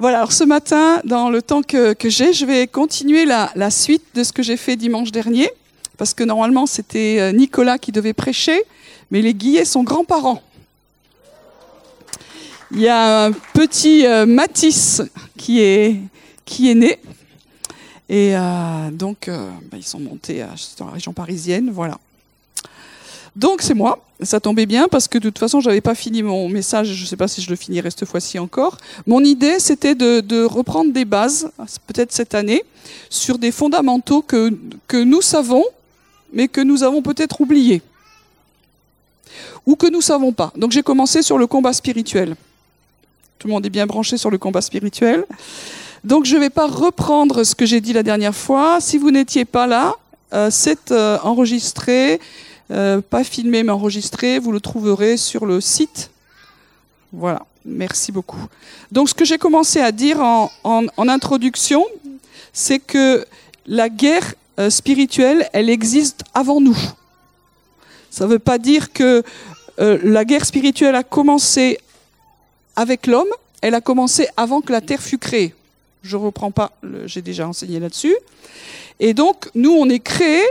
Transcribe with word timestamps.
Voilà, 0.00 0.18
alors 0.18 0.32
ce 0.32 0.42
matin, 0.42 1.00
dans 1.04 1.30
le 1.30 1.40
temps 1.40 1.62
que, 1.62 1.94
j'ai, 2.04 2.32
je 2.32 2.44
vais 2.44 2.66
continuer 2.66 3.24
la, 3.24 3.70
suite 3.70 4.02
de 4.14 4.24
ce 4.24 4.32
que 4.32 4.42
j'ai 4.42 4.56
fait 4.56 4.76
dimanche 4.76 5.12
dernier, 5.12 5.48
parce 5.96 6.14
que 6.14 6.24
normalement 6.24 6.66
c'était 6.66 7.18
euh, 7.20 7.32
Nicolas 7.32 7.78
qui 7.78 7.92
devait 7.92 8.12
prêcher, 8.12 8.60
mais 9.12 9.22
les 9.22 9.34
Guillets 9.34 9.64
sont 9.64 9.84
grands-parents. 9.84 10.42
Il 12.72 12.80
y 12.80 12.88
a 12.88 13.26
un 13.26 13.32
petit 13.32 14.04
euh, 14.04 14.26
Matisse 14.26 15.00
qui 15.38 15.60
est, 15.60 16.00
qui 16.44 16.70
est 16.70 16.74
né, 16.74 16.98
et 18.08 18.36
euh, 18.36 18.90
donc 18.90 19.28
bah, 19.28 19.76
ils 19.76 19.84
sont 19.84 20.00
montés 20.00 20.44
dans 20.76 20.86
la 20.86 20.92
région 20.92 21.12
parisienne, 21.12 21.70
voilà. 21.72 21.98
Donc 23.36 23.62
c'est 23.62 23.74
moi. 23.74 24.04
Ça 24.24 24.40
tombait 24.40 24.66
bien 24.66 24.88
parce 24.88 25.08
que 25.08 25.18
de 25.18 25.28
toute 25.28 25.38
façon, 25.38 25.60
j'avais 25.60 25.80
pas 25.80 25.94
fini 25.94 26.22
mon 26.22 26.48
message. 26.48 26.92
Je 26.92 27.02
ne 27.02 27.06
sais 27.06 27.16
pas 27.16 27.28
si 27.28 27.42
je 27.42 27.50
le 27.50 27.56
finirai 27.56 27.90
cette 27.90 28.06
fois-ci 28.06 28.38
encore. 28.38 28.78
Mon 29.06 29.20
idée, 29.20 29.58
c'était 29.58 29.94
de, 29.94 30.44
reprendre 30.44 30.92
des 30.92 31.04
bases, 31.04 31.50
peut-être 31.86 32.12
cette 32.12 32.34
année, 32.34 32.64
sur 33.10 33.38
des 33.38 33.52
fondamentaux 33.52 34.22
que, 34.22 34.50
nous 35.02 35.22
savons, 35.22 35.64
mais 36.32 36.48
que 36.48 36.60
nous 36.60 36.82
avons 36.82 37.02
peut-être 37.02 37.40
oubliés. 37.40 37.82
Ou 39.66 39.76
que 39.76 39.86
nous 39.86 40.00
savons 40.00 40.32
pas. 40.32 40.52
Donc 40.56 40.72
j'ai 40.72 40.82
commencé 40.82 41.22
sur 41.22 41.38
le 41.38 41.46
combat 41.46 41.72
spirituel. 41.72 42.36
Tout 43.38 43.48
le 43.48 43.54
monde 43.54 43.66
est 43.66 43.70
bien 43.70 43.86
branché 43.86 44.16
sur 44.16 44.30
le 44.30 44.38
combat 44.38 44.60
spirituel. 44.60 45.24
Donc 46.02 46.26
je 46.26 46.34
ne 46.34 46.40
vais 46.40 46.50
pas 46.50 46.66
reprendre 46.66 47.44
ce 47.44 47.54
que 47.54 47.64
j'ai 47.64 47.80
dit 47.80 47.92
la 47.92 48.02
dernière 48.02 48.34
fois. 48.34 48.78
Si 48.80 48.98
vous 48.98 49.10
n'étiez 49.10 49.46
pas 49.46 49.66
là, 49.66 49.94
euh, 50.34 50.48
c'est 50.50 50.90
euh, 50.90 51.18
enregistré 51.22 52.20
euh, 52.70 53.02
pas 53.02 53.24
filmé 53.24 53.62
mais 53.62 53.72
enregistré, 53.72 54.38
vous 54.38 54.52
le 54.52 54.60
trouverez 54.60 55.16
sur 55.16 55.44
le 55.44 55.60
site. 55.60 56.10
Voilà, 57.12 57.44
merci 57.64 58.10
beaucoup. 58.10 58.40
Donc 58.90 59.08
ce 59.08 59.14
que 59.14 59.24
j'ai 59.24 59.38
commencé 59.38 59.80
à 59.80 59.92
dire 59.92 60.20
en, 60.20 60.48
introduction, 60.96 61.84
c'est 62.52 62.78
que 62.78 63.26
la 63.66 63.88
guerre 63.88 64.34
euh, 64.58 64.70
spirituelle, 64.70 65.48
elle 65.52 65.68
existe 65.68 66.24
avant 66.32 66.60
nous. 66.60 66.78
Ça 68.10 68.24
ne 68.24 68.30
veut 68.30 68.38
pas 68.38 68.58
dire 68.58 68.92
que 68.92 69.22
euh, 69.80 69.98
la 70.02 70.24
guerre 70.24 70.46
spirituelle 70.46 70.94
a 70.94 71.02
commencé 71.02 71.78
avec 72.76 73.06
l'homme, 73.06 73.28
elle 73.60 73.74
a 73.74 73.80
commencé 73.80 74.26
avant 74.36 74.60
que 74.60 74.72
la 74.72 74.80
terre 74.80 75.02
fût 75.02 75.18
créée. 75.18 75.54
Je 76.02 76.16
ne 76.16 76.22
reprends 76.22 76.50
pas, 76.50 76.72
j'ai 77.06 77.22
déjà 77.22 77.46
enseigné 77.46 77.78
là-dessus. 77.78 78.16
Et 79.00 79.14
donc, 79.14 79.50
nous, 79.54 79.72
on 79.72 79.88
est 79.88 80.00
créés 80.00 80.46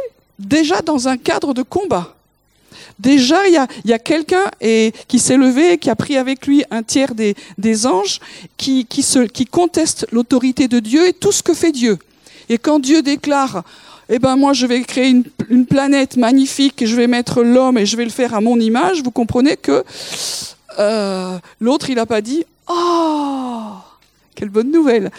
déjà 0.46 0.82
dans 0.82 1.08
un 1.08 1.18
cadre 1.18 1.54
de 1.54 1.62
combat. 1.62 2.16
Déjà, 3.00 3.48
il 3.48 3.54
y 3.86 3.94
a, 3.94 4.00
quelqu'un 4.00 4.46
qui 5.08 5.20
s'est 5.20 5.38
levé, 5.38 5.78
qui 5.78 5.90
a 5.90 5.96
pris 5.96 6.18
avec 6.18 6.46
lui 6.46 6.64
un 6.72 6.84
tiers 6.84 7.14
des, 7.16 7.88
anges, 7.88 8.20
qui, 8.58 8.88
conteste 9.52 10.08
l'autorité 10.12 10.68
de 10.68 10.80
Dieu 10.80 11.08
et 11.08 11.14
tout 11.14 11.32
ce 11.32 11.44
que 11.44 11.54
fait 11.54 11.72
Dieu. 11.72 11.98
Et 12.50 12.58
quand 12.58 12.80
Dieu 12.80 13.02
déclare, 13.02 13.64
eh 14.10 14.20
ben 14.20 14.36
moi 14.36 14.54
je 14.54 14.66
vais 14.66 14.82
créer 14.82 15.16
une, 15.50 15.66
planète 15.66 16.18
magnifique 16.18 16.86
je 16.86 16.96
vais 16.96 17.08
mettre 17.08 17.42
l'homme 17.42 17.78
et 17.78 17.86
je 17.86 17.96
vais 17.96 18.04
le 18.04 18.12
faire 18.12 18.34
à 18.34 18.42
mon 18.42 18.60
image, 18.60 19.02
vous 19.02 19.12
comprenez 19.12 19.56
que 19.56 19.84
euh, 20.78 21.38
l'autre 21.62 21.90
il 21.90 21.96
n'a 21.96 22.06
pas 22.06 22.22
dit, 22.22 22.44
oh 22.68 23.72
quelle 24.34 24.50
bonne 24.50 24.72
nouvelle. 24.72 25.12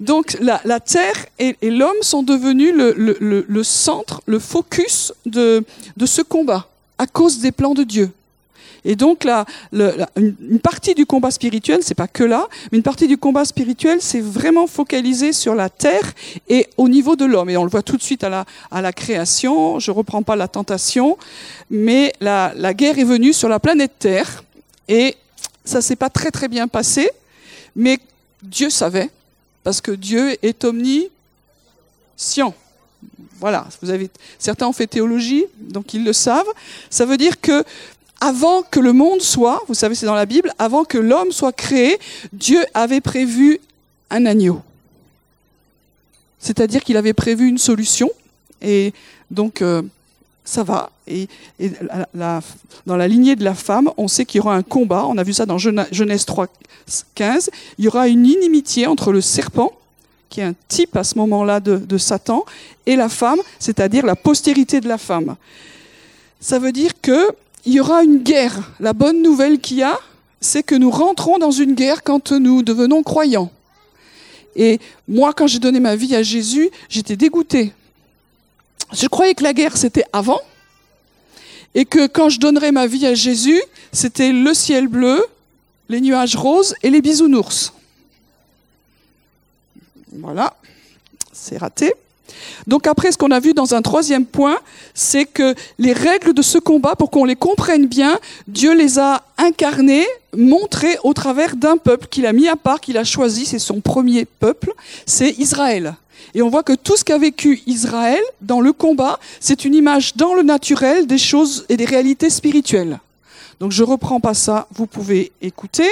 Donc 0.00 0.36
la, 0.40 0.80
Terre 0.80 1.26
et, 1.38 1.56
l'homme 1.62 2.02
sont 2.02 2.22
devenus 2.22 2.72
le, 2.74 3.62
centre, 3.62 4.22
le 4.26 4.38
focus 4.38 5.12
de, 5.26 5.64
ce 6.04 6.22
combat 6.22 6.68
à 6.98 7.06
cause 7.06 7.38
des 7.38 7.52
plans 7.52 7.74
de 7.74 7.84
Dieu. 7.84 8.10
Et 8.84 8.96
donc 8.96 9.24
une 9.72 10.58
partie 10.60 10.94
du 10.94 11.06
combat 11.06 11.30
spirituel, 11.30 11.80
c'est 11.82 11.94
pas 11.94 12.08
que 12.08 12.24
là, 12.24 12.48
mais 12.70 12.78
une 12.78 12.82
partie 12.82 13.06
du 13.06 13.16
combat 13.16 13.44
spirituel, 13.44 13.98
c'est 14.00 14.20
vraiment 14.20 14.66
focalisé 14.66 15.32
sur 15.32 15.54
la 15.54 15.70
terre 15.70 16.12
et 16.48 16.66
au 16.76 16.88
niveau 16.88 17.14
de 17.14 17.24
l'homme. 17.24 17.48
Et 17.48 17.56
on 17.56 17.62
le 17.62 17.70
voit 17.70 17.82
tout 17.82 17.96
de 17.96 18.02
suite 18.02 18.24
à 18.24 18.28
la, 18.28 18.44
à 18.72 18.82
la 18.82 18.92
création. 18.92 19.78
Je 19.78 19.92
reprends 19.92 20.24
pas 20.24 20.34
la 20.34 20.48
tentation, 20.48 21.16
mais 21.70 22.12
la, 22.20 22.52
la 22.56 22.74
guerre 22.74 22.98
est 22.98 23.04
venue 23.04 23.32
sur 23.32 23.48
la 23.48 23.60
planète 23.60 23.92
Terre 24.00 24.42
et 24.88 25.14
ça 25.64 25.80
s'est 25.80 25.96
pas 25.96 26.10
très 26.10 26.32
très 26.32 26.48
bien 26.48 26.66
passé. 26.66 27.08
Mais 27.76 27.98
Dieu 28.42 28.70
savait, 28.70 29.10
parce 29.64 29.80
que 29.80 29.92
Dieu 29.92 30.36
est 30.42 30.64
omniscient. 30.64 32.54
Voilà, 33.38 33.66
vous 33.80 33.90
avez, 33.90 34.08
certains 34.38 34.68
ont 34.68 34.72
fait 34.72 34.86
théologie, 34.86 35.46
donc 35.58 35.94
ils 35.94 36.04
le 36.04 36.12
savent. 36.12 36.46
Ça 36.90 37.04
veut 37.04 37.16
dire 37.16 37.40
que 37.40 37.64
avant 38.20 38.62
que 38.62 38.78
le 38.78 38.92
monde 38.92 39.20
soit, 39.20 39.60
vous 39.66 39.74
savez, 39.74 39.96
c'est 39.96 40.06
dans 40.06 40.14
la 40.14 40.26
Bible, 40.26 40.52
avant 40.56 40.84
que 40.84 40.96
l'homme 40.96 41.32
soit 41.32 41.52
créé, 41.52 41.98
Dieu 42.32 42.64
avait 42.72 43.00
prévu 43.00 43.58
un 44.10 44.26
agneau. 44.26 44.62
C'est-à-dire 46.38 46.84
qu'il 46.84 46.96
avait 46.96 47.14
prévu 47.14 47.48
une 47.48 47.58
solution. 47.58 48.10
Et 48.60 48.92
donc, 49.32 49.60
euh, 49.60 49.82
ça 50.44 50.62
va. 50.62 50.91
Et, 51.06 51.28
dans 52.86 52.96
la 52.96 53.08
lignée 53.08 53.36
de 53.36 53.44
la 53.44 53.54
femme, 53.54 53.90
on 53.96 54.08
sait 54.08 54.24
qu'il 54.24 54.38
y 54.38 54.40
aura 54.40 54.54
un 54.54 54.62
combat. 54.62 55.04
On 55.06 55.18
a 55.18 55.22
vu 55.22 55.32
ça 55.32 55.46
dans 55.46 55.58
Genèse 55.58 56.24
3, 56.24 56.46
15. 57.14 57.50
Il 57.78 57.84
y 57.84 57.88
aura 57.88 58.08
une 58.08 58.26
inimitié 58.26 58.86
entre 58.86 59.12
le 59.12 59.20
serpent, 59.20 59.72
qui 60.28 60.40
est 60.40 60.44
un 60.44 60.54
type 60.68 60.96
à 60.96 61.04
ce 61.04 61.18
moment-là 61.18 61.60
de, 61.60 61.98
Satan, 61.98 62.44
et 62.86 62.96
la 62.96 63.08
femme, 63.08 63.40
c'est-à-dire 63.58 64.06
la 64.06 64.16
postérité 64.16 64.80
de 64.80 64.88
la 64.88 64.98
femme. 64.98 65.36
Ça 66.40 66.58
veut 66.58 66.72
dire 66.72 66.92
qu'il 67.00 67.24
y 67.66 67.80
aura 67.80 68.02
une 68.02 68.18
guerre. 68.18 68.72
La 68.80 68.92
bonne 68.92 69.22
nouvelle 69.22 69.60
qu'il 69.60 69.78
y 69.78 69.82
a, 69.82 69.98
c'est 70.40 70.62
que 70.62 70.74
nous 70.74 70.90
rentrons 70.90 71.38
dans 71.38 71.52
une 71.52 71.74
guerre 71.74 72.02
quand 72.02 72.32
nous 72.32 72.62
devenons 72.62 73.02
croyants. 73.02 73.50
Et 74.54 74.80
moi, 75.08 75.32
quand 75.32 75.46
j'ai 75.46 75.58
donné 75.58 75.80
ma 75.80 75.96
vie 75.96 76.14
à 76.14 76.22
Jésus, 76.22 76.70
j'étais 76.88 77.16
dégoûtée 77.16 77.72
je 78.92 79.06
croyais 79.06 79.34
que 79.34 79.42
la 79.42 79.52
guerre, 79.52 79.76
c'était 79.76 80.04
avant, 80.12 80.40
et 81.74 81.84
que 81.84 82.06
quand 82.06 82.28
je 82.28 82.38
donnerais 82.38 82.72
ma 82.72 82.86
vie 82.86 83.06
à 83.06 83.14
Jésus, 83.14 83.60
c'était 83.92 84.32
le 84.32 84.54
ciel 84.54 84.88
bleu, 84.88 85.24
les 85.88 86.00
nuages 86.00 86.36
roses 86.36 86.74
et 86.82 86.90
les 86.90 87.00
bisounours. 87.00 87.72
Voilà, 90.12 90.54
c'est 91.32 91.58
raté. 91.58 91.94
Donc 92.66 92.86
après, 92.86 93.12
ce 93.12 93.18
qu'on 93.18 93.30
a 93.30 93.40
vu 93.40 93.54
dans 93.54 93.74
un 93.74 93.82
troisième 93.82 94.26
point, 94.26 94.58
c'est 94.94 95.24
que 95.24 95.54
les 95.78 95.92
règles 95.92 96.34
de 96.34 96.42
ce 96.42 96.58
combat, 96.58 96.94
pour 96.96 97.10
qu'on 97.10 97.24
les 97.24 97.36
comprenne 97.36 97.86
bien, 97.86 98.18
Dieu 98.46 98.74
les 98.74 98.98
a 98.98 99.22
incarnées, 99.38 100.06
montrées 100.36 100.96
au 101.02 101.12
travers 101.12 101.56
d'un 101.56 101.76
peuple 101.76 102.06
qu'il 102.08 102.26
a 102.26 102.32
mis 102.32 102.48
à 102.48 102.56
part, 102.56 102.80
qu'il 102.80 102.98
a 102.98 103.04
choisi, 103.04 103.46
c'est 103.46 103.58
son 103.58 103.80
premier 103.80 104.24
peuple, 104.24 104.72
c'est 105.06 105.30
Israël. 105.38 105.94
Et 106.34 106.42
on 106.42 106.48
voit 106.48 106.62
que 106.62 106.72
tout 106.72 106.96
ce 106.96 107.04
qu'a 107.04 107.18
vécu 107.18 107.62
Israël 107.66 108.22
dans 108.40 108.60
le 108.60 108.72
combat, 108.72 109.18
c'est 109.40 109.64
une 109.64 109.74
image 109.74 110.16
dans 110.16 110.34
le 110.34 110.42
naturel 110.42 111.06
des 111.06 111.18
choses 111.18 111.64
et 111.68 111.76
des 111.76 111.84
réalités 111.84 112.30
spirituelles. 112.30 113.00
Donc 113.60 113.72
je 113.72 113.84
reprends 113.84 114.20
pas 114.20 114.34
ça, 114.34 114.66
vous 114.72 114.86
pouvez 114.86 115.32
écouter. 115.40 115.88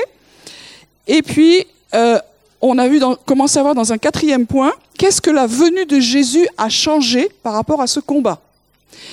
Et 1.06 1.22
puis, 1.22 1.66
euh, 1.94 2.18
on 2.60 2.78
a 2.78 2.88
vu 2.88 2.98
dans, 2.98 3.14
à 3.14 3.62
voir 3.62 3.74
dans 3.74 3.92
un 3.92 3.98
quatrième 3.98 4.46
point, 4.46 4.72
qu'est-ce 4.98 5.20
que 5.20 5.30
la 5.30 5.46
venue 5.46 5.86
de 5.86 6.00
Jésus 6.00 6.46
a 6.58 6.68
changé 6.68 7.30
par 7.42 7.54
rapport 7.54 7.80
à 7.80 7.86
ce 7.86 8.00
combat? 8.00 8.40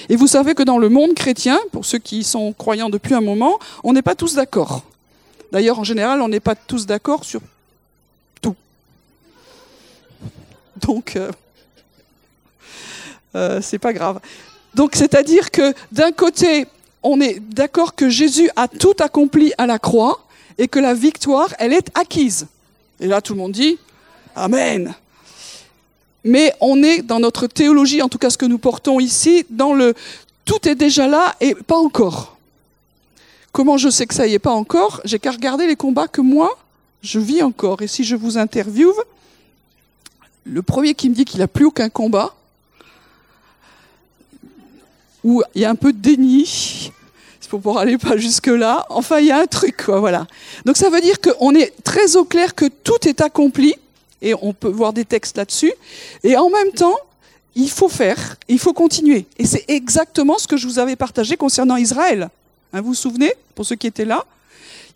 Et 0.09 0.15
vous 0.15 0.27
savez 0.27 0.53
que 0.53 0.63
dans 0.63 0.77
le 0.77 0.89
monde 0.89 1.13
chrétien, 1.13 1.59
pour 1.71 1.85
ceux 1.85 1.99
qui 1.99 2.23
sont 2.23 2.53
croyants 2.53 2.89
depuis 2.89 3.13
un 3.13 3.21
moment, 3.21 3.59
on 3.83 3.93
n'est 3.93 4.01
pas 4.01 4.15
tous 4.15 4.35
d'accord. 4.35 4.83
D'ailleurs, 5.51 5.79
en 5.79 5.83
général, 5.83 6.21
on 6.21 6.27
n'est 6.27 6.39
pas 6.39 6.55
tous 6.55 6.85
d'accord 6.85 7.23
sur 7.23 7.41
Donc, 10.81 11.15
euh, 11.15 11.31
euh, 13.35 13.61
c'est 13.61 13.79
pas 13.79 13.93
grave. 13.93 14.19
Donc, 14.73 14.95
c'est-à-dire 14.95 15.51
que 15.51 15.73
d'un 15.91 16.11
côté, 16.11 16.67
on 17.03 17.19
est 17.21 17.39
d'accord 17.39 17.95
que 17.95 18.09
Jésus 18.09 18.49
a 18.55 18.67
tout 18.67 18.95
accompli 18.99 19.53
à 19.57 19.65
la 19.65 19.79
croix 19.79 20.25
et 20.57 20.67
que 20.67 20.79
la 20.79 20.93
victoire, 20.93 21.53
elle 21.59 21.73
est 21.73 21.89
acquise. 21.97 22.47
Et 22.99 23.07
là, 23.07 23.21
tout 23.21 23.33
le 23.33 23.39
monde 23.39 23.51
dit 23.51 23.77
Amen. 24.35 24.93
Mais 26.23 26.53
on 26.59 26.83
est 26.83 27.01
dans 27.01 27.19
notre 27.19 27.47
théologie, 27.47 28.01
en 28.01 28.09
tout 28.09 28.17
cas 28.17 28.29
ce 28.29 28.37
que 28.37 28.45
nous 28.45 28.57
portons 28.57 28.99
ici, 28.99 29.45
dans 29.49 29.73
le 29.73 29.93
tout 30.45 30.67
est 30.67 30.75
déjà 30.75 31.07
là 31.07 31.35
et 31.39 31.55
pas 31.55 31.77
encore. 31.77 32.37
Comment 33.51 33.77
je 33.77 33.89
sais 33.89 34.05
que 34.05 34.13
ça 34.13 34.27
y 34.27 34.33
est 34.33 34.39
pas 34.39 34.51
encore? 34.51 35.01
J'ai 35.05 35.19
qu'à 35.19 35.31
regarder 35.31 35.67
les 35.67 35.75
combats 35.75 36.07
que 36.07 36.21
moi, 36.21 36.57
je 37.01 37.19
vis 37.19 37.41
encore. 37.43 37.81
Et 37.81 37.87
si 37.87 38.03
je 38.03 38.15
vous 38.15 38.37
interviewe, 38.37 38.93
le 40.49 40.61
premier 40.61 40.93
qui 40.93 41.09
me 41.09 41.15
dit 41.15 41.25
qu'il 41.25 41.39
n'a 41.39 41.47
plus 41.47 41.65
aucun 41.65 41.89
combat, 41.89 42.33
où 45.23 45.43
il 45.55 45.61
y 45.61 45.65
a 45.65 45.69
un 45.69 45.75
peu 45.75 45.91
de 45.91 45.97
déni, 45.97 46.91
c'est 47.39 47.49
pour 47.49 47.59
pouvoir 47.59 47.79
aller 47.79 47.97
pas 47.97 48.17
jusque-là. 48.17 48.85
Enfin, 48.89 49.19
il 49.19 49.25
y 49.25 49.31
a 49.31 49.39
un 49.39 49.45
truc, 49.45 49.85
quoi, 49.85 49.99
voilà. 49.99 50.27
Donc 50.65 50.77
ça 50.77 50.89
veut 50.89 51.01
dire 51.01 51.19
qu'on 51.19 51.53
est 51.53 51.73
très 51.83 52.15
au 52.15 52.23
clair 52.23 52.55
que 52.55 52.65
tout 52.65 53.07
est 53.07 53.21
accompli, 53.21 53.75
et 54.21 54.33
on 54.41 54.53
peut 54.53 54.69
voir 54.69 54.93
des 54.93 55.05
textes 55.05 55.37
là-dessus, 55.37 55.73
et 56.23 56.37
en 56.37 56.49
même 56.49 56.71
temps, 56.71 56.95
il 57.55 57.69
faut 57.69 57.89
faire, 57.89 58.37
il 58.47 58.59
faut 58.59 58.73
continuer. 58.73 59.25
Et 59.37 59.45
c'est 59.45 59.65
exactement 59.67 60.37
ce 60.37 60.47
que 60.47 60.57
je 60.57 60.67
vous 60.67 60.79
avais 60.79 60.95
partagé 60.95 61.35
concernant 61.37 61.75
Israël. 61.75 62.29
Hein, 62.71 62.81
vous 62.81 62.89
vous 62.89 62.93
souvenez, 62.93 63.33
pour 63.55 63.65
ceux 63.65 63.75
qui 63.75 63.87
étaient 63.87 64.05
là 64.05 64.25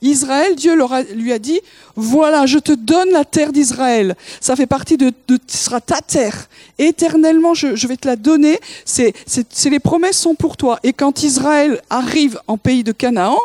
Israël, 0.02 0.56
Dieu 0.56 0.76
lui 1.14 1.32
a 1.32 1.38
dit, 1.38 1.62
voilà, 1.96 2.48
je 2.48 2.58
te 2.58 2.72
donne 2.72 3.12
la 3.12 3.24
terre 3.24 3.52
d'Israël. 3.52 4.16
Ça 4.40 4.56
fait 4.56 4.66
partie 4.66 4.98
de, 4.98 5.14
de 5.28 5.40
sera 5.48 5.80
ta 5.80 6.02
terre. 6.02 6.48
Éternellement, 6.80 7.54
je, 7.54 7.88
vais 7.88 7.98
te 7.98 8.08
la 8.08 8.16
donner. 8.16 8.60
C'est, 8.84 9.14
c'est, 9.28 9.70
les 9.70 9.80
promesses 9.80 10.18
sont 10.18 10.34
pour 10.34 10.58
toi. 10.58 10.80
Et 10.82 10.92
quand 10.92 11.22
Israël 11.22 11.82
arrive 11.90 12.40
en 12.48 12.58
pays 12.58 12.84
de 12.84 12.92
Canaan, 12.92 13.38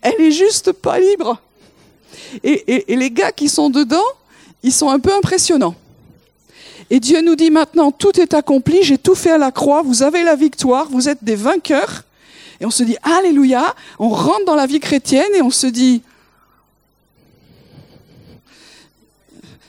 elle 0.00 0.20
est 0.20 0.32
juste 0.32 0.72
pas 0.72 0.98
libre. 0.98 1.38
Et 2.42 2.96
les 2.96 3.10
gars 3.10 3.32
qui 3.32 3.48
sont 3.48 3.68
dedans, 3.68 4.04
ils 4.62 4.72
sont 4.72 4.88
un 4.88 4.98
peu 4.98 5.14
impressionnants. 5.14 5.74
Et 6.90 7.00
Dieu 7.00 7.22
nous 7.22 7.36
dit 7.36 7.50
maintenant, 7.50 7.92
tout 7.92 8.18
est 8.20 8.34
accompli, 8.34 8.82
j'ai 8.82 8.98
tout 8.98 9.14
fait 9.14 9.30
à 9.30 9.38
la 9.38 9.50
croix, 9.50 9.82
vous 9.82 10.02
avez 10.02 10.22
la 10.22 10.34
victoire, 10.34 10.88
vous 10.90 11.08
êtes 11.08 11.22
des 11.22 11.36
vainqueurs. 11.36 12.04
Et 12.60 12.66
on 12.66 12.70
se 12.70 12.82
dit, 12.82 12.96
Alléluia, 13.02 13.74
on 13.98 14.08
rentre 14.08 14.44
dans 14.46 14.54
la 14.54 14.66
vie 14.66 14.80
chrétienne 14.80 15.30
et 15.34 15.42
on 15.42 15.50
se 15.50 15.66
dit, 15.66 16.02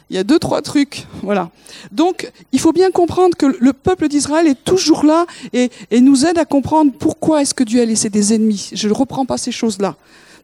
il 0.09 0.15
y 0.15 0.19
a 0.19 0.23
deux, 0.23 0.39
trois 0.39 0.61
trucs. 0.61 1.07
Voilà. 1.23 1.49
Donc, 1.91 2.31
il 2.51 2.59
faut 2.59 2.71
bien 2.71 2.91
comprendre 2.91 3.35
que 3.35 3.45
le 3.45 3.73
peuple 3.73 4.07
d'Israël 4.07 4.47
est 4.47 4.63
toujours 4.63 5.03
là 5.03 5.25
et, 5.51 5.71
et, 5.89 5.99
nous 5.99 6.25
aide 6.25 6.37
à 6.37 6.45
comprendre 6.45 6.91
pourquoi 6.97 7.41
est-ce 7.41 7.53
que 7.53 7.63
Dieu 7.63 7.81
a 7.81 7.85
laissé 7.85 8.09
des 8.09 8.33
ennemis. 8.33 8.69
Je 8.73 8.87
ne 8.87 8.93
reprends 8.93 9.25
pas 9.25 9.37
ces 9.37 9.51
choses-là. 9.51 9.95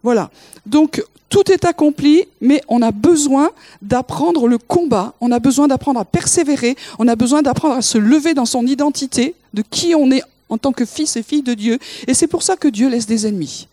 Voilà. 0.04 0.32
Donc, 0.66 1.04
tout 1.32 1.50
est 1.50 1.64
accompli, 1.64 2.26
mais 2.42 2.62
on 2.68 2.82
a 2.82 2.92
besoin 2.92 3.52
d'apprendre 3.82 4.48
le 4.48 4.58
combat, 4.58 5.14
on 5.22 5.32
a 5.32 5.40
besoin 5.40 5.70
d'apprendre 5.70 6.00
à 6.00 6.06
persévérer, 6.06 6.76
on 7.00 7.08
a 7.08 7.16
besoin 7.16 7.42
d'apprendre 7.42 7.76
à 7.76 7.82
se 7.82 7.98
lever 7.98 8.34
dans 8.34 8.46
son 8.46 8.68
identité, 8.68 9.36
de 9.54 9.62
qui 9.62 9.96
on 9.96 10.12
est 10.12 10.24
en 10.52 10.60
tant 10.60 10.72
que 10.72 10.86
fils 10.86 11.16
et 11.16 11.24
fille 11.24 11.42
de 11.42 11.56
Dieu. 11.56 11.80
Et 12.06 12.14
c'est 12.14 12.28
pour 12.28 12.44
ça 12.44 12.56
que 12.56 12.68
Dieu 12.68 12.90
laisse 12.90 13.08
des 13.08 13.26
ennemis. 13.26 13.68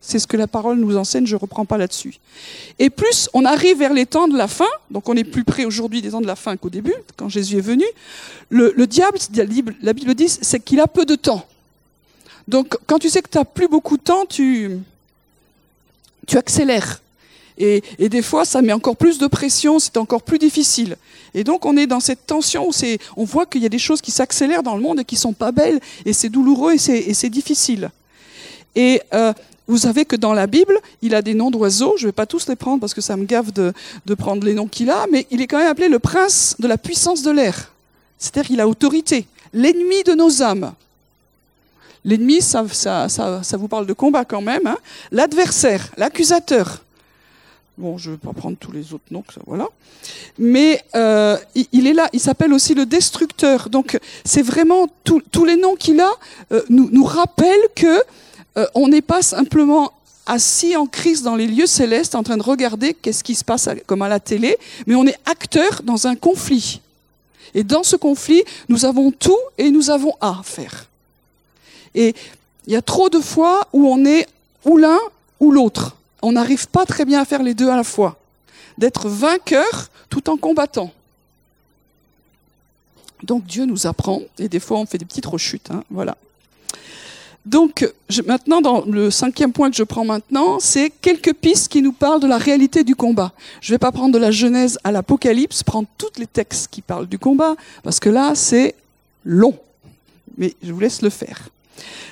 C'est 0.00 0.18
ce 0.18 0.26
que 0.26 0.36
la 0.36 0.46
parole 0.46 0.78
nous 0.78 0.96
enseigne, 0.96 1.26
je 1.26 1.34
ne 1.34 1.40
reprends 1.40 1.64
pas 1.64 1.78
là-dessus. 1.78 2.18
Et 2.78 2.90
plus 2.90 3.30
on 3.32 3.44
arrive 3.44 3.78
vers 3.78 3.94
les 3.94 4.04
temps 4.04 4.28
de 4.28 4.36
la 4.36 4.48
fin, 4.48 4.68
donc 4.90 5.08
on 5.08 5.14
est 5.14 5.24
plus 5.24 5.44
près 5.44 5.64
aujourd'hui 5.64 6.02
des 6.02 6.10
temps 6.10 6.20
de 6.20 6.26
la 6.26 6.36
fin 6.36 6.56
qu'au 6.56 6.68
début, 6.68 6.94
quand 7.16 7.28
Jésus 7.28 7.56
est 7.56 7.62
venu, 7.62 7.84
le, 8.50 8.74
le 8.76 8.86
diable, 8.86 9.18
la 9.82 9.92
Bible 9.94 10.14
dit, 10.14 10.28
c'est 10.28 10.60
qu'il 10.60 10.80
a 10.80 10.86
peu 10.86 11.06
de 11.06 11.14
temps. 11.14 11.46
Donc 12.46 12.76
quand 12.86 12.98
tu 12.98 13.08
sais 13.08 13.22
que 13.22 13.30
tu 13.30 13.38
n'as 13.38 13.44
plus 13.44 13.68
beaucoup 13.68 13.96
de 13.96 14.02
temps, 14.02 14.26
tu, 14.26 14.78
tu 16.26 16.36
accélères. 16.36 17.00
Et, 17.58 17.82
des 17.98 18.22
fois, 18.22 18.44
ça 18.44 18.60
met 18.60 18.72
encore 18.72 18.96
plus 18.96 19.18
de 19.18 19.26
pression, 19.26 19.78
c'est 19.78 19.96
encore 19.96 20.22
plus 20.22 20.38
difficile. 20.38 20.96
Et 21.36 21.44
donc, 21.44 21.66
on 21.66 21.76
est 21.76 21.86
dans 21.86 22.00
cette 22.00 22.26
tension 22.26 22.66
où 22.66 22.72
c'est, 22.72 22.98
on 23.14 23.24
voit 23.24 23.44
qu'il 23.44 23.62
y 23.62 23.66
a 23.66 23.68
des 23.68 23.78
choses 23.78 24.00
qui 24.00 24.10
s'accélèrent 24.10 24.62
dans 24.62 24.74
le 24.74 24.80
monde 24.80 25.00
et 25.00 25.04
qui 25.04 25.16
sont 25.16 25.34
pas 25.34 25.52
belles, 25.52 25.80
et 26.06 26.14
c'est 26.14 26.30
douloureux 26.30 26.72
et 26.72 26.78
c'est, 26.78 27.28
difficile. 27.28 27.90
Et 28.74 29.02
euh, 29.12 29.34
vous 29.68 29.76
savez 29.76 30.06
que 30.06 30.16
dans 30.16 30.32
la 30.32 30.46
Bible, 30.46 30.78
il 31.02 31.14
a 31.14 31.20
des 31.20 31.34
noms 31.34 31.50
d'oiseaux. 31.50 31.94
Je 31.98 32.04
ne 32.04 32.08
vais 32.08 32.12
pas 32.12 32.24
tous 32.24 32.48
les 32.48 32.56
prendre 32.56 32.80
parce 32.80 32.94
que 32.94 33.02
ça 33.02 33.18
me 33.18 33.24
gave 33.26 33.52
de, 33.52 33.74
prendre 34.14 34.46
les 34.46 34.54
noms 34.54 34.66
qu'il 34.66 34.88
a, 34.88 35.06
mais 35.12 35.26
il 35.30 35.42
est 35.42 35.46
quand 35.46 35.58
même 35.58 35.68
appelé 35.68 35.90
le 35.90 35.98
prince 35.98 36.56
de 36.58 36.66
la 36.66 36.78
puissance 36.78 37.22
de 37.22 37.30
l'air. 37.30 37.70
C'est-à-dire 38.16 38.48
qu'il 38.48 38.60
a 38.62 38.66
autorité, 38.66 39.26
l'ennemi 39.52 40.04
de 40.04 40.14
nos 40.14 40.42
âmes. 40.42 40.72
L'ennemi, 42.02 42.40
ça, 42.40 42.62
vous 42.62 43.68
parle 43.68 43.84
de 43.84 43.92
combat 43.92 44.24
quand 44.24 44.40
même. 44.40 44.66
Hein. 44.66 44.78
L'adversaire, 45.12 45.90
l'accusateur. 45.98 46.82
Bon, 47.78 47.98
je 47.98 48.10
ne 48.10 48.14
vais 48.14 48.20
pas 48.20 48.32
prendre 48.32 48.56
tous 48.56 48.72
les 48.72 48.94
autres 48.94 49.04
noms, 49.10 49.22
voilà. 49.46 49.68
Mais 50.38 50.82
euh, 50.94 51.36
il, 51.72 51.86
est 51.86 51.92
là, 51.92 52.08
il 52.14 52.20
s'appelle 52.20 52.54
aussi 52.54 52.74
le 52.74 52.86
destructeur. 52.86 53.68
Donc, 53.68 53.98
c'est 54.24 54.40
vraiment 54.40 54.88
tous 55.04 55.44
les 55.44 55.56
noms 55.56 55.74
qu'il 55.74 56.00
a 56.00 56.10
euh, 56.52 56.62
nous, 56.70 56.88
nous 56.90 57.04
rappellent 57.04 57.68
que 57.74 58.02
euh, 58.56 58.66
on 58.74 58.88
n'est 58.88 59.02
pas 59.02 59.20
simplement 59.20 59.92
assis 60.24 60.74
en 60.74 60.86
crise 60.86 61.22
dans 61.22 61.36
les 61.36 61.46
lieux 61.46 61.66
célestes 61.66 62.14
en 62.14 62.22
train 62.22 62.38
de 62.38 62.42
regarder 62.42 62.94
qu'est-ce 62.94 63.22
qui 63.22 63.34
se 63.34 63.44
passe 63.44 63.68
comme 63.84 64.00
à 64.00 64.08
la 64.08 64.20
télé, 64.20 64.56
mais 64.86 64.94
on 64.94 65.06
est 65.06 65.18
acteur 65.26 65.82
dans 65.84 66.06
un 66.06 66.16
conflit. 66.16 66.80
Et 67.54 67.62
dans 67.62 67.82
ce 67.82 67.96
conflit, 67.96 68.42
nous 68.70 68.86
avons 68.86 69.10
tout 69.10 69.38
et 69.58 69.70
nous 69.70 69.90
avons 69.90 70.14
à 70.22 70.40
faire. 70.44 70.86
Et 71.94 72.14
il 72.66 72.72
y 72.72 72.76
a 72.76 72.82
trop 72.82 73.10
de 73.10 73.20
fois 73.20 73.68
où 73.74 73.86
on 73.86 74.04
est 74.06 74.26
ou 74.64 74.78
l'un 74.78 74.98
ou 75.40 75.52
l'autre. 75.52 75.95
On 76.22 76.32
n'arrive 76.32 76.68
pas 76.68 76.86
très 76.86 77.04
bien 77.04 77.20
à 77.20 77.24
faire 77.24 77.42
les 77.42 77.54
deux 77.54 77.68
à 77.68 77.76
la 77.76 77.84
fois. 77.84 78.18
D'être 78.78 79.08
vainqueur 79.08 79.88
tout 80.08 80.28
en 80.28 80.36
combattant. 80.36 80.92
Donc 83.22 83.44
Dieu 83.46 83.64
nous 83.64 83.86
apprend, 83.86 84.20
et 84.38 84.48
des 84.48 84.60
fois 84.60 84.78
on 84.78 84.86
fait 84.86 84.98
des 84.98 85.04
petites 85.04 85.26
rechutes, 85.26 85.70
hein, 85.70 85.82
voilà. 85.90 86.16
Donc 87.46 87.88
maintenant, 88.26 88.60
dans 88.60 88.84
le 88.84 89.10
cinquième 89.10 89.52
point 89.52 89.70
que 89.70 89.76
je 89.76 89.84
prends 89.84 90.04
maintenant, 90.04 90.58
c'est 90.58 90.90
quelques 90.90 91.32
pistes 91.32 91.68
qui 91.68 91.80
nous 91.80 91.92
parlent 91.92 92.20
de 92.20 92.26
la 92.26 92.38
réalité 92.38 92.82
du 92.82 92.96
combat. 92.96 93.32
Je 93.60 93.70
ne 93.70 93.74
vais 93.74 93.78
pas 93.78 93.92
prendre 93.92 94.12
de 94.12 94.18
la 94.18 94.32
Genèse 94.32 94.78
à 94.82 94.90
l'Apocalypse, 94.90 95.62
prendre 95.62 95.86
tous 95.96 96.18
les 96.18 96.26
textes 96.26 96.68
qui 96.68 96.82
parlent 96.82 97.06
du 97.06 97.20
combat, 97.20 97.54
parce 97.84 98.00
que 98.00 98.08
là 98.08 98.34
c'est 98.34 98.74
long. 99.24 99.56
Mais 100.36 100.54
je 100.60 100.72
vous 100.72 100.80
laisse 100.80 101.02
le 101.02 101.10
faire. 101.10 101.48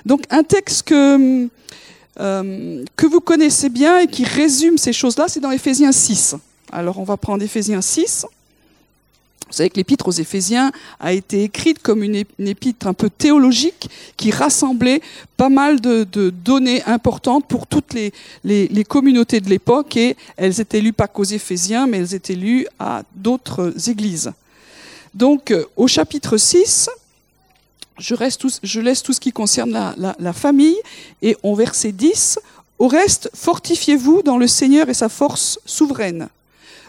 Donc 0.06 0.22
un 0.30 0.44
texte 0.44 0.84
que, 0.84 1.48
euh, 2.20 2.84
que 2.96 3.06
vous 3.06 3.20
connaissez 3.20 3.68
bien 3.68 3.98
et 3.98 4.06
qui 4.06 4.24
résume 4.24 4.78
ces 4.78 4.92
choses-là, 4.92 5.26
c'est 5.28 5.40
dans 5.40 5.50
Éphésiens 5.50 5.92
6. 5.92 6.36
Alors 6.72 6.98
on 6.98 7.04
va 7.04 7.16
prendre 7.16 7.42
Éphésiens 7.42 7.80
6. 7.80 8.26
Vous 9.46 9.52
savez 9.52 9.70
que 9.70 9.76
l'épître 9.76 10.08
aux 10.08 10.12
Éphésiens 10.12 10.72
a 10.98 11.12
été 11.12 11.44
écrite 11.44 11.80
comme 11.80 12.02
une, 12.02 12.24
épître 12.38 12.86
un 12.86 12.94
peu 12.94 13.10
théologique 13.10 13.88
qui 14.16 14.30
rassemblait 14.30 15.00
pas 15.36 15.48
mal 15.48 15.80
de, 15.80 16.04
données 16.30 16.82
importantes 16.84 17.46
pour 17.46 17.66
toutes 17.66 17.94
les, 17.94 18.12
les, 18.42 18.84
communautés 18.84 19.40
de 19.40 19.50
l'époque 19.50 19.96
et 19.96 20.16
elles 20.36 20.60
étaient 20.60 20.80
lues 20.80 20.92
pas 20.92 21.08
qu'aux 21.08 21.24
Éphésiens, 21.24 21.86
mais 21.86 21.98
elles 21.98 22.14
étaient 22.14 22.34
lues 22.34 22.66
à 22.78 23.02
d'autres 23.14 23.88
églises. 23.88 24.32
Donc 25.14 25.50
euh, 25.50 25.64
au 25.76 25.86
chapitre 25.86 26.36
6, 26.36 26.90
je, 27.98 28.80
laisse 28.80 29.02
tout 29.02 29.12
ce 29.12 29.20
qui 29.20 29.32
concerne 29.32 29.94
la, 29.96 30.32
famille. 30.32 30.76
Et 31.22 31.36
au 31.42 31.54
verset 31.54 31.92
10, 31.92 32.38
au 32.78 32.88
reste, 32.88 33.30
fortifiez-vous 33.34 34.22
dans 34.22 34.38
le 34.38 34.46
Seigneur 34.46 34.88
et 34.88 34.94
sa 34.94 35.08
force 35.08 35.58
souveraine. 35.64 36.28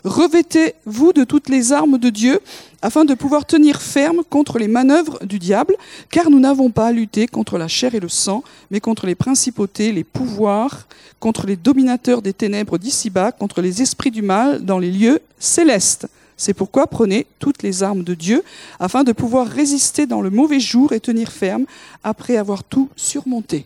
Revêtez-vous 0.03 1.13
de 1.13 1.23
toutes 1.23 1.49
les 1.49 1.71
armes 1.71 1.97
de 1.97 2.09
Dieu 2.09 2.39
afin 2.83 3.05
de 3.05 3.15
pouvoir 3.15 3.45
tenir 3.45 3.81
ferme 3.81 4.21
contre 4.29 4.59
les 4.59 4.67
manœuvres 4.67 5.17
du 5.25 5.39
diable, 5.39 5.75
car 6.11 6.29
nous 6.29 6.39
n'avons 6.39 6.69
pas 6.69 6.87
à 6.87 6.91
lutter 6.91 7.25
contre 7.25 7.57
la 7.57 7.67
chair 7.67 7.95
et 7.95 7.99
le 7.99 8.09
sang, 8.09 8.43
mais 8.69 8.79
contre 8.79 9.07
les 9.07 9.15
principautés, 9.15 9.91
les 9.91 10.03
pouvoirs, 10.03 10.87
contre 11.19 11.47
les 11.47 11.55
dominateurs 11.55 12.21
des 12.21 12.33
ténèbres 12.33 12.77
d'ici-bas, 12.77 13.31
contre 13.31 13.61
les 13.61 13.81
esprits 13.81 14.11
du 14.11 14.21
mal 14.21 14.63
dans 14.63 14.77
les 14.77 14.91
lieux 14.91 15.19
célestes. 15.39 16.07
C'est 16.37 16.53
pourquoi 16.53 16.87
prenez 16.87 17.27
toutes 17.39 17.63
les 17.63 17.83
armes 17.83 18.03
de 18.03 18.13
Dieu 18.13 18.43
afin 18.79 19.03
de 19.03 19.11
pouvoir 19.11 19.47
résister 19.47 20.05
dans 20.05 20.21
le 20.21 20.29
mauvais 20.29 20.59
jour 20.59 20.91
et 20.91 20.99
tenir 20.99 21.31
ferme 21.31 21.65
après 22.03 22.37
avoir 22.37 22.63
tout 22.63 22.89
surmonté. 22.95 23.65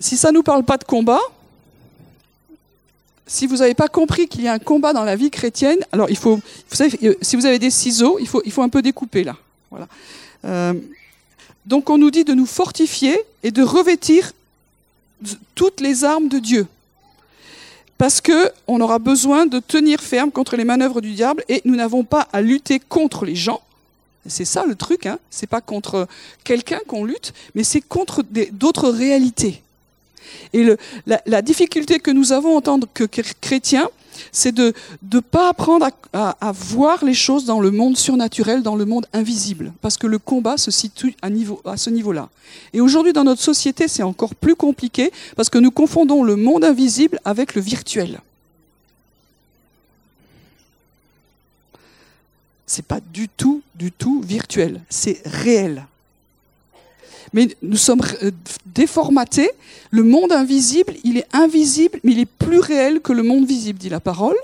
Si 0.00 0.16
ça 0.16 0.30
ne 0.30 0.36
nous 0.36 0.42
parle 0.42 0.64
pas 0.64 0.78
de 0.78 0.84
combat, 0.84 1.20
si 3.26 3.46
vous 3.46 3.56
n'avez 3.56 3.74
pas 3.74 3.88
compris 3.88 4.28
qu'il 4.28 4.42
y 4.42 4.48
a 4.48 4.52
un 4.52 4.58
combat 4.58 4.92
dans 4.92 5.04
la 5.04 5.16
vie 5.16 5.30
chrétienne, 5.30 5.78
alors 5.92 6.10
il 6.10 6.16
faut, 6.16 6.36
vous 6.36 6.76
savez, 6.76 6.98
euh, 7.04 7.14
si 7.22 7.36
vous 7.36 7.46
avez 7.46 7.58
des 7.58 7.70
ciseaux, 7.70 8.18
il 8.20 8.28
faut, 8.28 8.62
un 8.62 8.68
peu 8.68 8.82
découper 8.82 9.24
là. 9.24 9.36
Voilà. 9.70 9.88
Euh, 10.44 10.74
donc 11.66 11.88
on 11.88 11.98
nous 11.98 12.10
dit 12.10 12.24
de 12.24 12.34
nous 12.34 12.46
fortifier 12.46 13.18
et 13.42 13.50
de 13.50 13.62
revêtir 13.62 14.32
toutes 15.54 15.80
les 15.80 16.04
armes 16.04 16.28
de 16.28 16.38
Dieu 16.38 16.66
parce 17.98 18.20
que 18.20 18.50
on 18.66 18.80
aura 18.80 18.98
besoin 18.98 19.46
de 19.46 19.58
tenir 19.58 20.00
ferme 20.00 20.30
contre 20.30 20.56
les 20.56 20.64
manœuvres 20.64 21.00
du 21.00 21.12
diable 21.12 21.44
et 21.48 21.62
nous 21.64 21.76
n'avons 21.76 22.04
pas 22.04 22.28
à 22.32 22.40
lutter 22.40 22.80
contre 22.80 23.24
les 23.24 23.36
gens. 23.36 23.60
C'est 24.26 24.44
ça 24.44 24.64
le 24.66 24.74
truc, 24.74 25.06
hein. 25.06 25.18
C'est 25.30 25.46
pas 25.46 25.60
contre 25.60 26.08
quelqu'un 26.44 26.80
qu'on 26.86 27.04
lutte, 27.04 27.34
mais 27.54 27.62
c'est 27.62 27.82
contre 27.82 28.22
d'autres 28.52 28.88
réalités. 28.88 29.62
Et 30.54 30.64
la, 31.06 31.20
la, 31.26 31.42
difficulté 31.42 31.98
que 31.98 32.10
nous 32.10 32.32
avons 32.32 32.56
en 32.56 32.60
tant 32.62 32.80
que 32.80 33.04
chrétiens, 33.04 33.90
c'est 34.32 34.52
de 34.52 34.72
ne 35.12 35.20
pas 35.20 35.48
apprendre 35.48 35.88
à, 36.12 36.52
voir 36.52 37.04
les 37.04 37.14
choses 37.14 37.44
dans 37.44 37.60
le 37.60 37.70
monde 37.70 37.96
surnaturel, 37.96 38.62
dans 38.62 38.76
le 38.76 38.84
monde 38.84 39.06
invisible, 39.12 39.72
parce 39.80 39.96
que 39.96 40.06
le 40.06 40.18
combat 40.18 40.56
se 40.56 40.70
situe 40.70 41.14
à, 41.22 41.30
niveau, 41.30 41.60
à 41.64 41.76
ce 41.76 41.90
niveau-là. 41.90 42.28
Et 42.72 42.80
aujourd'hui, 42.80 43.12
dans 43.12 43.24
notre 43.24 43.42
société, 43.42 43.88
c'est 43.88 44.02
encore 44.02 44.34
plus 44.34 44.54
compliqué, 44.54 45.10
parce 45.36 45.50
que 45.50 45.58
nous 45.58 45.70
confondons 45.70 46.22
le 46.22 46.36
monde 46.36 46.64
invisible 46.64 47.20
avec 47.24 47.54
le 47.54 47.60
virtuel. 47.60 48.20
C'est 52.66 52.86
pas 52.86 53.00
du 53.12 53.28
tout, 53.28 53.62
du 53.74 53.92
tout 53.92 54.22
virtuel, 54.22 54.80
c'est 54.88 55.20
réel 55.24 55.86
mais 57.34 57.48
nous 57.60 57.76
sommes 57.76 58.00
euh, 58.22 58.30
déformatés. 58.64 59.50
Le 59.90 60.04
monde 60.04 60.32
invisible, 60.32 60.94
il 61.02 61.18
est 61.18 61.26
invisible, 61.34 61.98
mais 62.04 62.12
il 62.12 62.20
est 62.20 62.26
plus 62.26 62.60
réel 62.60 63.00
que 63.00 63.12
le 63.12 63.24
monde 63.24 63.44
visible, 63.44 63.78
dit 63.78 63.90
la 63.90 64.00
parole. 64.00 64.36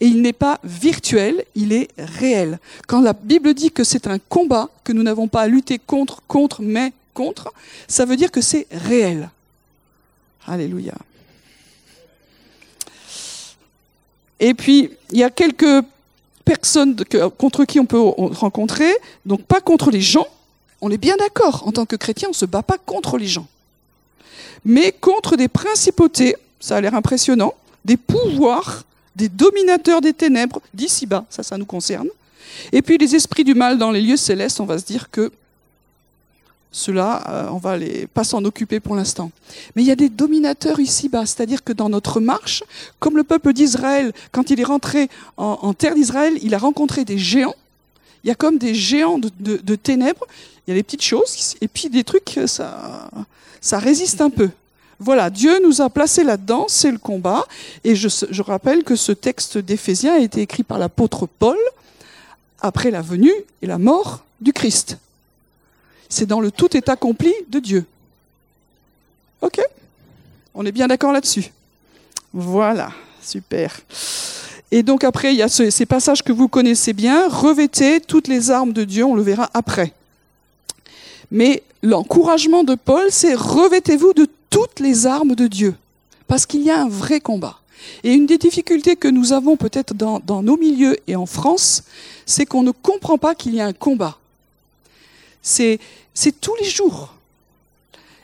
Et 0.00 0.06
il 0.06 0.22
n'est 0.22 0.32
pas 0.32 0.58
virtuel, 0.64 1.44
il 1.54 1.74
est 1.74 1.88
réel. 1.98 2.58
Quand 2.86 3.02
la 3.02 3.12
Bible 3.12 3.52
dit 3.52 3.70
que 3.70 3.84
c'est 3.84 4.06
un 4.06 4.18
combat, 4.18 4.70
que 4.82 4.92
nous 4.92 5.02
n'avons 5.02 5.28
pas 5.28 5.42
à 5.42 5.48
lutter 5.48 5.78
contre, 5.78 6.22
contre, 6.26 6.62
mais 6.62 6.92
contre, 7.12 7.52
ça 7.86 8.06
veut 8.06 8.16
dire 8.16 8.30
que 8.30 8.40
c'est 8.40 8.66
réel. 8.70 9.28
Alléluia. 10.46 10.94
Et 14.38 14.54
puis, 14.54 14.90
il 15.10 15.18
y 15.18 15.24
a 15.24 15.30
quelques 15.30 15.84
personnes 16.44 16.96
contre 17.36 17.64
qui 17.64 17.78
on 17.78 17.86
peut 17.86 18.00
rencontrer, 18.00 18.90
donc 19.26 19.42
pas 19.42 19.60
contre 19.60 19.90
les 19.90 20.00
gens. 20.00 20.26
On 20.80 20.90
est 20.90 20.98
bien 20.98 21.16
d'accord, 21.16 21.66
en 21.66 21.72
tant 21.72 21.86
que 21.86 21.96
chrétien, 21.96 22.28
on 22.28 22.32
ne 22.32 22.36
se 22.36 22.46
bat 22.46 22.62
pas 22.62 22.78
contre 22.78 23.18
les 23.18 23.26
gens. 23.26 23.46
Mais 24.64 24.92
contre 24.92 25.36
des 25.36 25.48
principautés, 25.48 26.36
ça 26.58 26.76
a 26.76 26.80
l'air 26.80 26.94
impressionnant, 26.94 27.54
des 27.84 27.96
pouvoirs, 27.96 28.84
des 29.16 29.28
dominateurs 29.28 30.00
des 30.00 30.12
ténèbres 30.12 30.60
d'ici-bas, 30.74 31.24
ça, 31.30 31.42
ça 31.42 31.58
nous 31.58 31.66
concerne. 31.66 32.08
Et 32.72 32.82
puis 32.82 32.98
les 32.98 33.14
esprits 33.14 33.44
du 33.44 33.54
mal 33.54 33.78
dans 33.78 33.90
les 33.90 34.00
lieux 34.00 34.16
célestes, 34.16 34.60
on 34.60 34.66
va 34.66 34.78
se 34.78 34.84
dire 34.84 35.10
que 35.10 35.30
cela, 36.72 37.24
euh, 37.28 37.48
on 37.50 37.58
va 37.58 37.76
pas 38.14 38.22
s'en 38.22 38.44
occuper 38.44 38.78
pour 38.78 38.94
l'instant. 38.94 39.32
Mais 39.74 39.82
il 39.82 39.86
y 39.86 39.90
a 39.90 39.96
des 39.96 40.08
dominateurs 40.08 40.78
ici-bas, 40.78 41.26
c'est-à-dire 41.26 41.64
que 41.64 41.72
dans 41.72 41.88
notre 41.88 42.20
marche, 42.20 42.62
comme 43.00 43.16
le 43.16 43.24
peuple 43.24 43.52
d'Israël, 43.52 44.12
quand 44.30 44.50
il 44.50 44.60
est 44.60 44.64
rentré 44.64 45.08
en, 45.36 45.74
terre 45.74 45.94
d'Israël, 45.94 46.38
il 46.42 46.54
a 46.54 46.58
rencontré 46.58 47.04
des 47.04 47.18
géants. 47.18 47.56
Il 48.22 48.28
y 48.28 48.30
a 48.30 48.34
comme 48.34 48.58
des 48.58 48.74
géants 48.74 49.18
de, 49.18 49.74
ténèbres. 49.74 50.26
Il 50.70 50.74
y 50.74 50.76
a 50.76 50.78
des 50.78 50.84
petites 50.84 51.02
choses, 51.02 51.56
et 51.60 51.66
puis 51.66 51.88
des 51.88 52.04
trucs, 52.04 52.38
ça, 52.46 53.10
ça 53.60 53.80
résiste 53.80 54.20
un 54.20 54.30
peu. 54.30 54.50
Voilà, 55.00 55.28
Dieu 55.28 55.58
nous 55.64 55.80
a 55.80 55.90
placés 55.90 56.22
là-dedans, 56.22 56.66
c'est 56.68 56.92
le 56.92 56.98
combat. 56.98 57.44
Et 57.82 57.96
je, 57.96 58.06
je 58.30 58.40
rappelle 58.40 58.84
que 58.84 58.94
ce 58.94 59.10
texte 59.10 59.58
d'Éphésiens 59.58 60.14
a 60.14 60.18
été 60.20 60.42
écrit 60.42 60.62
par 60.62 60.78
l'apôtre 60.78 61.26
Paul 61.26 61.56
après 62.60 62.92
la 62.92 63.02
venue 63.02 63.32
et 63.62 63.66
la 63.66 63.78
mort 63.78 64.22
du 64.40 64.52
Christ. 64.52 64.96
C'est 66.08 66.26
dans 66.26 66.40
le 66.40 66.52
tout 66.52 66.76
est 66.76 66.88
accompli 66.88 67.34
de 67.48 67.58
Dieu. 67.58 67.84
Ok? 69.40 69.60
On 70.54 70.64
est 70.64 70.72
bien 70.72 70.86
d'accord 70.86 71.10
là-dessus? 71.10 71.50
Voilà, 72.32 72.92
super. 73.20 73.80
Et 74.70 74.84
donc 74.84 75.02
après, 75.02 75.34
il 75.34 75.38
y 75.38 75.42
a 75.42 75.48
ces 75.48 75.86
passages 75.86 76.22
que 76.22 76.30
vous 76.30 76.46
connaissez 76.46 76.92
bien. 76.92 77.28
Revêtez 77.28 78.00
toutes 78.00 78.28
les 78.28 78.52
armes 78.52 78.72
de 78.72 78.84
Dieu, 78.84 79.04
on 79.04 79.16
le 79.16 79.22
verra 79.22 79.50
après. 79.52 79.94
Mais 81.30 81.62
l'encouragement 81.82 82.64
de 82.64 82.74
Paul, 82.74 83.06
c'est 83.10 83.34
revêtez-vous 83.34 84.12
de 84.12 84.28
toutes 84.50 84.80
les 84.80 85.06
armes 85.06 85.34
de 85.34 85.46
Dieu. 85.46 85.74
Parce 86.26 86.46
qu'il 86.46 86.62
y 86.62 86.70
a 86.70 86.82
un 86.82 86.88
vrai 86.88 87.20
combat. 87.20 87.60
Et 88.02 88.12
une 88.12 88.26
des 88.26 88.38
difficultés 88.38 88.96
que 88.96 89.08
nous 89.08 89.32
avons 89.32 89.56
peut-être 89.56 89.94
dans, 89.94 90.42
nos 90.42 90.56
milieux 90.56 90.96
et 91.06 91.16
en 91.16 91.26
France, 91.26 91.84
c'est 92.26 92.46
qu'on 92.46 92.62
ne 92.62 92.72
comprend 92.72 93.18
pas 93.18 93.34
qu'il 93.34 93.54
y 93.54 93.60
a 93.60 93.66
un 93.66 93.72
combat. 93.72 94.18
C'est 95.42 95.78
tous 96.40 96.54
les 96.60 96.68
jours. 96.68 97.14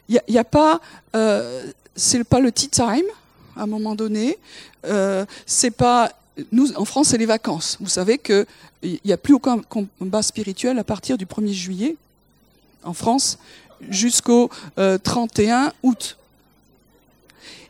Il 0.09 0.21
n'y 0.29 0.39
a, 0.39 0.45
pas, 0.45 0.81
euh, 1.15 1.65
c'est 1.97 2.23
pas 2.23 2.39
le 2.39 2.53
tea 2.53 2.69
time 2.69 3.07
à 3.57 3.63
un 3.63 3.67
moment 3.67 3.95
donné. 3.95 4.39
Euh, 4.85 5.25
c'est 5.47 5.71
pas 5.71 6.13
nous 6.53 6.73
en 6.77 6.85
France, 6.85 7.09
c'est 7.09 7.19
les 7.19 7.27
vacances. 7.27 7.79
Vous 7.81 7.89
savez 7.89 8.19
qu'il 8.19 8.47
n'y 8.83 9.13
a 9.13 9.17
plus 9.17 9.35
aucun 9.35 9.59
combat 9.59 10.23
spirituel 10.23 10.79
à 10.79 10.85
partir 10.85 11.17
du 11.17 11.25
1er 11.25 11.53
juillet 11.53 11.97
en 12.85 12.93
France 12.93 13.39
jusqu'au 13.91 14.51
31 14.77 15.67
euh, 15.67 15.71
août. 15.83 16.17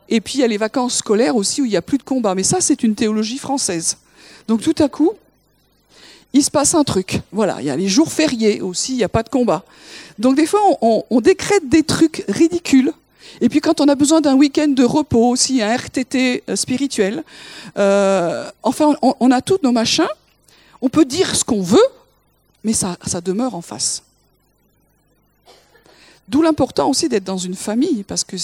Et 0.09 0.21
puis 0.21 0.35
il 0.35 0.41
y 0.41 0.45
a 0.45 0.47
les 0.47 0.57
vacances 0.57 0.97
scolaires 0.97 1.37
aussi 1.37 1.63
où 1.63 1.65
il 1.65 1.71
n'y 1.71 1.77
a 1.77 1.83
plus 1.83 1.99
de 1.99 2.05
combat. 2.05 2.35
Mais 2.35 2.43
ça, 2.43 2.61
c'est 2.61 2.83
une 2.83 2.95
théologie 2.95 3.39
française. 3.39 3.99
Donc 4.47 4.63
tout 4.63 4.75
à 4.79 4.89
coup, 4.89 5.13
il 6.33 6.45
se 6.45 6.51
passe 6.51 6.75
un 6.75 6.85
truc. 6.85 7.21
Voilà, 7.33 7.57
il 7.61 7.67
y 7.67 7.71
a 7.71 7.77
les 7.77 7.89
jours 7.89 8.13
fériés 8.13 8.61
aussi, 8.61 8.93
il 8.93 8.99
n'y 8.99 9.05
a 9.05 9.09
pas 9.09 9.23
de 9.23 9.29
combat. 9.29 9.65
Donc 10.19 10.37
des 10.37 10.47
fois, 10.47 10.61
on, 10.81 11.21
décrète 11.21 11.69
des 11.69 11.83
trucs 11.83 12.25
ridicules. 12.29 12.93
Et 13.41 13.49
puis 13.49 13.61
quand 13.61 13.81
on 13.81 13.89
a 13.89 13.95
besoin 13.95 14.21
d'un 14.21 14.35
week-end 14.35 14.69
de 14.69 14.85
repos 14.85 15.29
aussi, 15.29 15.61
un 15.61 15.75
RTT 15.75 16.45
euh, 16.49 16.57
spirituel, 16.57 17.25
euh, 17.77 18.49
enfin, 18.63 18.97
on, 19.03 19.31
a 19.31 19.41
tous 19.43 19.59
nos 19.63 19.73
machins. 19.73 20.07
On 20.81 20.89
peut 20.89 21.05
dire 21.05 21.35
ce 21.35 21.45
qu'on 21.45 21.63
veut, 21.63 21.89
mais 22.65 22.73
ça, 22.73 22.97
ça 23.07 23.21
demeure 23.21 23.55
en 23.55 23.63
face. 23.63 24.03
D'où 26.29 26.43
l'important 26.43 26.91
aussi 26.91 27.09
d'être 27.09 27.25
dans 27.25 27.39
une 27.39 27.55
famille, 27.55 28.03
parce 28.03 28.25
que 28.25 28.37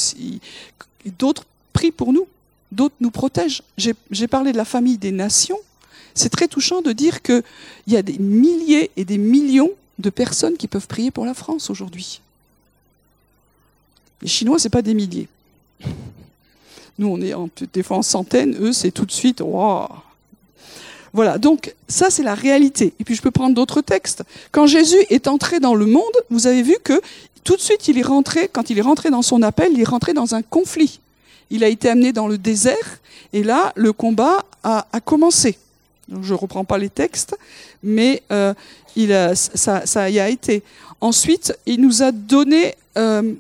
d'autres 1.19 1.45
prient 1.73 1.91
pour 1.91 2.13
nous, 2.13 2.27
d'autres 2.71 2.95
nous 3.01 3.11
protègent. 3.11 3.63
J'ai 3.77 4.29
parlé 4.29 4.53
de 4.53 4.57
la 4.57 4.65
famille 4.65 4.99
des 4.99 5.13
nations, 5.13 5.59
c'est 6.15 6.29
très 6.29 6.47
touchant 6.47 6.83
de 6.83 6.93
dire 6.93 7.23
qu'il 7.23 7.43
y 7.87 7.97
a 7.97 8.03
des 8.03 8.19
milliers 8.19 8.91
et 8.97 9.05
des 9.05 9.19
millions 9.19 9.71
de 9.99 10.11
personnes 10.11 10.57
qui 10.57 10.69
peuvent 10.69 10.87
prier 10.87 11.11
pour 11.11 11.25
la 11.25 11.35
France 11.35 11.71
aujourd'hui. 11.71 12.21
Les 14.21 14.29
Chinois, 14.29 14.59
ce 14.59 14.65
n'est 14.65 14.71
pas 14.71 14.83
des 14.83 14.95
milliers. 14.95 15.29
Nous, 16.99 17.09
on 17.09 17.21
est 17.21 17.35
des 17.73 17.83
fois 17.83 17.97
en 17.97 18.03
centaines, 18.03 18.57
eux, 18.61 18.73
c'est 18.73 18.93
tout 18.93 19.07
de 19.07 19.13
suite. 19.13 19.43
Voilà, 21.13 21.39
donc 21.39 21.75
ça, 21.89 22.11
c'est 22.11 22.23
la 22.23 22.35
réalité. 22.35 22.95
Et 23.01 23.05
puis, 23.05 23.15
je 23.15 23.23
peux 23.23 23.31
prendre 23.31 23.55
d'autres 23.55 23.81
textes. 23.81 24.23
Quand 24.51 24.67
Jésus 24.67 25.05
est 25.11 25.27
entré 25.29 25.61
dans 25.61 25.75
le 25.75 25.87
monde, 25.87 26.13
vous 26.31 26.47
avez 26.47 26.63
vu 26.63 26.77
que 26.85 27.01
tout 27.45 27.57
de 27.57 27.61
suite, 27.61 27.89
il 27.89 27.99
est 27.99 28.03
rentré, 28.03 28.49
quand 28.53 28.71
il 28.71 28.79
est 28.79 28.83
rentré 28.83 29.11
dans 29.11 29.23
son 29.23 29.43
appel, 29.43 29.73
il 29.73 29.81
est 29.81 29.89
rentré 29.89 30.13
dans 30.13 30.35
un 30.35 30.43
conflit. 30.43 31.01
Il 31.51 31.65
a 31.65 31.69
été 31.69 31.89
amené 31.89 32.13
dans 32.13 32.29
le 32.29 32.39
désert, 32.39 33.01
et 33.33 33.43
là, 33.43 33.73
le 33.77 33.93
combat 33.93 34.45
a, 34.63 34.87
a 34.93 35.01
commencé 35.01 35.59
je 36.23 36.35
ne 36.35 36.39
reprends 36.39 36.65
pas 36.65 36.79
les 36.79 36.91
textes, 36.91 37.37
mais 37.83 38.23
euh, 38.31 38.55
il 38.97 39.17
ça, 39.35 40.11
y 40.11 40.21
a 40.21 40.29
été. 40.29 40.63
Ensuite, 41.01 41.57
il 41.67 41.81
nous 41.81 42.03
a 42.03 42.13
donné 42.13 42.75
euh, 42.99 43.33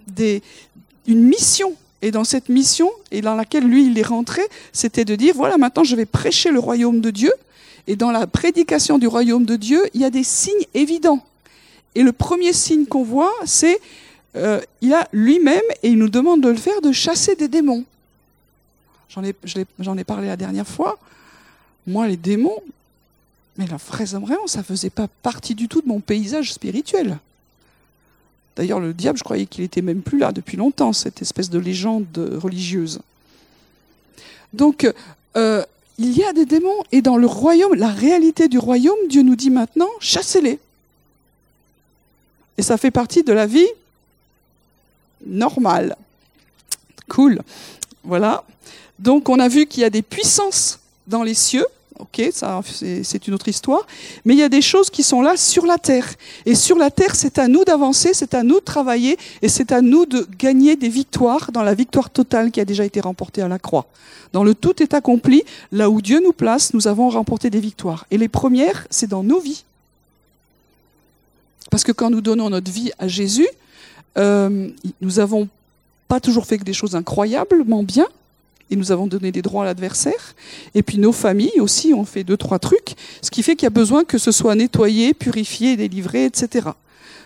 une 1.06 1.22
mission. 1.22 1.74
Et 2.04 2.10
dans 2.10 2.24
cette 2.24 2.48
mission, 2.48 2.90
et 3.12 3.20
dans 3.20 3.36
laquelle 3.36 3.64
lui, 3.64 3.86
il 3.86 3.96
est 3.96 4.06
rentré, 4.06 4.42
c'était 4.72 5.04
de 5.04 5.14
dire, 5.14 5.34
voilà, 5.36 5.56
maintenant 5.56 5.84
je 5.84 5.94
vais 5.94 6.06
prêcher 6.06 6.50
le 6.50 6.58
royaume 6.58 7.00
de 7.00 7.10
Dieu. 7.10 7.32
Et 7.86 7.94
dans 7.94 8.10
la 8.10 8.26
prédication 8.26 8.98
du 8.98 9.06
royaume 9.06 9.44
de 9.44 9.54
Dieu, 9.54 9.82
il 9.94 10.00
y 10.00 10.04
a 10.04 10.10
des 10.10 10.24
signes 10.24 10.66
évidents. 10.74 11.24
Et 11.94 12.02
le 12.02 12.12
premier 12.12 12.52
signe 12.52 12.86
qu'on 12.86 13.02
voit, 13.02 13.34
c'est 13.44 13.78
euh, 14.36 14.60
il 14.80 14.94
a 14.94 15.08
lui-même, 15.12 15.60
et 15.82 15.90
il 15.90 15.98
nous 15.98 16.08
demande 16.08 16.40
de 16.40 16.48
le 16.48 16.56
faire, 16.56 16.80
de 16.80 16.92
chasser 16.92 17.36
des 17.36 17.48
démons. 17.48 17.84
J'en 19.10 19.22
ai, 19.22 20.04
parlé 20.04 20.26
la 20.26 20.36
dernière 20.36 20.66
fois. 20.66 20.98
Moi, 21.86 22.08
les 22.08 22.16
démons, 22.16 22.62
mais 23.58 23.66
la 23.66 23.76
vraiment, 23.76 24.46
ça 24.46 24.62
faisait 24.62 24.90
pas 24.90 25.06
partie 25.22 25.54
du 25.54 25.68
tout 25.68 25.82
de 25.82 25.88
mon 25.88 26.00
paysage 26.00 26.52
spirituel. 26.54 27.18
D'ailleurs, 28.56 28.80
le 28.80 28.94
diable, 28.94 29.18
je 29.18 29.24
croyais 29.24 29.44
qu'il 29.44 29.64
était 29.64 29.82
même 29.82 30.00
plus 30.00 30.18
là 30.18 30.32
depuis 30.32 30.56
longtemps, 30.56 30.94
cette 30.94 31.20
espèce 31.20 31.50
de 31.50 31.58
légende 31.58 32.06
religieuse. 32.40 33.00
Donc, 34.54 34.90
euh, 35.36 35.62
il 35.98 36.16
y 36.16 36.24
a 36.24 36.32
des 36.32 36.46
démons, 36.46 36.82
et 36.90 37.02
dans 37.02 37.18
le 37.18 37.26
royaume, 37.26 37.74
la 37.74 37.88
réalité 37.88 38.48
du 38.48 38.58
royaume, 38.58 38.96
Dieu 39.08 39.22
nous 39.22 39.36
dit 39.36 39.50
maintenant, 39.50 39.90
chassez-les. 40.00 40.58
Et 42.58 42.62
ça 42.62 42.76
fait 42.76 42.90
partie 42.90 43.22
de 43.22 43.32
la 43.32 43.46
vie 43.46 43.68
normale. 45.26 45.96
Cool. 47.08 47.40
Voilà. 48.04 48.44
Donc, 48.98 49.28
on 49.28 49.38
a 49.38 49.48
vu 49.48 49.66
qu'il 49.66 49.82
y 49.82 49.84
a 49.84 49.90
des 49.90 50.02
puissances 50.02 50.78
dans 51.06 51.22
les 51.22 51.34
cieux. 51.34 51.66
Ok, 51.98 52.20
ça 52.32 52.60
c'est 52.72 53.28
une 53.28 53.34
autre 53.34 53.46
histoire. 53.46 53.86
Mais 54.24 54.34
il 54.34 54.38
y 54.38 54.42
a 54.42 54.48
des 54.48 54.62
choses 54.62 54.90
qui 54.90 55.04
sont 55.04 55.22
là 55.22 55.36
sur 55.36 55.66
la 55.66 55.78
terre. 55.78 56.08
Et 56.46 56.56
sur 56.56 56.76
la 56.76 56.90
terre, 56.90 57.14
c'est 57.14 57.38
à 57.38 57.46
nous 57.46 57.64
d'avancer, 57.64 58.12
c'est 58.12 58.34
à 58.34 58.42
nous 58.42 58.58
de 58.58 58.64
travailler, 58.64 59.18
et 59.40 59.48
c'est 59.48 59.70
à 59.70 59.80
nous 59.82 60.04
de 60.04 60.26
gagner 60.36 60.74
des 60.74 60.88
victoires 60.88 61.52
dans 61.52 61.62
la 61.62 61.74
victoire 61.74 62.10
totale 62.10 62.50
qui 62.50 62.60
a 62.60 62.64
déjà 62.64 62.84
été 62.84 63.00
remportée 63.00 63.42
à 63.42 63.46
la 63.46 63.60
croix. 63.60 63.86
Dans 64.32 64.42
le 64.42 64.54
tout 64.54 64.82
est 64.82 64.94
accompli, 64.94 65.44
là 65.70 65.90
où 65.90 66.00
Dieu 66.00 66.20
nous 66.20 66.32
place, 66.32 66.74
nous 66.74 66.88
avons 66.88 67.08
remporté 67.08 67.50
des 67.50 67.60
victoires. 67.60 68.04
Et 68.10 68.18
les 68.18 68.28
premières, 68.28 68.86
c'est 68.90 69.08
dans 69.08 69.22
nos 69.22 69.38
vies. 69.38 69.64
Parce 71.72 71.84
que 71.84 71.92
quand 71.92 72.10
nous 72.10 72.20
donnons 72.20 72.50
notre 72.50 72.70
vie 72.70 72.90
à 72.98 73.08
Jésus, 73.08 73.48
euh, 74.18 74.68
nous 75.00 75.10
n'avons 75.12 75.48
pas 76.06 76.20
toujours 76.20 76.44
fait 76.44 76.58
que 76.58 76.64
des 76.64 76.74
choses 76.74 76.94
incroyablement 76.94 77.82
bien, 77.82 78.06
et 78.70 78.76
nous 78.76 78.92
avons 78.92 79.06
donné 79.06 79.32
des 79.32 79.40
droits 79.40 79.62
à 79.62 79.64
l'adversaire. 79.64 80.34
Et 80.74 80.82
puis 80.82 80.98
nos 80.98 81.12
familles 81.12 81.60
aussi 81.60 81.94
ont 81.94 82.04
fait 82.04 82.24
deux, 82.24 82.36
trois 82.36 82.58
trucs, 82.58 82.94
ce 83.22 83.30
qui 83.30 83.42
fait 83.42 83.56
qu'il 83.56 83.64
y 83.64 83.68
a 83.68 83.70
besoin 83.70 84.04
que 84.04 84.18
ce 84.18 84.32
soit 84.32 84.54
nettoyé, 84.54 85.14
purifié, 85.14 85.78
délivré, 85.78 86.26
etc. 86.26 86.68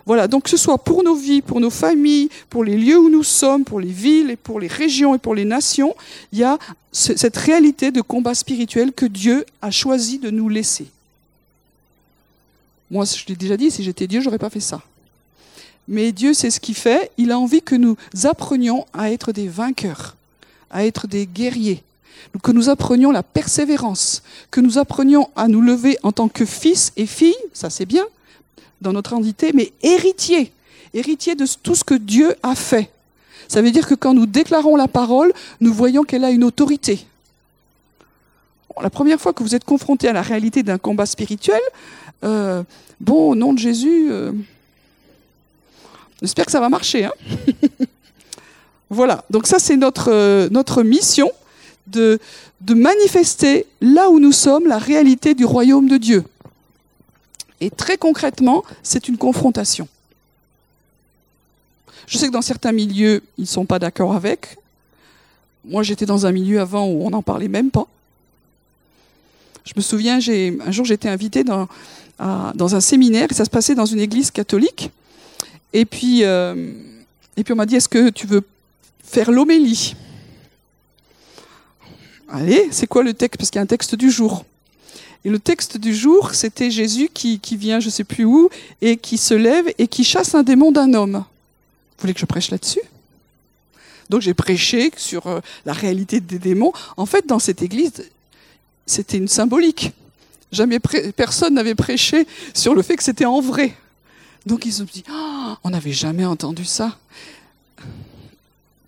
Voilà, 0.07 0.29
donc 0.29 0.45
que 0.45 0.51
ce 0.51 0.57
soit 0.57 0.79
pour 0.79 1.03
nos 1.03 1.17
vies, 1.17 1.43
pour 1.43 1.59
nos 1.59 1.71
familles, 1.71 2.29
pour 2.49 2.63
les 2.63 2.77
lieux 2.77 3.01
où 3.01 3.11
nous 3.11 3.25
sommes, 3.25 3.65
pour 3.65 3.81
les 3.81 3.91
villes 3.91 4.31
et 4.31 4.37
pour 4.37 4.61
les 4.61 4.69
régions 4.69 5.17
et 5.17 5.19
pour 5.19 5.35
les 5.35 5.45
nations, 5.45 5.97
il 6.31 6.39
y 6.39 6.45
a 6.45 6.57
cette 6.93 7.37
réalité 7.37 7.91
de 7.91 8.01
combat 8.01 8.37
spirituel 8.37 8.93
que 8.93 9.07
Dieu 9.07 9.45
a 9.61 9.73
choisi 9.73 10.21
de 10.21 10.31
nous 10.31 10.49
laisser. 10.49 10.87
Moi, 12.91 13.05
je 13.05 13.25
l'ai 13.29 13.37
déjà 13.37 13.57
dit, 13.57 13.71
si 13.71 13.83
j'étais 13.83 14.07
Dieu, 14.07 14.21
j'aurais 14.21 14.39
pas 14.39 14.51
fait 14.51 14.61
ça. 14.61 14.83
Mais 15.89 16.13
Dieu, 16.13 16.35
c'est 16.35 16.51
ce 16.51 16.61
qu'il 16.61 16.75
fait. 16.75 17.11
Il 17.17 17.31
a 17.31 17.39
envie 17.39 17.63
que 17.63 17.75
nous 17.75 17.97
apprenions 18.25 18.87
à 18.93 19.11
être 19.11 19.33
des 19.33 19.49
vainqueurs 19.49 20.17
à 20.71 20.85
être 20.85 21.07
des 21.07 21.27
guerriers, 21.27 21.83
que 22.43 22.53
nous 22.53 22.69
apprenions 22.69 23.11
la 23.11 23.23
persévérance, 23.23 24.23
que 24.51 24.61
nous 24.61 24.79
apprenions 24.79 25.31
à 25.37 25.49
nous 25.49 25.61
lever 25.61 25.99
en 26.03 26.13
tant 26.13 26.29
que 26.29 26.45
fils 26.45 26.93
et 26.97 27.07
filles, 27.07 27.37
ça 27.53 27.71
c'est 27.71 27.87
bien, 27.87 28.05
dans 28.81 28.93
notre 28.93 29.15
entité, 29.15 29.53
mais 29.55 29.73
héritiers. 29.83 30.53
héritiers 30.93 31.35
de 31.35 31.47
tout 31.63 31.75
ce 31.75 31.85
que 31.85 31.95
Dieu 31.95 32.35
a 32.43 32.55
fait. 32.55 32.91
Ça 33.49 33.63
veut 33.63 33.71
dire 33.71 33.87
que 33.87 33.95
quand 33.95 34.13
nous 34.13 34.27
déclarons 34.27 34.77
la 34.77 34.89
parole, 34.89 35.33
nous 35.61 35.73
voyons 35.73 36.05
qu'elle 36.05 36.25
a 36.25 36.31
une 36.31 36.45
autorité. 36.45 37.07
la 38.83 38.91
première 38.91 39.21
fois 39.21 39.33
que 39.33 39.43
vous 39.43 39.55
êtes 39.55 39.65
confronté 39.65 40.09
à 40.09 40.13
la 40.13 40.21
réalité 40.21 40.63
d'un 40.63 40.77
combat 40.77 41.07
spirituel, 41.07 41.61
euh, 42.25 42.63
bon, 43.01 43.31
au 43.31 43.35
nom 43.35 43.53
de 43.53 43.59
Jésus, 43.59 44.09
euh, 44.11 44.33
j'espère 46.21 46.47
que 46.47 46.53
ça 46.53 46.61
va 46.61 46.69
marcher. 46.69 47.05
Hein 47.05 47.13
voilà, 48.91 49.25
donc 49.31 49.47
ça 49.47 49.59
c'est 49.59 49.77
notre, 49.77 50.11
euh, 50.11 50.49
notre 50.51 50.83
mission 50.83 51.31
de, 51.87 52.19
de 52.61 52.75
manifester 52.75 53.67
là 53.81 54.11
où 54.11 54.19
nous 54.19 54.33
sommes 54.33 54.67
la 54.67 54.79
réalité 54.79 55.35
du 55.35 55.45
royaume 55.45 55.89
de 55.89 55.97
Dieu. 55.97 56.25
Et 57.61 57.71
très 57.71 57.97
concrètement, 57.97 58.65
c'est 58.83 59.09
une 59.09 59.17
confrontation. 59.17 59.89
Je 62.07 62.19
sais 62.19 62.29
que 62.29 62.33
dans 62.33 62.43
certains 62.43 62.73
milieux, 62.73 63.23
ils 63.39 63.43
ne 63.43 63.47
sont 63.47 63.67
pas 63.67 63.79
d'accord 63.79 64.15
avec. 64.15 64.59
Moi, 65.65 65.83
j'étais 65.83 66.07
dans 66.07 66.27
un 66.27 66.33
milieu 66.33 66.61
avant 66.61 66.87
où 66.87 67.05
on 67.05 67.11
n'en 67.11 67.23
parlait 67.23 67.49
même 67.49 67.71
pas. 67.71 67.87
Je 69.65 69.73
me 69.75 69.81
souviens, 69.81 70.19
un 70.19 70.71
jour, 70.71 70.85
j'étais 70.85 71.09
invitée 71.09 71.43
dans, 71.43 71.67
dans 72.19 72.75
un 72.75 72.81
séminaire, 72.81 73.29
et 73.31 73.35
ça 73.35 73.45
se 73.45 73.51
passait 73.51 73.75
dans 73.75 73.87
une 73.87 74.01
église 74.01 74.31
catholique. 74.31 74.91
Et 75.73 75.85
puis, 75.85 76.25
euh, 76.25 76.73
et 77.37 77.45
puis 77.45 77.53
on 77.53 77.57
m'a 77.57 77.67
dit, 77.67 77.77
est-ce 77.77 77.89
que 77.89 78.09
tu 78.09 78.27
veux 78.27 78.43
faire 79.05 79.31
l'homélie? 79.31 79.95
Allez, 82.29 82.69
c'est 82.71 82.87
quoi 82.87 83.03
le 83.03 83.15
texte? 83.15 83.39
Parce 83.39 83.51
qu'il 83.51 83.59
y 83.59 83.61
a 83.61 83.63
un 83.63 83.67
texte 83.67 83.95
du 83.95 84.11
jour. 84.11 84.45
Et 85.25 85.29
le 85.29 85.39
texte 85.39 85.77
du 85.77 85.95
jour, 85.95 86.35
c'était 86.35 86.71
Jésus 86.71 87.09
qui, 87.13 87.41
qui 87.41 87.57
vient, 87.57 87.81
je 87.81 87.87
ne 87.87 87.91
sais 87.91 88.05
plus 88.05 88.25
où, 88.25 88.49
et 88.81 88.97
qui 88.97 89.19
se 89.19 89.35
lève 89.35 89.67
et 89.77 89.89
qui 89.89 90.05
chasse 90.05 90.35
un 90.35 90.43
démon 90.43 90.73
d'un 90.73 90.95
homme. 90.95 91.17
Vous 91.17 92.01
voulez 92.01 92.15
que 92.15 92.21
je 92.21 92.27
prêche 92.27 92.51
là-dessus? 92.51 92.81
Donc 94.09 94.23
j'ai 94.23 94.35
prêché 94.35 94.93
sur 94.97 95.27
euh, 95.27 95.41
la 95.65 95.73
réalité 95.73 96.21
des 96.21 96.39
démons. 96.39 96.73
En 96.97 97.07
fait, 97.07 97.27
dans 97.27 97.41
cette 97.41 97.61
église, 97.61 97.93
c'était 98.87 99.19
une 99.19 99.29
symbolique. 99.29 99.93
Jamais 100.53 100.79
personne 100.79 101.55
n'avait 101.55 101.75
prêché 101.75 102.27
sur 102.55 102.75
le 102.75 102.83
fait 102.83 102.97
que 102.97 103.03
c'était 103.03 103.25
en 103.25 103.41
vrai. 103.41 103.75
Donc 104.47 104.65
ils 104.65 104.73
se 104.73 104.79
sont 104.79 104.85
dit, 104.85 105.05
oh, 105.11 105.55
on 105.65 105.71
n'avait 105.71 105.93
jamais 105.93 106.25
entendu 106.25 106.65
ça. 106.65 106.97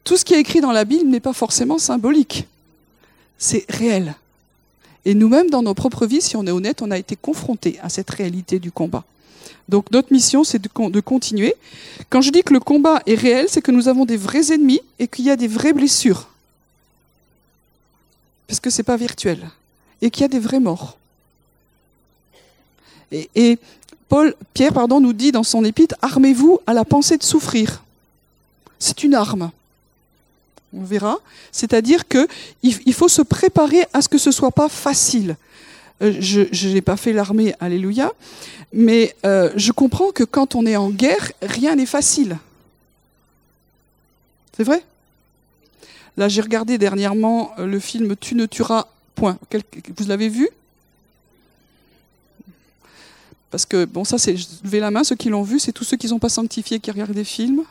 Tout 0.04 0.16
ce 0.16 0.24
qui 0.24 0.34
est 0.34 0.40
écrit 0.40 0.60
dans 0.60 0.72
la 0.72 0.84
Bible 0.84 1.10
n'est 1.10 1.20
pas 1.20 1.32
forcément 1.32 1.78
symbolique. 1.78 2.46
C'est 3.36 3.66
réel. 3.68 4.14
Et 5.04 5.14
nous-mêmes, 5.14 5.50
dans 5.50 5.62
nos 5.62 5.74
propres 5.74 6.06
vies, 6.06 6.20
si 6.20 6.36
on 6.36 6.46
est 6.46 6.50
honnête, 6.50 6.82
on 6.82 6.90
a 6.90 6.98
été 6.98 7.16
confrontés 7.16 7.78
à 7.82 7.88
cette 7.88 8.10
réalité 8.10 8.58
du 8.58 8.70
combat. 8.72 9.04
Donc 9.68 9.90
notre 9.90 10.12
mission, 10.12 10.44
c'est 10.44 10.60
de, 10.62 11.00
continuer. 11.00 11.54
Quand 12.08 12.20
je 12.20 12.30
dis 12.30 12.42
que 12.42 12.54
le 12.54 12.60
combat 12.60 13.02
est 13.06 13.14
réel, 13.14 13.46
c'est 13.48 13.60
que 13.60 13.70
nous 13.70 13.88
avons 13.88 14.06
des 14.06 14.16
vrais 14.16 14.52
ennemis 14.52 14.80
et 14.98 15.08
qu'il 15.08 15.26
y 15.26 15.30
a 15.30 15.36
des 15.36 15.48
vraies 15.48 15.72
blessures. 15.72 16.28
Parce 18.46 18.60
que 18.60 18.70
ce 18.70 18.78
n'est 18.78 18.84
pas 18.84 18.96
virtuel. 18.96 19.50
Et 20.00 20.10
qu'il 20.10 20.22
y 20.22 20.24
a 20.24 20.28
des 20.28 20.38
vrais 20.38 20.60
morts. 20.60 20.96
Et, 23.12 23.58
Paul, 24.08 24.34
Pierre 24.54 24.72
pardon, 24.72 25.00
nous 25.00 25.12
dit 25.12 25.32
dans 25.32 25.42
son 25.42 25.64
épître, 25.64 25.94
armez-vous 26.00 26.60
à 26.66 26.72
la 26.72 26.84
pensée 26.84 27.18
de 27.18 27.22
souffrir. 27.22 27.82
C'est 28.78 29.02
une 29.04 29.14
arme. 29.14 29.50
On 30.72 30.82
verra. 30.82 31.18
C'est-à-dire 31.52 32.04
qu'il 32.08 32.94
faut 32.94 33.08
se 33.08 33.22
préparer 33.22 33.86
à 33.92 34.02
ce 34.02 34.08
que 34.08 34.18
ce 34.18 34.28
ne 34.30 34.34
soit 34.34 34.50
pas 34.50 34.68
facile. 34.68 35.36
Euh, 36.02 36.14
je 36.20 36.68
n'ai 36.68 36.80
pas 36.80 36.96
fait 36.96 37.12
l'armée, 37.12 37.54
alléluia, 37.60 38.12
mais 38.72 39.16
euh, 39.24 39.50
je 39.56 39.72
comprends 39.72 40.12
que 40.12 40.24
quand 40.24 40.54
on 40.54 40.64
est 40.66 40.76
en 40.76 40.90
guerre, 40.90 41.32
rien 41.42 41.74
n'est 41.74 41.86
facile. 41.86 42.38
C'est 44.56 44.64
vrai? 44.64 44.84
Là, 46.16 46.28
j'ai 46.28 46.40
regardé 46.40 46.78
dernièrement 46.78 47.52
euh, 47.58 47.66
le 47.66 47.78
film 47.78 48.16
Tu 48.16 48.34
ne 48.34 48.46
tueras 48.46 48.86
point. 49.14 49.38
Vous 49.96 50.08
l'avez 50.08 50.28
vu? 50.28 50.48
Parce 53.50 53.66
que, 53.66 53.84
bon, 53.84 54.04
ça, 54.04 54.18
c'est. 54.18 54.34
Levez 54.64 54.80
la 54.80 54.90
main, 54.90 55.04
ceux 55.04 55.16
qui 55.16 55.30
l'ont 55.30 55.42
vu, 55.42 55.58
c'est 55.58 55.72
tous 55.72 55.84
ceux 55.84 55.96
qui 55.96 56.08
n'ont 56.08 56.18
pas 56.18 56.28
sanctifié 56.28 56.80
qui 56.80 56.90
regardent 56.90 57.12
des 57.12 57.24
films. 57.24 57.62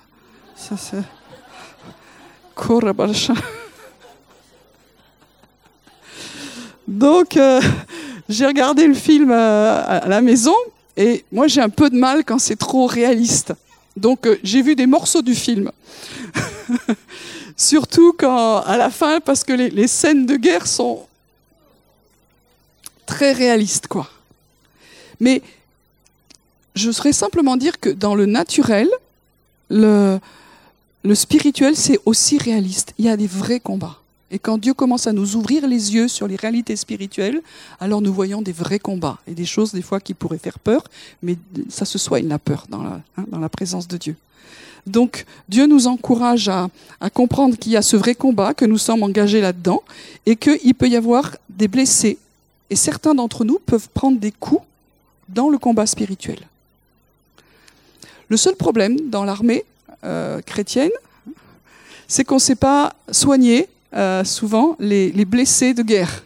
Ça, 0.56 0.76
c'est. 0.78 1.04
Donc, 6.88 7.38
j'ai 8.30 8.46
regardé 8.46 8.88
le 8.88 8.94
film 8.94 9.32
euh, 9.32 9.84
à 9.86 10.08
la 10.08 10.22
maison 10.22 10.56
et 10.98 11.24
moi 11.32 11.48
j'ai 11.48 11.62
un 11.62 11.70
peu 11.70 11.90
de 11.90 11.96
mal 11.96 12.24
quand 12.26 12.40
c'est 12.40 12.56
trop 12.56 12.86
réaliste. 12.86 13.54
Donc 13.96 14.28
euh, 14.28 14.38
j'ai 14.44 14.62
vu 14.62 14.76
des 14.76 14.88
morceaux 14.88 15.22
du 15.22 15.36
film. 15.36 15.72
Surtout 17.58 18.14
quand 18.18 18.62
à 18.62 18.78
la 18.78 18.90
fin 18.90 19.20
parce 19.20 19.44
que 19.44 19.54
les, 19.54 19.88
scènes 19.88 20.26
de 20.26 20.36
guerre 20.36 20.68
sont 20.68 21.06
très 23.06 23.32
réalistes 23.32 23.88
quoi. 23.88 24.10
Mais 25.20 25.42
je 26.78 26.88
voudrais 26.90 27.14
simplement 27.14 27.58
dire 27.58 27.80
que 27.80 27.90
dans 27.90 28.16
le 28.16 28.26
naturel, 28.26 28.90
le, 29.70 30.20
spirituel, 31.14 31.76
c'est 31.76 32.00
aussi 32.06 32.38
réaliste. 32.38 32.94
Il 32.98 33.06
y 33.06 33.10
a 33.10 33.18
des 33.18 33.28
vrais 33.28 33.60
combats. 33.60 33.98
Et 34.30 34.40
quand 34.40 34.58
Dieu 34.58 34.74
commence 34.74 35.08
à 35.08 35.14
nous 35.14 35.36
ouvrir 35.36 35.68
les 35.68 35.96
yeux 35.96 36.10
sur 36.10 36.28
les 36.28 36.36
réalités 36.36 36.76
spirituelles, 36.76 37.42
alors 37.80 38.02
nous 38.02 38.14
voyons 38.14 38.42
des 38.42 38.52
vrais 38.52 38.80
combats 38.80 39.18
et 39.26 39.34
des 39.34 39.46
choses 39.46 39.72
des 39.72 39.82
fois 39.82 40.02
qui 40.02 40.14
pourraient 40.14 40.38
faire 40.38 40.60
peur, 40.60 40.84
mais 41.24 41.38
ça 41.70 41.86
se 41.86 41.98
soigne 41.98 42.28
la 42.28 42.38
peur 42.38 42.66
dans 42.70 42.84
la, 42.84 43.02
hein, 43.18 43.50
présence 43.50 43.88
de 43.88 43.96
Dieu. 43.96 44.16
Donc 44.86 45.26
Dieu 45.48 45.66
nous 45.66 45.88
encourage 45.88 46.50
à, 46.50 46.70
à 47.00 47.10
comprendre 47.10 47.58
qu'il 47.58 47.72
y 47.72 47.78
a 47.78 47.82
ce 47.82 47.96
vrai 47.96 48.16
combat, 48.16 48.54
que 48.54 48.66
nous 48.66 48.78
sommes 48.78 49.04
engagés 49.04 49.40
là-dedans, 49.40 49.82
et 50.26 50.36
qu'il 50.36 50.76
peut 50.76 50.90
y 50.90 50.98
avoir 50.98 51.38
des 51.50 51.70
blessés. 51.70 52.18
Et 52.70 52.76
certains 52.76 53.16
d'entre 53.16 53.46
nous 53.46 53.60
peuvent 53.66 53.88
prendre 53.94 54.20
des 54.20 54.32
coups 54.32 54.62
dans 55.30 55.50
le 55.50 55.58
combat 55.58 55.86
spirituel. 55.86 56.40
Le 58.30 58.38
seul 58.38 58.56
problème 58.56 59.10
dans 59.10 59.24
l'armée 59.24 59.64
euh, 60.04 60.42
chrétienne, 60.42 60.92
c'est 62.08 62.24
qu'on 62.24 62.36
ne 62.36 62.40
sait 62.40 62.56
pas 62.56 62.94
soigner 63.12 63.70
euh, 63.94 64.24
souvent 64.24 64.76
les, 64.80 65.12
blessés 65.26 65.74
de 65.74 65.82
guerre. 65.82 66.24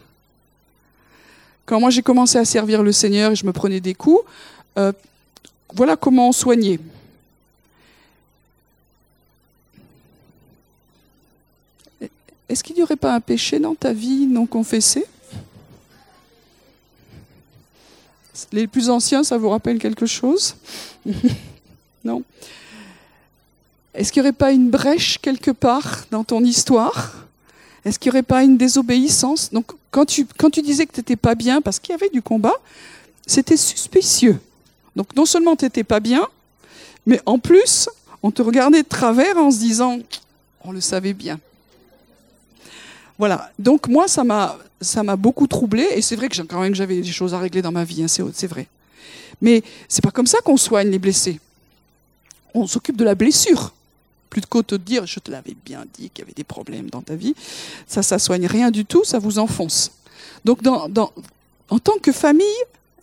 Quand 1.64 1.78
moi 1.78 1.90
j'ai 1.90 2.02
commencé 2.02 2.38
à 2.38 2.44
servir 2.44 2.82
le 2.82 2.92
Seigneur 2.92 3.32
et 3.32 3.36
je 3.36 3.46
me 3.46 3.52
prenais 3.52 3.80
des 3.80 3.94
coups, 3.94 4.20
euh, 4.78 4.92
voilà 5.74 5.96
comment 5.96 6.28
on 6.28 6.32
soignait. 6.32 6.80
Est-ce 12.48 12.62
qu'il 12.62 12.76
n'y 12.76 12.82
aurait 12.82 12.96
pas 12.96 13.14
un 13.14 13.20
péché 13.20 13.58
dans 13.58 13.74
ta 13.74 13.92
vie 13.92 14.26
non 14.26 14.44
confessé? 14.44 15.06
Les 18.50 18.66
plus 18.66 18.90
anciens, 18.90 19.22
ça 19.22 19.38
vous 19.38 19.48
rappelle 19.48 19.78
quelque 19.78 20.04
chose? 20.04 20.56
Non 22.04 22.22
Est-ce 23.94 24.12
qu'il 24.12 24.22
n'y 24.22 24.28
aurait 24.28 24.36
pas 24.36 24.52
une 24.52 24.70
brèche 24.70 25.18
quelque 25.18 25.50
part 25.50 26.06
dans 26.10 26.24
ton 26.24 26.42
histoire? 26.44 27.14
Est-ce 27.84 27.98
qu'il 27.98 28.10
n'y 28.10 28.18
aurait 28.18 28.22
pas 28.22 28.42
une 28.42 28.56
désobéissance? 28.56 29.50
Donc, 29.52 29.72
quand 29.90 30.06
tu, 30.06 30.26
disais 30.62 30.86
que 30.86 30.92
tu 30.92 31.00
n'étais 31.00 31.16
pas 31.16 31.34
bien 31.34 31.60
parce 31.60 31.78
qu'il 31.78 31.92
y 31.92 31.94
avait 31.94 32.08
du 32.08 32.22
combat, 32.22 32.54
c'était 33.26 33.56
suspicieux. 33.56 34.40
Donc, 34.96 35.14
non 35.16 35.26
seulement 35.26 35.56
tu 35.56 35.64
n'étais 35.64 35.84
pas 35.84 36.00
bien, 36.00 36.26
mais 37.06 37.20
en 37.26 37.38
plus, 37.38 37.88
on 38.22 38.30
te 38.30 38.42
regardait 38.42 38.82
de 38.82 38.88
travers 38.88 39.36
en 39.36 39.50
se 39.50 39.58
disant, 39.58 39.98
on 40.64 40.72
le 40.72 40.80
savait 40.80 41.12
bien. 41.12 41.40
Voilà. 43.18 43.50
Donc, 43.58 43.88
moi, 43.88 44.08
ça 44.08 44.24
m'a, 44.24 44.58
ça 44.80 45.02
m'a 45.02 45.16
beaucoup 45.16 45.46
troublé. 45.46 45.86
Et 45.94 46.02
c'est 46.02 46.16
vrai 46.16 46.28
que 46.28 46.40
quand 46.42 46.60
même 46.60 46.74
j'avais 46.74 47.00
des 47.00 47.12
choses 47.12 47.34
à 47.34 47.38
régler 47.38 47.62
dans 47.62 47.72
ma 47.72 47.84
vie, 47.84 48.02
hein, 48.02 48.08
c'est 48.08 48.46
vrai. 48.46 48.66
Mais 49.40 49.62
c'est 49.88 50.02
pas 50.02 50.10
comme 50.10 50.26
ça 50.26 50.38
qu'on 50.40 50.56
soigne 50.56 50.90
les 50.90 50.98
blessés. 50.98 51.40
On 52.54 52.66
s'occupe 52.66 52.96
de 52.96 53.04
la 53.04 53.14
blessure 53.14 53.72
que 54.40 54.76
de 54.76 54.76
dire 54.76 55.06
je 55.06 55.20
te 55.20 55.30
l'avais 55.30 55.56
bien 55.64 55.84
dit 55.94 56.10
qu'il 56.10 56.22
y 56.22 56.22
avait 56.22 56.34
des 56.34 56.44
problèmes 56.44 56.88
dans 56.90 57.02
ta 57.02 57.14
vie, 57.14 57.34
ça 57.86 58.02
ça 58.02 58.18
soigne 58.18 58.46
rien 58.46 58.70
du 58.70 58.84
tout, 58.84 59.04
ça 59.04 59.18
vous 59.18 59.38
enfonce. 59.38 59.92
Donc 60.44 60.62
dans, 60.62 60.88
dans, 60.88 61.12
en 61.68 61.78
tant 61.78 61.98
que 62.00 62.12
famille, 62.12 62.46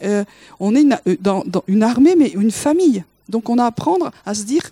euh, 0.04 0.24
on 0.60 0.76
est 0.76 0.82
une, 0.82 0.98
euh, 1.08 1.18
dans, 1.20 1.44
dans, 1.46 1.64
une 1.68 1.84
armée 1.84 2.16
mais 2.16 2.30
une 2.30 2.52
famille. 2.52 3.04
Donc 3.28 3.50
on 3.50 3.58
a 3.58 3.64
à 3.64 3.68
apprendre 3.68 4.12
à 4.26 4.34
se 4.34 4.44
dire 4.44 4.72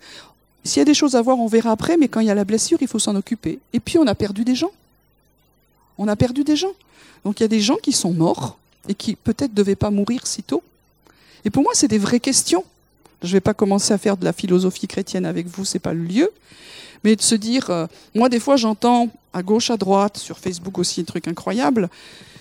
s'il 0.63 0.79
y 0.79 0.81
a 0.81 0.85
des 0.85 0.93
choses 0.93 1.15
à 1.15 1.21
voir, 1.21 1.39
on 1.39 1.47
verra 1.47 1.71
après, 1.71 1.95
mais 1.95 2.07
quand 2.09 2.19
il 2.19 2.27
y 2.27 2.31
a 2.31 2.35
la 2.35 2.43
blessure, 2.43 2.77
il 2.81 2.87
faut 2.87 2.99
s'en 2.99 3.15
occuper. 3.15 3.59
Et 3.71 3.79
puis 3.79 3.97
on 3.97 4.07
a 4.07 4.15
perdu 4.15 4.43
des 4.43 4.55
gens. 4.55 4.71
On 5.97 6.07
a 6.07 6.15
perdu 6.15 6.43
des 6.43 6.55
gens. 6.55 6.73
Donc 7.23 7.39
il 7.39 7.43
y 7.43 7.45
a 7.45 7.49
des 7.49 7.61
gens 7.61 7.77
qui 7.77 7.91
sont 7.91 8.11
morts 8.11 8.57
et 8.89 8.93
qui 8.93 9.15
peut-être 9.15 9.51
ne 9.51 9.55
devaient 9.55 9.75
pas 9.75 9.91
mourir 9.91 10.27
si 10.27 10.43
tôt. 10.43 10.63
Et 11.45 11.49
pour 11.49 11.63
moi, 11.63 11.71
c'est 11.73 11.87
des 11.87 11.97
vraies 11.97 12.19
questions. 12.19 12.65
Je 13.21 13.27
ne 13.27 13.33
vais 13.33 13.41
pas 13.41 13.53
commencer 13.53 13.93
à 13.93 13.97
faire 13.97 14.17
de 14.17 14.25
la 14.25 14.33
philosophie 14.33 14.87
chrétienne 14.87 15.25
avec 15.25 15.47
vous, 15.47 15.65
c'est 15.65 15.79
pas 15.79 15.93
le 15.93 16.03
lieu. 16.03 16.29
Mais 17.03 17.15
de 17.15 17.21
se 17.21 17.35
dire, 17.35 17.69
euh, 17.69 17.87
moi 18.15 18.29
des 18.29 18.39
fois 18.39 18.57
j'entends 18.57 19.09
à 19.33 19.43
gauche, 19.43 19.69
à 19.69 19.77
droite, 19.77 20.17
sur 20.17 20.39
Facebook 20.39 20.77
aussi, 20.77 21.01
un 21.01 21.03
truc 21.03 21.27
incroyable, 21.27 21.89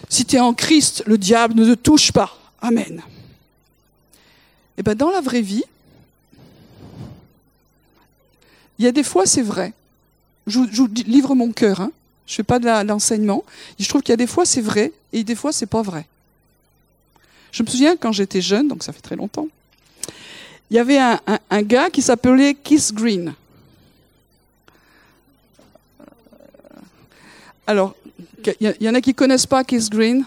si 0.08 0.24
tu 0.24 0.36
es 0.36 0.40
en 0.40 0.54
Christ, 0.54 1.02
le 1.06 1.18
diable 1.18 1.54
ne 1.54 1.74
te 1.74 1.80
touche 1.80 2.12
pas. 2.12 2.38
Amen. 2.60 3.02
Et 4.76 4.80
eh 4.80 4.82
bien 4.82 4.94
dans 4.94 5.10
la 5.10 5.20
vraie 5.20 5.42
vie, 5.42 5.64
Il 8.78 8.84
y 8.84 8.88
a 8.88 8.92
des 8.92 9.02
fois, 9.02 9.26
c'est 9.26 9.42
vrai. 9.42 9.72
Je, 10.46 10.60
je 10.70 10.82
livre 11.04 11.34
mon 11.34 11.52
cœur. 11.52 11.80
Hein. 11.80 11.92
Je 12.26 12.34
fais 12.34 12.42
pas 12.42 12.58
de 12.58 12.66
l'enseignement. 12.86 13.44
Je 13.78 13.88
trouve 13.88 14.02
qu'il 14.02 14.12
y 14.12 14.14
a 14.14 14.18
des 14.18 14.26
fois, 14.26 14.44
c'est 14.44 14.60
vrai, 14.60 14.92
et 15.12 15.24
des 15.24 15.34
fois, 15.34 15.52
c'est 15.52 15.66
pas 15.66 15.82
vrai. 15.82 16.06
Je 17.52 17.62
me 17.62 17.68
souviens 17.68 17.96
quand 17.96 18.12
j'étais 18.12 18.42
jeune, 18.42 18.68
donc 18.68 18.82
ça 18.82 18.92
fait 18.92 19.00
très 19.00 19.16
longtemps. 19.16 19.48
Il 20.70 20.76
y 20.76 20.78
avait 20.80 20.98
un, 20.98 21.62
gars 21.62 21.90
qui 21.90 22.02
s'appelait 22.02 22.54
Keith 22.54 22.92
Green. 22.92 23.34
Alors, 27.66 27.94
il 28.44 28.54
y, 28.60 28.66
a- 28.66 28.74
il 28.80 28.86
y 28.86 28.88
en 28.88 28.94
a 28.94 29.00
qui 29.00 29.14
connaissent 29.14 29.46
pas 29.46 29.64
Keith 29.64 29.90
Green? 29.90 30.24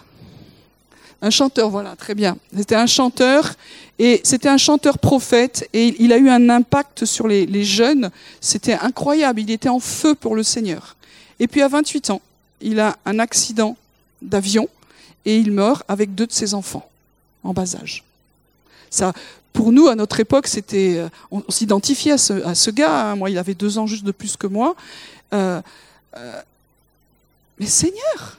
Un 1.21 1.29
chanteur, 1.29 1.69
voilà, 1.69 1.95
très 1.97 2.15
bien. 2.15 2.37
C'était 2.55 2.75
un 2.75 2.85
chanteur 2.85 3.53
et 3.97 4.21
c'était 4.23 4.47
un 4.47 4.57
chanteur 4.57 4.97
prophète 4.97 5.67
et 5.73 5.93
il 6.01 6.13
a 6.13 6.17
eu 6.17 6.29
un 6.29 6.49
impact 6.49 7.03
sur 7.03 7.27
les, 7.27 7.45
les 7.45 7.65
jeunes. 7.65 8.09
C'était 8.39 8.73
incroyable. 8.73 9.41
Il 9.41 9.51
était 9.51 9.67
en 9.67 9.81
feu 9.81 10.15
pour 10.15 10.35
le 10.35 10.43
Seigneur. 10.43 10.95
Et 11.39 11.47
puis 11.47 11.61
à 11.61 11.67
28 11.67 12.11
ans, 12.11 12.21
il 12.61 12.79
a 12.79 12.97
un 13.05 13.19
accident 13.19 13.75
d'avion 14.21 14.69
et 15.25 15.37
il 15.37 15.51
meurt 15.51 15.83
avec 15.89 16.15
deux 16.15 16.27
de 16.27 16.31
ses 16.31 16.53
enfants 16.53 16.89
en 17.43 17.51
bas 17.51 17.75
âge. 17.75 18.03
Ça, 18.89 19.11
pour 19.53 19.71
nous, 19.71 19.87
à 19.87 19.95
notre 19.95 20.19
époque, 20.19 20.47
c'était, 20.47 20.97
euh, 20.97 21.09
on, 21.31 21.43
s'identifiait 21.49 22.13
à 22.13 22.17
ce, 22.17 22.33
à 22.45 22.55
ce 22.55 22.71
gars. 22.71 23.11
hein. 23.11 23.15
Moi, 23.15 23.29
il 23.29 23.37
avait 23.37 23.55
deux 23.55 23.77
ans 23.77 23.87
juste 23.87 24.03
de 24.03 24.11
plus 24.11 24.37
que 24.37 24.47
moi. 24.47 24.75
Euh, 25.33 25.61
euh, 26.15 26.41
mais 27.59 27.65
Seigneur 27.65 28.37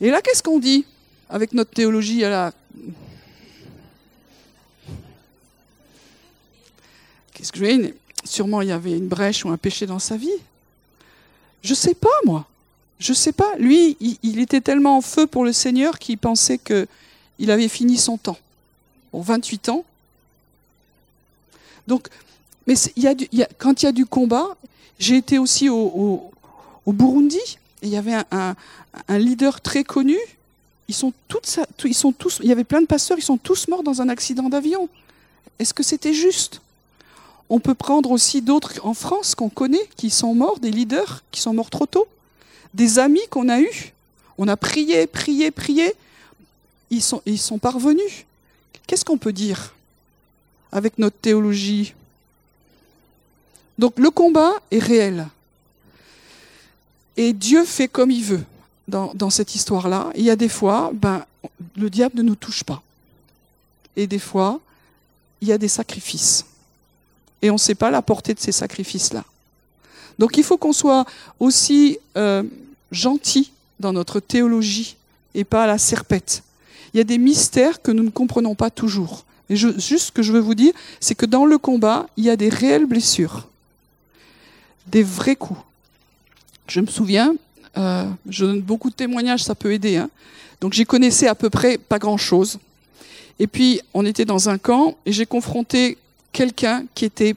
Et 0.00 0.10
là, 0.10 0.20
qu'est-ce 0.20 0.42
qu'on 0.42 0.58
dit 0.58 0.84
avec 1.28 1.52
notre 1.52 1.72
théologie 1.72 2.24
à 2.24 2.30
la 2.30 2.52
Qu'est-ce 7.34 7.52
que 7.52 7.58
je 7.58 7.92
Sûrement, 8.24 8.62
il 8.62 8.68
y 8.68 8.72
avait 8.72 8.96
une 8.96 9.08
brèche 9.08 9.44
ou 9.44 9.50
un 9.50 9.56
péché 9.56 9.86
dans 9.86 9.98
sa 9.98 10.16
vie. 10.16 10.28
Je 11.62 11.74
sais 11.74 11.94
pas, 11.94 12.08
moi. 12.24 12.46
Je 12.98 13.12
sais 13.12 13.32
pas. 13.32 13.54
Lui, 13.58 13.96
il, 14.00 14.16
il 14.22 14.38
était 14.40 14.60
tellement 14.60 14.96
en 14.96 15.00
feu 15.00 15.26
pour 15.26 15.44
le 15.44 15.52
Seigneur 15.52 15.98
qu'il 15.98 16.18
pensait 16.18 16.58
que 16.58 16.86
il 17.38 17.50
avait 17.50 17.68
fini 17.68 17.98
son 17.98 18.16
temps. 18.16 18.38
Bon, 19.16 19.22
28 19.22 19.70
ans. 19.70 19.84
Donc, 21.86 22.08
mais 22.66 22.74
y 22.96 23.06
a 23.06 23.14
du- 23.14 23.28
y 23.32 23.46
quand 23.56 23.82
il 23.82 23.86
y 23.86 23.88
a 23.88 23.92
du 23.92 24.04
combat, 24.04 24.58
j'ai 24.98 25.16
été 25.16 25.38
aussi 25.38 25.70
au, 25.70 25.74
au- 25.78 26.30
au 26.84 26.92
Burundi 26.92 27.40
et 27.80 27.86
il 27.86 27.88
y 27.88 27.96
avait 27.96 28.16
un, 28.30 28.54
leader 29.08 29.62
très 29.62 29.84
connu. 29.84 30.18
Ils 30.88 30.94
sont 30.94 31.14
tous, 31.28 32.40
il 32.42 32.48
y 32.48 32.52
avait 32.52 32.64
plein 32.64 32.82
de 32.82 32.86
pasteurs, 32.86 33.16
ils 33.18 33.22
sont 33.22 33.38
tous 33.38 33.68
morts 33.68 33.82
dans 33.82 34.02
un 34.02 34.10
accident 34.10 34.50
d'avion. 34.50 34.86
Est-ce 35.58 35.72
que 35.72 35.82
c'était 35.82 36.12
juste? 36.12 36.60
On 37.48 37.58
peut 37.58 37.74
prendre 37.74 38.10
aussi 38.10 38.42
d'autres 38.42 38.74
en 38.84 38.92
France 38.92 39.34
qu'on 39.34 39.48
connaît 39.48 39.88
qui 39.96 40.10
sont 40.10 40.34
morts, 40.34 40.58
des 40.58 40.70
leaders 40.70 41.22
qui 41.30 41.40
sont 41.40 41.54
morts 41.54 41.70
trop 41.70 41.86
tôt, 41.86 42.06
des 42.74 42.98
amis 42.98 43.26
qu'on 43.30 43.48
a 43.48 43.60
eus. 43.60 43.94
On 44.36 44.46
a 44.46 44.58
prié, 44.58 45.06
prié, 45.06 45.50
prié. 45.50 45.94
Ils 46.90 47.02
sont, 47.02 47.22
ils 47.24 47.38
sont 47.38 47.58
parvenus. 47.58 48.26
Qu'est-ce 48.86 49.04
qu'on 49.04 49.18
peut 49.18 49.32
dire 49.32 49.74
avec 50.72 50.98
notre 50.98 51.16
théologie? 51.16 51.94
Donc 53.78 53.98
le 53.98 54.10
combat 54.10 54.52
est 54.70 54.78
réel. 54.78 55.28
Et 57.16 57.32
Dieu 57.32 57.64
fait 57.64 57.88
comme 57.88 58.10
il 58.10 58.22
veut 58.22 58.44
dans, 58.88 59.30
cette 59.30 59.54
histoire-là. 59.54 60.10
Il 60.14 60.22
y 60.22 60.30
a 60.30 60.36
des 60.36 60.48
fois, 60.48 60.90
ben, 60.94 61.24
le 61.76 61.90
diable 61.90 62.18
ne 62.18 62.22
nous 62.22 62.36
touche 62.36 62.62
pas. 62.62 62.82
Et 63.96 64.06
des 64.06 64.18
fois, 64.18 64.60
il 65.40 65.48
y 65.48 65.52
a 65.52 65.58
des 65.58 65.68
sacrifices. 65.68 66.44
Et 67.42 67.50
on 67.50 67.54
ne 67.54 67.58
sait 67.58 67.74
pas 67.74 67.90
la 67.90 68.02
portée 68.02 68.34
de 68.34 68.40
ces 68.40 68.52
sacrifices-là. 68.52 69.24
Donc 70.18 70.36
il 70.36 70.44
faut 70.44 70.56
qu'on 70.56 70.72
soit 70.72 71.04
aussi 71.40 71.98
euh, 72.16 72.42
gentil 72.90 73.52
dans 73.80 73.92
notre 73.92 74.20
théologie 74.20 74.96
et 75.34 75.44
pas 75.44 75.64
à 75.64 75.66
la 75.66 75.78
serpette. 75.78 76.42
Il 76.94 76.98
y 76.98 77.00
a 77.00 77.04
des 77.04 77.18
mystères 77.18 77.82
que 77.82 77.90
nous 77.90 78.02
ne 78.02 78.10
comprenons 78.10 78.54
pas 78.54 78.70
toujours. 78.70 79.24
Et 79.48 79.56
juste 79.56 79.98
ce 79.98 80.12
que 80.12 80.22
je 80.22 80.32
veux 80.32 80.40
vous 80.40 80.54
dire, 80.54 80.72
c'est 81.00 81.14
que 81.14 81.26
dans 81.26 81.44
le 81.44 81.58
combat, 81.58 82.08
il 82.16 82.24
y 82.24 82.30
a 82.30 82.36
des 82.36 82.48
réelles 82.48 82.86
blessures, 82.86 83.48
des 84.88 85.02
vrais 85.02 85.36
coups. 85.36 85.60
Je 86.66 86.80
me 86.80 86.86
souviens, 86.86 87.36
euh, 87.76 88.08
je 88.28 88.44
donne 88.44 88.60
beaucoup 88.60 88.90
de 88.90 88.94
témoignages, 88.94 89.44
ça 89.44 89.54
peut 89.54 89.72
aider. 89.72 89.96
Hein. 89.96 90.10
Donc 90.60 90.72
j'y 90.72 90.84
connaissais 90.84 91.28
à 91.28 91.36
peu 91.36 91.48
près 91.48 91.78
pas 91.78 91.98
grand-chose. 91.98 92.58
Et 93.38 93.46
puis 93.46 93.80
on 93.94 94.04
était 94.04 94.24
dans 94.24 94.48
un 94.48 94.58
camp 94.58 94.96
et 95.04 95.12
j'ai 95.12 95.26
confronté 95.26 95.98
quelqu'un 96.32 96.84
qui 96.94 97.04
était 97.04 97.36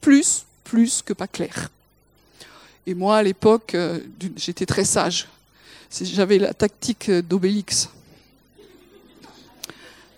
plus, 0.00 0.44
plus 0.64 1.02
que 1.02 1.12
pas 1.12 1.26
clair. 1.26 1.70
Et 2.86 2.94
moi, 2.94 3.18
à 3.18 3.22
l'époque, 3.22 3.74
euh, 3.74 4.00
j'étais 4.36 4.66
très 4.66 4.84
sage. 4.84 5.28
J'avais 6.00 6.38
la 6.38 6.54
tactique 6.54 7.10
d'Obélix. 7.10 7.90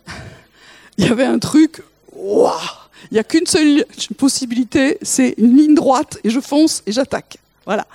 Il 0.98 1.06
y 1.06 1.08
avait 1.08 1.24
un 1.24 1.38
truc, 1.38 1.82
Il 2.14 3.12
n'y 3.12 3.18
a 3.18 3.24
qu'une 3.24 3.46
seule 3.46 3.84
possibilité, 4.16 4.98
c'est 5.02 5.34
une 5.38 5.56
ligne 5.56 5.74
droite 5.74 6.18
et 6.24 6.30
je 6.30 6.40
fonce 6.40 6.82
et 6.86 6.92
j'attaque. 6.92 7.38
Voilà. 7.64 7.86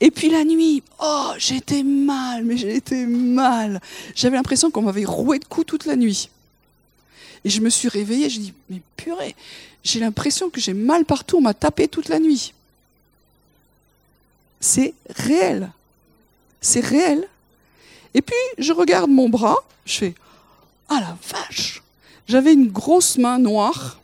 Et 0.00 0.10
puis 0.10 0.28
la 0.30 0.44
nuit, 0.44 0.82
oh, 1.00 1.30
j'étais 1.38 1.82
mal, 1.82 2.44
mais 2.44 2.56
j'étais 2.56 3.06
mal. 3.06 3.80
J'avais 4.14 4.36
l'impression 4.36 4.70
qu'on 4.70 4.82
m'avait 4.82 5.04
roué 5.04 5.38
de 5.38 5.44
coups 5.44 5.66
toute 5.66 5.86
la 5.86 5.96
nuit. 5.96 6.28
Et 7.44 7.50
je 7.50 7.60
me 7.60 7.70
suis 7.70 7.88
réveillée, 7.88 8.28
je 8.28 8.40
dis, 8.40 8.54
mais 8.68 8.80
purée, 8.96 9.34
j'ai 9.84 10.00
l'impression 10.00 10.50
que 10.50 10.60
j'ai 10.60 10.74
mal 10.74 11.04
partout, 11.04 11.38
on 11.38 11.40
m'a 11.40 11.54
tapé 11.54 11.88
toute 11.88 12.08
la 12.08 12.18
nuit. 12.18 12.52
C'est 14.60 14.94
réel. 15.08 15.70
C'est 16.60 16.80
réel. 16.80 17.28
Et 18.14 18.22
puis, 18.22 18.36
je 18.58 18.72
regarde 18.72 19.10
mon 19.10 19.28
bras, 19.28 19.56
je 19.84 19.98
fais, 19.98 20.14
ah 20.88 21.00
la 21.00 21.16
vache 21.28 21.82
J'avais 22.26 22.52
une 22.52 22.68
grosse 22.70 23.18
main 23.18 23.38
noire, 23.38 24.00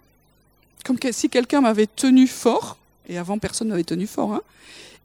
comme 0.85 0.99
si 1.13 1.29
quelqu'un 1.29 1.61
m'avait 1.61 1.87
tenu 1.87 2.27
fort, 2.27 2.77
et 3.09 3.19
avant 3.19 3.39
personne 3.39 3.69
m'avait 3.69 3.85
tenu 3.85 4.07
fort, 4.07 4.33
hein, 4.33 4.43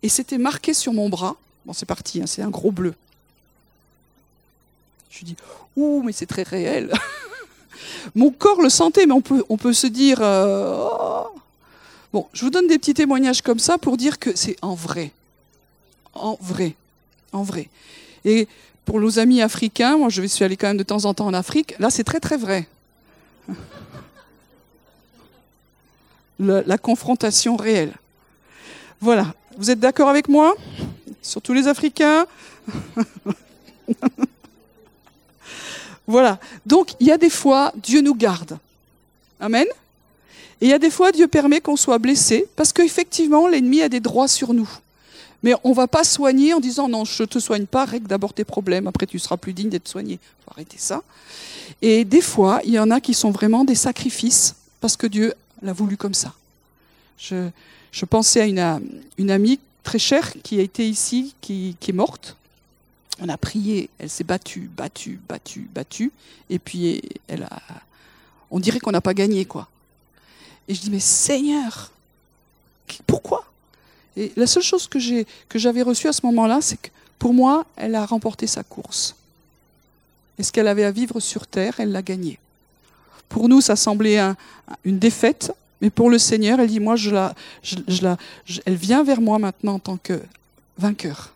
et 0.02 0.10
c'était 0.10 0.38
marqué 0.38 0.74
sur 0.74 0.94
mon 0.94 1.10
bras. 1.10 1.36
Bon, 1.66 1.74
c'est 1.74 1.86
parti, 1.86 2.22
hein, 2.22 2.28
c'est 2.28 2.42
un 2.42 2.50
gros 2.50 2.72
bleu. 2.72 2.94
Je 5.10 5.26
dis, 5.26 5.36
ouh, 5.76 6.02
mais 6.04 6.12
c'est 6.12 6.26
très 6.26 6.44
réel. 6.44 6.92
Mon 8.16 8.32
corps 8.32 8.62
le 8.62 8.70
sentait, 8.70 9.06
mais 9.06 9.14
on 9.14 9.22
peut, 9.22 9.44
on 9.48 9.58
peut 9.58 9.74
se 9.74 9.88
dire. 9.88 10.20
euh, 10.22 10.88
oh. 10.92 11.28
Bon, 12.12 12.28
je 12.34 12.44
vous 12.46 12.52
donne 12.52 12.68
des 12.68 12.78
petits 12.78 12.94
témoignages 12.94 13.42
comme 13.42 13.60
ça 13.60 13.78
pour 13.78 13.98
dire 13.98 14.20
que 14.20 14.36
c'est 14.36 14.56
en 14.62 14.76
vrai. 14.76 15.12
En 16.14 16.38
vrai. 16.40 16.76
En 17.32 17.44
vrai. 17.44 17.70
Et 18.26 18.48
pour 18.86 19.00
nos 19.00 19.20
amis 19.20 19.42
africains, 19.42 19.98
moi 19.98 20.10
je 20.10 20.22
suis 20.24 20.44
allé 20.44 20.58
quand 20.58 20.68
même 20.68 20.78
de 20.78 20.84
temps 20.84 21.06
en 21.06 21.14
temps 21.14 21.28
en 21.28 21.34
Afrique, 21.34 21.76
là 21.80 21.90
c'est 21.90 22.04
très 22.04 22.20
très 22.20 22.38
vrai. 22.38 22.68
La 26.40 26.78
confrontation 26.78 27.56
réelle. 27.56 27.94
Voilà. 29.00 29.34
Vous 29.58 29.70
êtes 29.70 29.80
d'accord 29.80 30.10
avec 30.10 30.28
moi? 30.28 30.56
Surtout 31.22 31.54
les 31.54 31.68
Africains? 31.68 32.26
Voilà. 36.08 36.40
Donc, 36.66 36.94
il 37.00 37.08
y 37.08 37.12
a 37.12 37.18
des 37.18 37.30
fois, 37.30 37.72
Dieu 37.76 38.02
nous 38.02 38.16
garde. 38.16 38.58
Amen. 39.40 39.66
Et 40.62 40.66
il 40.66 40.70
y 40.70 40.74
a 40.74 40.80
des 40.80 40.90
fois, 40.90 41.12
Dieu 41.12 41.28
permet 41.28 41.62
qu'on 41.62 41.76
soit 41.76 41.98
blessé, 41.98 42.48
parce 42.56 42.74
qu'effectivement, 42.74 43.48
l'ennemi 43.48 43.82
a 43.82 43.90
des 43.90 44.00
droits 44.00 44.28
sur 44.28 44.54
nous. 44.54 44.70
Mais 45.44 45.54
on 45.64 45.70
ne 45.70 45.76
va 45.76 45.88
pas 45.88 46.04
soigner 46.04 46.54
en 46.54 46.60
disant 46.60 46.88
non, 46.88 47.06
je 47.06 47.22
ne 47.22 47.28
te 47.28 47.40
soigne 47.40 47.66
pas, 47.66 47.86
règle 47.86 48.08
d'abord 48.08 48.34
tes 48.34 48.46
problèmes, 48.46 48.88
après 48.88 49.06
tu 49.06 49.20
seras 49.20 49.38
plus 49.38 49.54
digne 49.54 49.70
d'être 49.70 49.88
soigné. 49.88 50.14
Il 50.14 50.44
faut 50.44 50.52
arrêter 50.52 50.78
ça. 50.78 51.04
Et 51.82 52.06
des 52.06 52.22
fois, 52.22 52.62
il 52.64 52.72
y 52.72 52.80
en 52.80 52.90
a 52.92 53.02
qui 53.02 53.14
sont 53.14 53.32
vraiment 53.32 53.66
des 53.66 53.76
sacrifices, 53.76 54.56
parce 54.80 54.96
que 54.96 55.08
Dieu 55.08 55.34
l'a 55.62 55.74
voulu 55.74 55.98
comme 55.98 56.14
ça. 56.14 56.34
Je, 57.18 57.50
je 57.92 58.06
pensais 58.06 58.42
à 58.42 58.46
une, 58.46 58.82
une 59.18 59.32
amie 59.32 59.60
très 59.84 60.00
chère 60.00 60.34
qui 60.44 60.60
a 60.60 60.62
été 60.62 60.88
ici, 60.88 61.36
qui, 61.42 61.76
qui 61.80 61.92
est 61.92 61.94
morte. 61.94 62.38
On 63.20 63.30
a 63.30 63.38
prié, 63.38 63.90
elle 64.00 64.10
s'est 64.10 64.24
battue, 64.24 64.70
battue, 64.76 65.20
battue, 65.28 65.70
battue, 65.74 66.12
et 66.50 66.58
puis 66.58 67.02
elle 67.28 67.44
a, 67.44 67.62
on 68.50 68.60
dirait 68.60 68.80
qu'on 68.80 68.92
n'a 68.92 69.02
pas 69.02 69.14
gagné, 69.14 69.46
quoi. 69.46 69.68
Et 70.68 70.74
je 70.74 70.82
dis, 70.82 70.90
mais 70.90 71.00
Seigneur, 71.00 71.92
pourquoi? 73.06 73.46
Et 74.16 74.32
la 74.36 74.48
seule 74.48 74.64
chose 74.64 74.88
que 74.88 75.00
j'avais 75.60 75.82
reçue 75.82 76.08
à 76.08 76.14
ce 76.14 76.26
moment-là, 76.26 76.60
c'est 76.62 76.78
que 76.78 76.90
pour 77.20 77.34
moi, 77.34 77.66
elle 77.76 77.96
a 77.96 78.06
remporté 78.06 78.48
sa 78.48 78.64
course. 78.64 79.16
Et 80.38 80.44
ce 80.44 80.52
qu'elle 80.52 80.68
avait 80.68 80.84
à 80.84 80.92
vivre 80.92 81.20
sur 81.20 81.48
terre, 81.48 81.76
elle 81.80 81.92
l'a 81.92 82.02
gagné. 82.02 82.40
Pour 83.30 83.50
nous, 83.50 83.62
ça 83.62 83.76
semblait 83.76 84.18
un- 84.20 84.36
une 84.84 85.00
défaite, 85.00 85.52
mais 85.82 85.90
pour 85.90 86.10
le 86.10 86.18
Seigneur, 86.20 86.60
elle 86.60 86.70
dit, 86.70 86.80
moi, 86.80 86.96
je 86.96 87.12
la, 87.12 87.36
elle 88.66 88.76
vient 88.76 89.04
vers 89.04 89.22
moi 89.22 89.40
maintenant 89.40 89.76
en 89.76 89.80
tant 89.80 89.98
que 89.98 90.20
vainqueur. 90.78 91.34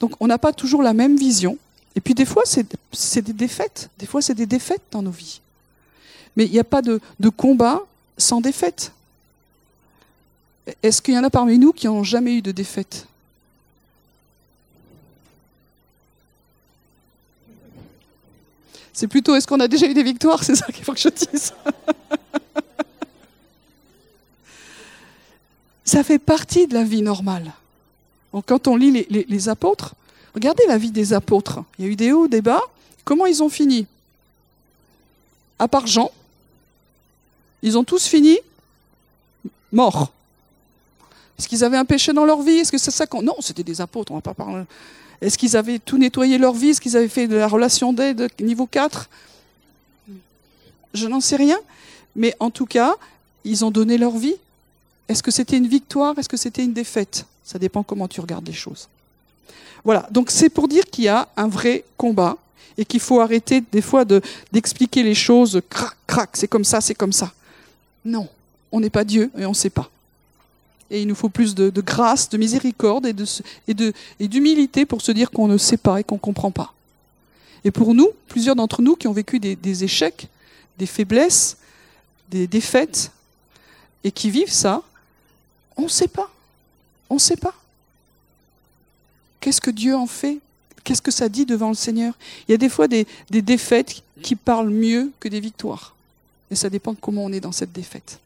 Donc, 0.00 0.12
on 0.20 0.26
n'a 0.26 0.38
pas 0.38 0.52
toujours 0.52 0.82
la 0.82 0.94
même 0.94 1.16
vision. 1.16 1.58
Et 1.94 2.00
puis, 2.00 2.14
des 2.14 2.24
fois, 2.24 2.44
c'est 2.46 3.22
des 3.22 3.32
défaites. 3.32 3.90
Des 3.98 4.06
fois, 4.06 4.22
c'est 4.22 4.34
des 4.34 4.46
défaites 4.46 4.82
dans 4.90 5.02
nos 5.02 5.10
vies. 5.10 5.40
Mais 6.36 6.46
il 6.46 6.52
n'y 6.52 6.58
a 6.58 6.64
pas 6.64 6.80
de 6.82 7.00
combat 7.28 7.80
sans 8.16 8.40
défaite. 8.40 8.92
Est-ce 10.82 11.00
qu'il 11.02 11.14
y 11.14 11.18
en 11.18 11.24
a 11.24 11.30
parmi 11.30 11.58
nous 11.58 11.72
qui 11.72 11.86
n'ont 11.86 12.04
jamais 12.04 12.34
eu 12.34 12.42
de 12.42 12.52
défaite 12.52 13.06
C'est 18.92 19.06
plutôt 19.06 19.34
est-ce 19.34 19.46
qu'on 19.46 19.60
a 19.60 19.68
déjà 19.68 19.86
eu 19.86 19.94
des 19.94 20.02
victoires 20.02 20.44
C'est 20.44 20.54
ça 20.54 20.66
qu'il 20.66 20.84
faut 20.84 20.92
que 20.92 21.00
je 21.00 21.08
dise. 21.08 21.54
ça 25.84 26.04
fait 26.04 26.18
partie 26.18 26.66
de 26.66 26.74
la 26.74 26.84
vie 26.84 27.00
normale. 27.00 27.52
Quand 28.46 28.68
on 28.68 28.76
lit 28.76 29.06
les, 29.08 29.26
les, 29.26 29.48
apôtres, 29.48 29.94
regardez 30.34 30.64
la 30.68 30.76
vie 30.76 30.90
des 30.90 31.14
apôtres. 31.14 31.60
Il 31.78 31.84
y 31.86 31.88
a 31.88 31.90
eu 31.90 31.96
des 31.96 32.12
hauts, 32.12 32.28
des 32.28 32.42
bas. 32.42 32.60
Comment 33.04 33.24
ils 33.26 33.42
ont 33.42 33.48
fini? 33.48 33.86
À 35.58 35.66
part 35.66 35.86
Jean, 35.86 36.10
ils 37.62 37.76
ont 37.78 37.84
tous 37.84 38.06
fini 38.06 38.38
morts. 39.72 40.12
Est-ce 41.40 41.48
qu'ils 41.48 41.64
avaient 41.64 41.78
un 41.78 41.86
péché 41.86 42.12
dans 42.12 42.26
leur 42.26 42.42
vie? 42.42 42.58
Est-ce 42.58 42.70
que 42.70 42.76
c'est 42.76 42.90
ça. 42.90 43.06
Non, 43.22 43.36
c'était 43.40 43.62
des 43.62 43.80
apôtres, 43.80 44.12
on 44.12 44.16
va 44.16 44.20
pas 44.20 44.34
parler. 44.34 44.64
Est-ce 45.22 45.38
qu'ils 45.38 45.56
avaient 45.56 45.78
tout 45.78 45.96
nettoyé 45.96 46.36
leur 46.36 46.52
vie? 46.52 46.68
Est-ce 46.68 46.82
qu'ils 46.82 46.98
avaient 46.98 47.08
fait 47.08 47.26
de 47.28 47.36
la 47.36 47.48
relation 47.48 47.94
d'aide 47.94 48.28
niveau 48.38 48.66
4 48.66 49.08
Je 50.92 51.06
n'en 51.06 51.20
sais 51.22 51.36
rien. 51.36 51.58
Mais 52.14 52.36
en 52.40 52.50
tout 52.50 52.66
cas, 52.66 52.94
ils 53.44 53.64
ont 53.64 53.70
donné 53.70 53.96
leur 53.96 54.18
vie. 54.18 54.34
Est-ce 55.08 55.22
que 55.22 55.30
c'était 55.30 55.56
une 55.56 55.66
victoire? 55.66 56.18
Est-ce 56.18 56.28
que 56.28 56.36
c'était 56.36 56.62
une 56.62 56.74
défaite? 56.74 57.24
Ça 57.42 57.58
dépend 57.58 57.82
comment 57.82 58.06
tu 58.06 58.20
regardes 58.20 58.46
les 58.46 58.52
choses. 58.52 58.90
Voilà, 59.82 60.06
donc 60.10 60.30
c'est 60.30 60.50
pour 60.50 60.68
dire 60.68 60.84
qu'il 60.84 61.04
y 61.04 61.08
a 61.08 61.26
un 61.38 61.48
vrai 61.48 61.84
combat 61.96 62.36
et 62.76 62.84
qu'il 62.84 63.00
faut 63.00 63.18
arrêter 63.18 63.62
des 63.72 63.80
fois 63.80 64.04
d'expliquer 64.52 65.02
les 65.02 65.14
choses, 65.14 65.62
crac, 65.70 65.96
crac, 66.06 66.28
c'est 66.34 66.48
comme 66.48 66.64
ça, 66.64 66.82
c'est 66.82 66.94
comme 66.94 67.14
ça. 67.14 67.32
Non, 68.04 68.28
on 68.70 68.80
n'est 68.80 68.90
pas 68.90 69.04
Dieu 69.04 69.30
et 69.38 69.46
on 69.46 69.50
ne 69.50 69.54
sait 69.54 69.70
pas. 69.70 69.90
Et 70.90 71.02
il 71.02 71.08
nous 71.08 71.14
faut 71.14 71.28
plus 71.28 71.54
de, 71.54 71.80
grâce, 71.80 72.28
de 72.28 72.36
miséricorde 72.36 73.06
et, 73.06 74.28
d'humilité 74.28 74.86
pour 74.86 75.02
se 75.02 75.12
dire 75.12 75.30
qu'on 75.30 75.46
ne 75.46 75.58
sait 75.58 75.76
pas 75.76 76.00
et 76.00 76.04
qu'on 76.04 76.16
ne 76.16 76.20
comprend 76.20 76.50
pas. 76.50 76.74
Et 77.64 77.70
pour 77.70 77.94
nous, 77.94 78.08
plusieurs 78.28 78.56
d'entre 78.56 78.82
nous 78.82 78.96
qui 78.96 79.06
ont 79.06 79.12
vécu 79.12 79.38
des, 79.38 79.54
des 79.54 79.84
échecs, 79.84 80.28
des 80.78 80.86
faiblesses, 80.86 81.58
des 82.30 82.46
défaites, 82.46 83.12
et 84.02 84.10
qui 84.10 84.30
vivent 84.30 84.52
ça, 84.52 84.82
on 85.76 85.82
ne 85.82 85.88
sait 85.88 86.08
pas. 86.08 86.30
On 87.08 87.14
ne 87.14 87.20
sait 87.20 87.36
pas. 87.36 87.54
Qu'est-ce 89.40 89.60
que 89.60 89.70
Dieu 89.70 89.94
en 89.96 90.06
fait? 90.06 90.38
Qu'est-ce 90.84 91.02
que 91.02 91.10
ça 91.10 91.28
dit 91.28 91.44
devant 91.44 91.68
le 91.68 91.74
Seigneur? 91.74 92.14
Il 92.48 92.52
y 92.52 92.54
a 92.54 92.58
des 92.58 92.68
fois 92.68 92.88
des, 92.88 93.06
des 93.30 93.42
défaites 93.42 94.02
qui 94.22 94.34
parlent 94.36 94.70
mieux 94.70 95.12
que 95.20 95.28
des 95.28 95.40
victoires. 95.40 95.94
Et 96.50 96.56
ça 96.56 96.70
dépend 96.70 96.92
de 96.92 96.98
comment 97.00 97.24
on 97.24 97.32
est 97.32 97.40
dans 97.40 97.52
cette 97.52 97.72
défaite. 97.72 98.18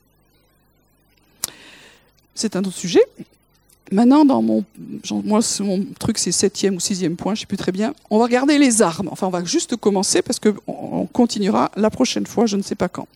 C'est 2.34 2.56
un 2.56 2.60
autre 2.60 2.76
sujet. 2.76 3.02
Maintenant, 3.92 4.24
dans 4.24 4.40
mon, 4.40 4.64
moi, 5.24 5.40
mon 5.60 5.84
truc, 5.98 6.18
c'est 6.18 6.32
septième 6.32 6.76
ou 6.76 6.80
sixième 6.80 7.16
point, 7.16 7.34
je 7.34 7.40
ne 7.40 7.42
sais 7.42 7.46
plus 7.46 7.56
très 7.56 7.72
bien. 7.72 7.94
On 8.10 8.18
va 8.18 8.24
regarder 8.24 8.58
les 8.58 8.82
armes. 8.82 9.08
Enfin, 9.10 9.26
on 9.26 9.30
va 9.30 9.44
juste 9.44 9.76
commencer 9.76 10.22
parce 10.22 10.40
qu'on 10.40 11.06
continuera 11.12 11.70
la 11.76 11.90
prochaine 11.90 12.26
fois, 12.26 12.46
je 12.46 12.56
ne 12.56 12.62
sais 12.62 12.74
pas 12.74 12.88
quand. 12.88 13.06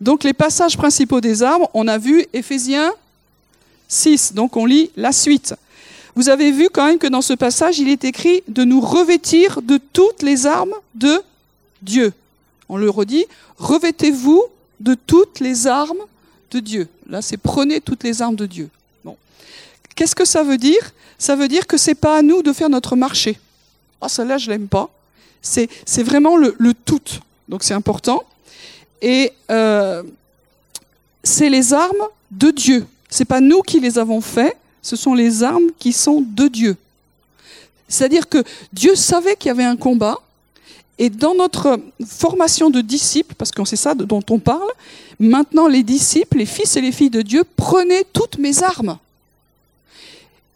Donc, 0.00 0.24
les 0.24 0.32
passages 0.32 0.76
principaux 0.76 1.20
des 1.20 1.42
armes, 1.42 1.66
on 1.74 1.88
a 1.88 1.98
vu 1.98 2.24
Éphésiens 2.32 2.92
6. 3.88 4.34
Donc, 4.34 4.56
on 4.56 4.66
lit 4.66 4.90
la 4.96 5.12
suite. 5.12 5.54
Vous 6.14 6.28
avez 6.28 6.52
vu 6.52 6.68
quand 6.72 6.86
même 6.86 6.98
que 6.98 7.08
dans 7.08 7.22
ce 7.22 7.34
passage, 7.34 7.80
il 7.80 7.88
est 7.88 8.04
écrit 8.04 8.42
de 8.46 8.62
nous 8.62 8.80
revêtir 8.80 9.62
de 9.62 9.80
toutes 9.92 10.22
les 10.22 10.46
armes 10.46 10.74
de 10.94 11.20
Dieu. 11.82 12.12
On 12.68 12.76
le 12.76 12.88
redit, 12.88 13.26
revêtez-vous 13.58 14.44
de 14.80 14.94
toutes 14.94 15.40
les 15.40 15.66
armes 15.66 15.98
de 16.52 16.60
Dieu. 16.60 16.88
Là, 17.08 17.22
c'est 17.22 17.36
prenez 17.36 17.80
toutes 17.80 18.02
les 18.02 18.22
armes 18.22 18.36
de 18.36 18.46
Dieu. 18.46 18.68
Bon. 19.04 19.16
Qu'est-ce 19.94 20.14
que 20.14 20.24
ça 20.24 20.42
veut 20.42 20.58
dire? 20.58 20.92
Ça 21.18 21.36
veut 21.36 21.48
dire 21.48 21.66
que 21.66 21.76
c'est 21.76 21.94
pas 21.94 22.18
à 22.18 22.22
nous 22.22 22.42
de 22.42 22.52
faire 22.52 22.68
notre 22.68 22.96
marché. 22.96 23.38
Ah, 24.00 24.08
celle-là, 24.08 24.38
je 24.38 24.50
l'aime 24.50 24.68
pas. 24.68 24.90
C'est, 25.40 25.68
vraiment 26.02 26.36
le, 26.36 26.54
tout. 26.72 27.00
Donc, 27.48 27.62
c'est 27.62 27.74
important. 27.74 28.22
Et 29.02 29.32
euh, 29.50 30.02
c'est 31.22 31.50
les 31.50 31.72
armes 31.72 32.08
de 32.30 32.50
Dieu. 32.50 32.86
C'est 33.10 33.24
pas 33.24 33.40
nous 33.40 33.62
qui 33.62 33.80
les 33.80 33.98
avons 33.98 34.20
fait. 34.20 34.56
Ce 34.82 34.96
sont 34.96 35.14
les 35.14 35.42
armes 35.42 35.70
qui 35.78 35.92
sont 35.92 36.24
de 36.26 36.48
Dieu. 36.48 36.76
C'est-à-dire 37.88 38.28
que 38.28 38.42
Dieu 38.72 38.94
savait 38.94 39.36
qu'il 39.36 39.48
y 39.48 39.50
avait 39.50 39.64
un 39.64 39.76
combat 39.76 40.18
et 40.98 41.10
dans 41.10 41.34
notre 41.34 41.80
formation 42.06 42.70
de 42.70 42.80
disciples, 42.80 43.34
parce 43.34 43.50
que 43.50 43.64
c'est 43.64 43.76
ça 43.76 43.94
dont 43.94 44.22
on 44.30 44.38
parle, 44.38 44.70
maintenant 45.18 45.66
les 45.66 45.82
disciples, 45.82 46.38
les 46.38 46.46
fils 46.46 46.76
et 46.76 46.80
les 46.80 46.92
filles 46.92 47.10
de 47.10 47.22
Dieu, 47.22 47.44
prenez 47.56 48.04
toutes 48.12 48.38
mes 48.38 48.62
armes. 48.62 48.98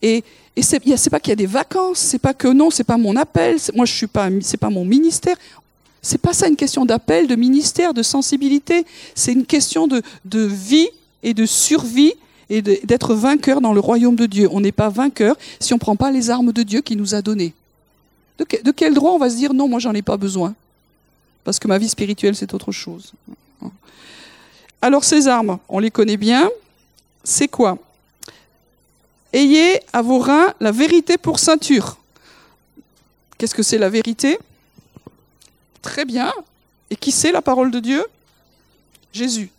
Et, 0.00 0.22
et 0.54 0.62
c'est 0.62 1.10
pas 1.10 1.18
qu'il 1.18 1.30
y 1.30 1.32
a 1.32 1.36
des 1.36 1.46
vacances, 1.46 1.98
c'est 1.98 2.20
pas 2.20 2.34
que 2.34 2.48
non, 2.48 2.70
c'est 2.70 2.84
pas 2.84 2.98
mon 2.98 3.16
appel, 3.16 3.56
moi 3.74 3.84
je 3.84 3.92
suis 3.92 4.06
pas, 4.06 4.28
c'est 4.40 4.56
pas 4.56 4.70
mon 4.70 4.84
ministère. 4.84 5.36
C'est 6.00 6.18
pas 6.18 6.32
ça 6.32 6.46
une 6.46 6.56
question 6.56 6.86
d'appel, 6.86 7.26
de 7.26 7.34
ministère, 7.34 7.92
de 7.92 8.04
sensibilité. 8.04 8.86
C'est 9.16 9.32
une 9.32 9.44
question 9.44 9.88
de, 9.88 10.00
de 10.24 10.40
vie 10.40 10.88
et 11.24 11.34
de 11.34 11.44
survie 11.44 12.14
et 12.48 12.62
d'être 12.62 13.14
vainqueur 13.14 13.60
dans 13.60 13.72
le 13.72 13.80
royaume 13.80 14.14
de 14.14 14.26
Dieu. 14.26 14.48
On 14.52 14.60
n'est 14.60 14.72
pas 14.72 14.88
vainqueur 14.88 15.36
si 15.58 15.72
on 15.72 15.76
ne 15.76 15.80
prend 15.80 15.96
pas 15.96 16.10
les 16.10 16.30
armes 16.30 16.52
de 16.52 16.62
Dieu 16.62 16.80
qu'il 16.80 16.98
nous 16.98 17.14
a 17.14 17.20
données. 17.20 17.52
De, 18.38 18.70
quel 18.70 18.94
droit 18.94 19.12
on 19.12 19.18
va 19.18 19.30
se 19.30 19.36
dire 19.36 19.52
non, 19.52 19.68
moi 19.68 19.80
j'en 19.80 19.92
ai 19.94 20.02
pas 20.02 20.16
besoin? 20.16 20.54
Parce 21.42 21.58
que 21.58 21.66
ma 21.66 21.78
vie 21.78 21.88
spirituelle, 21.88 22.36
c'est 22.36 22.54
autre 22.54 22.70
chose. 22.70 23.12
Alors 24.80 25.02
ces 25.02 25.26
armes, 25.26 25.58
on 25.68 25.80
les 25.80 25.90
connaît 25.90 26.16
bien. 26.16 26.48
C'est 27.24 27.48
quoi? 27.48 27.78
Ayez 29.32 29.80
à 29.92 30.02
vos 30.02 30.20
reins 30.20 30.54
la 30.60 30.70
vérité 30.70 31.18
pour 31.18 31.40
ceinture. 31.40 31.98
Qu'est-ce 33.36 33.54
que 33.54 33.62
c'est 33.62 33.78
la 33.78 33.90
vérité? 33.90 34.38
Très 35.82 36.04
bien. 36.04 36.32
Et 36.90 36.96
qui 36.96 37.10
c'est 37.10 37.32
la 37.32 37.42
parole 37.42 37.70
de 37.70 37.80
Dieu? 37.80 38.04
Jésus. 39.12 39.50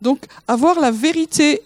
Donc 0.00 0.24
avoir 0.48 0.80
la 0.80 0.90
vérité 0.90 1.60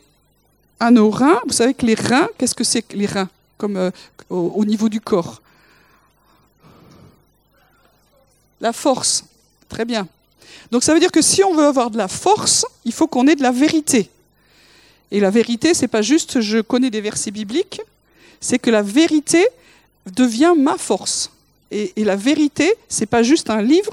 à 0.81 0.91
nos 0.91 1.11
reins, 1.11 1.41
vous 1.47 1.53
savez 1.53 1.75
que 1.75 1.87
les 1.87 1.95
reins, 1.95 2.29
qu'est-ce 2.39 2.55
que 2.55 2.65
c'est 2.65 2.83
que 2.83 2.97
les 2.97 3.07
reins? 3.07 3.31
Comme 3.57 3.77
euh, 3.77 3.91
au 4.29 4.65
niveau 4.65 4.89
du 4.89 5.01
corps 5.01 5.41
La 8.61 8.73
force. 8.73 9.25
Très 9.69 9.85
bien. 9.85 10.09
Donc 10.71 10.83
ça 10.83 10.95
veut 10.95 11.01
dire 11.01 11.12
que 11.12 11.23
si 11.23 11.45
on 11.45 11.55
veut 11.55 11.64
avoir 11.64 11.90
de 11.90 11.99
la 11.99 12.09
force, 12.09 12.66
il 12.85 12.92
faut 12.92 13.07
qu'on 13.07 13.27
ait 13.27 13.37
de 13.37 13.42
la 13.42 13.53
vérité. 13.53 14.11
Et 15.11 15.21
la 15.21 15.31
vérité, 15.31 15.75
c'est 15.75 15.88
pas 15.88 16.03
juste 16.03 16.40
je 16.40 16.59
connais 16.59 16.90
des 16.90 17.01
versets 17.01 17.31
bibliques, 17.31 17.81
c'est 18.40 18.59
que 18.59 18.71
la 18.71 18.83
vérité 18.83 19.47
devient 20.07 20.55
ma 20.57 20.77
force. 20.77 21.31
Et, 21.71 21.92
la 21.97 22.16
vérité, 22.16 22.75
c'est 22.88 23.07
pas 23.07 23.23
juste 23.23 23.51
un 23.51 23.61
livre 23.61 23.92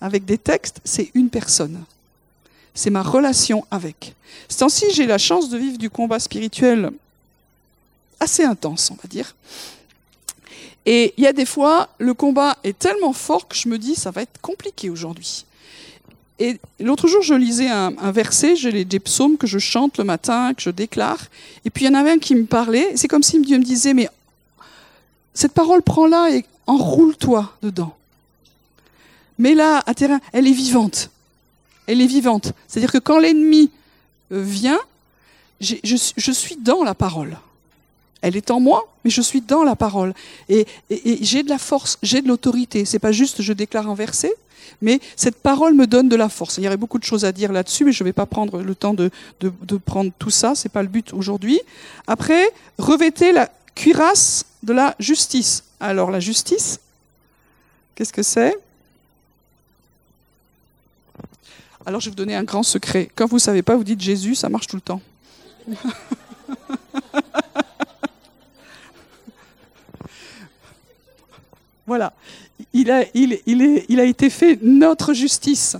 avec 0.00 0.24
des 0.24 0.36
textes, 0.36 0.80
c'est 0.84 1.10
une 1.14 1.30
personne. 1.30 1.82
C'est 2.74 2.90
ma 2.90 3.02
relation 3.02 3.64
avec. 3.70 4.14
C'est 4.48 4.62
ainsi 4.62 4.86
j'ai 4.92 5.06
la 5.06 5.18
chance 5.18 5.48
de 5.48 5.56
vivre 5.56 5.78
du 5.78 5.88
combat 5.88 6.18
spirituel 6.18 6.90
assez 8.20 8.44
intense, 8.44 8.90
on 8.90 8.96
va 8.96 9.08
dire. 9.08 9.34
Et 10.86 11.14
il 11.16 11.24
y 11.24 11.26
a 11.26 11.32
des 11.32 11.46
fois, 11.46 11.88
le 11.98 12.14
combat 12.14 12.56
est 12.62 12.78
tellement 12.78 13.12
fort 13.12 13.48
que 13.48 13.56
je 13.56 13.68
me 13.68 13.78
dis, 13.78 13.94
ça 13.94 14.10
va 14.10 14.22
être 14.22 14.40
compliqué 14.40 14.90
aujourd'hui. 14.90 15.46
Et 16.38 16.58
l'autre 16.80 17.06
jour, 17.06 17.22
je 17.22 17.34
lisais 17.34 17.68
un, 17.68 18.10
verset, 18.10 18.56
j'ai 18.56 18.84
des 18.84 19.00
psaumes 19.00 19.36
que 19.38 19.46
je 19.46 19.58
chante 19.58 19.98
le 19.98 20.04
matin, 20.04 20.52
que 20.52 20.62
je 20.62 20.70
déclare. 20.70 21.26
Et 21.64 21.70
puis 21.70 21.84
il 21.84 21.88
y 21.88 21.90
en 21.90 21.98
avait 21.98 22.10
un 22.10 22.18
qui 22.18 22.34
me 22.34 22.44
parlait. 22.44 22.96
C'est 22.96 23.08
comme 23.08 23.22
si 23.22 23.40
Dieu 23.40 23.58
me 23.58 23.64
disait, 23.64 23.94
mais 23.94 24.08
cette 25.32 25.52
parole, 25.52 25.82
prends-la 25.82 26.30
et 26.30 26.44
enroule-toi 26.66 27.52
dedans. 27.62 27.96
Mais 29.38 29.54
là, 29.54 29.82
à 29.86 29.94
terrain, 29.94 30.20
elle 30.32 30.46
est 30.46 30.52
vivante. 30.52 31.10
Elle 31.86 32.00
est 32.00 32.06
vivante. 32.06 32.52
C'est-à-dire 32.66 32.92
que 32.92 32.98
quand 32.98 33.18
l'ennemi 33.18 33.70
euh, 34.32 34.42
vient, 34.42 34.80
je 35.60 36.32
suis 36.32 36.56
dans 36.56 36.82
la 36.82 36.94
parole. 36.94 37.36
Elle 38.24 38.38
est 38.38 38.50
en 38.50 38.58
moi, 38.58 38.88
mais 39.04 39.10
je 39.10 39.20
suis 39.20 39.42
dans 39.42 39.64
la 39.64 39.76
parole. 39.76 40.14
Et, 40.48 40.66
j'ai 41.20 41.42
de 41.42 41.50
la 41.50 41.58
force, 41.58 41.98
j'ai 42.02 42.22
de 42.22 42.28
l'autorité. 42.28 42.86
C'est 42.86 42.98
pas 42.98 43.12
juste 43.12 43.42
je 43.42 43.52
déclare 43.52 43.86
un 43.86 43.94
verset, 43.94 44.32
mais 44.80 44.98
cette 45.14 45.42
parole 45.42 45.74
me 45.74 45.86
donne 45.86 46.08
de 46.08 46.16
la 46.16 46.30
force. 46.30 46.56
Il 46.56 46.64
y 46.64 46.66
aurait 46.66 46.78
beaucoup 46.78 46.98
de 46.98 47.04
choses 47.04 47.26
à 47.26 47.32
dire 47.32 47.52
là-dessus, 47.52 47.84
mais 47.84 47.92
je 47.92 48.02
ne 48.02 48.08
vais 48.08 48.14
pas 48.14 48.24
prendre 48.24 48.62
le 48.62 48.74
temps 48.74 48.94
de, 48.94 49.10
prendre 49.84 50.10
tout 50.18 50.30
ça. 50.30 50.54
C'est 50.54 50.70
pas 50.70 50.80
le 50.80 50.88
but 50.88 51.12
aujourd'hui. 51.12 51.60
Après, 52.06 52.50
revêtez 52.78 53.32
la 53.32 53.50
cuirasse 53.74 54.46
de 54.62 54.72
la 54.72 54.96
justice. 54.98 55.64
Alors 55.78 56.10
la 56.10 56.20
justice, 56.20 56.80
qu'est-ce 57.94 58.14
que 58.14 58.22
c'est? 58.22 58.56
Alors 61.84 62.00
je 62.00 62.06
vais 62.06 62.12
vous 62.12 62.16
donner 62.16 62.36
un 62.36 62.44
grand 62.44 62.62
secret. 62.62 63.10
Quand 63.14 63.26
vous 63.26 63.36
ne 63.36 63.40
savez 63.40 63.60
pas, 63.60 63.76
vous 63.76 63.84
dites 63.84 64.00
Jésus, 64.00 64.34
ça 64.34 64.48
marche 64.48 64.66
tout 64.66 64.76
le 64.76 64.80
temps. 64.80 65.02
Voilà. 71.86 72.12
Il 72.72 72.90
a, 72.90 73.04
il, 73.14 73.38
il, 73.46 73.62
est, 73.62 73.86
il 73.88 74.00
a 74.00 74.04
été 74.04 74.30
fait 74.30 74.58
notre 74.62 75.12
justice. 75.12 75.76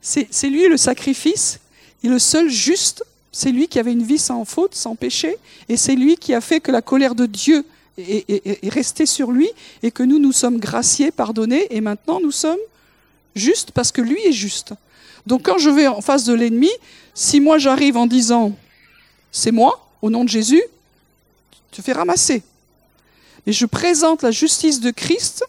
C'est 0.00 0.48
lui 0.48 0.66
le 0.66 0.76
sacrifice, 0.76 1.60
il 2.02 2.10
est 2.10 2.12
le 2.14 2.18
seul 2.18 2.50
juste 2.50 3.04
C'est 3.30 3.52
lui 3.52 3.68
qui 3.68 3.78
avait 3.78 3.92
une 3.92 4.02
vie 4.02 4.18
sans 4.18 4.44
faute, 4.44 4.74
sans 4.74 4.96
péché, 4.96 5.36
et 5.68 5.76
c'est 5.76 5.94
lui 5.94 6.16
qui 6.16 6.34
a 6.34 6.40
fait 6.40 6.60
que 6.60 6.72
la 6.72 6.82
colère 6.82 7.14
de 7.14 7.26
Dieu 7.26 7.64
est, 7.96 8.68
restée 8.68 9.06
sur 9.06 9.30
lui, 9.30 9.48
et 9.82 9.92
que 9.92 10.02
nous, 10.02 10.18
nous 10.18 10.32
sommes 10.32 10.58
graciés, 10.58 11.12
pardonnés, 11.12 11.68
et 11.70 11.80
maintenant 11.80 12.20
nous 12.20 12.32
sommes 12.32 12.58
justes 13.36 13.70
parce 13.70 13.92
que 13.92 14.02
lui 14.02 14.20
est 14.26 14.32
juste. 14.32 14.74
Donc 15.26 15.42
quand 15.44 15.58
je 15.58 15.70
vais 15.70 15.86
en 15.86 16.00
face 16.00 16.24
de 16.24 16.34
l'ennemi, 16.34 16.70
si 17.14 17.40
moi 17.40 17.58
j'arrive 17.58 17.96
en 17.96 18.06
disant 18.06 18.52
c'est 19.30 19.52
moi, 19.52 19.88
au 20.02 20.10
nom 20.10 20.24
de 20.24 20.28
Jésus, 20.28 20.62
tu 21.70 21.80
te 21.80 21.82
fais 21.82 21.92
ramasser. 21.92 22.42
Mais 23.46 23.52
je 23.52 23.66
présente 23.66 24.22
la 24.22 24.30
justice 24.30 24.80
de 24.80 24.90
Christ, 24.90 25.44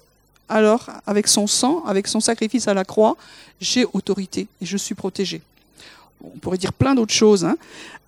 alors 0.49 0.89
avec 1.05 1.27
son 1.27 1.47
sang, 1.47 1.83
avec 1.85 2.07
son 2.07 2.19
sacrifice 2.19 2.67
à 2.67 2.73
la 2.73 2.85
croix, 2.85 3.17
j'ai 3.61 3.85
autorité 3.93 4.47
et 4.61 4.65
je 4.65 4.77
suis 4.77 4.95
protégé. 4.95 5.41
On 6.23 6.37
pourrait 6.39 6.57
dire 6.57 6.73
plein 6.73 6.95
d'autres 6.95 7.13
choses. 7.13 7.45
Hein. 7.45 7.57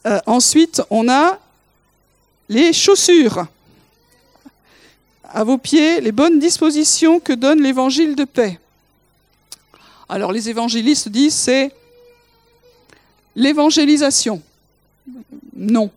Euh, 0.05 0.19
ensuite, 0.25 0.81
on 0.89 1.09
a 1.09 1.39
les 2.49 2.73
chaussures. 2.73 3.47
À 5.23 5.43
vos 5.43 5.57
pieds, 5.57 6.01
les 6.01 6.11
bonnes 6.11 6.39
dispositions 6.39 7.19
que 7.19 7.33
donne 7.33 7.61
l'évangile 7.61 8.15
de 8.15 8.23
paix. 8.23 8.59
Alors 10.07 10.31
les 10.31 10.49
évangélistes 10.49 11.09
disent 11.09 11.33
c'est 11.33 11.73
l'évangélisation. 13.35 14.41
Non. 15.55 15.89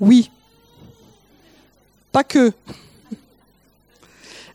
Oui. 0.00 0.30
Pas 2.14 2.22
que. 2.22 2.52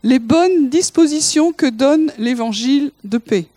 Les 0.01 0.17
bonnes 0.17 0.69
dispositions 0.69 1.51
que 1.51 1.65
donne 1.65 2.09
l'évangile 2.17 2.93
de 3.03 3.17
paix. 3.17 3.47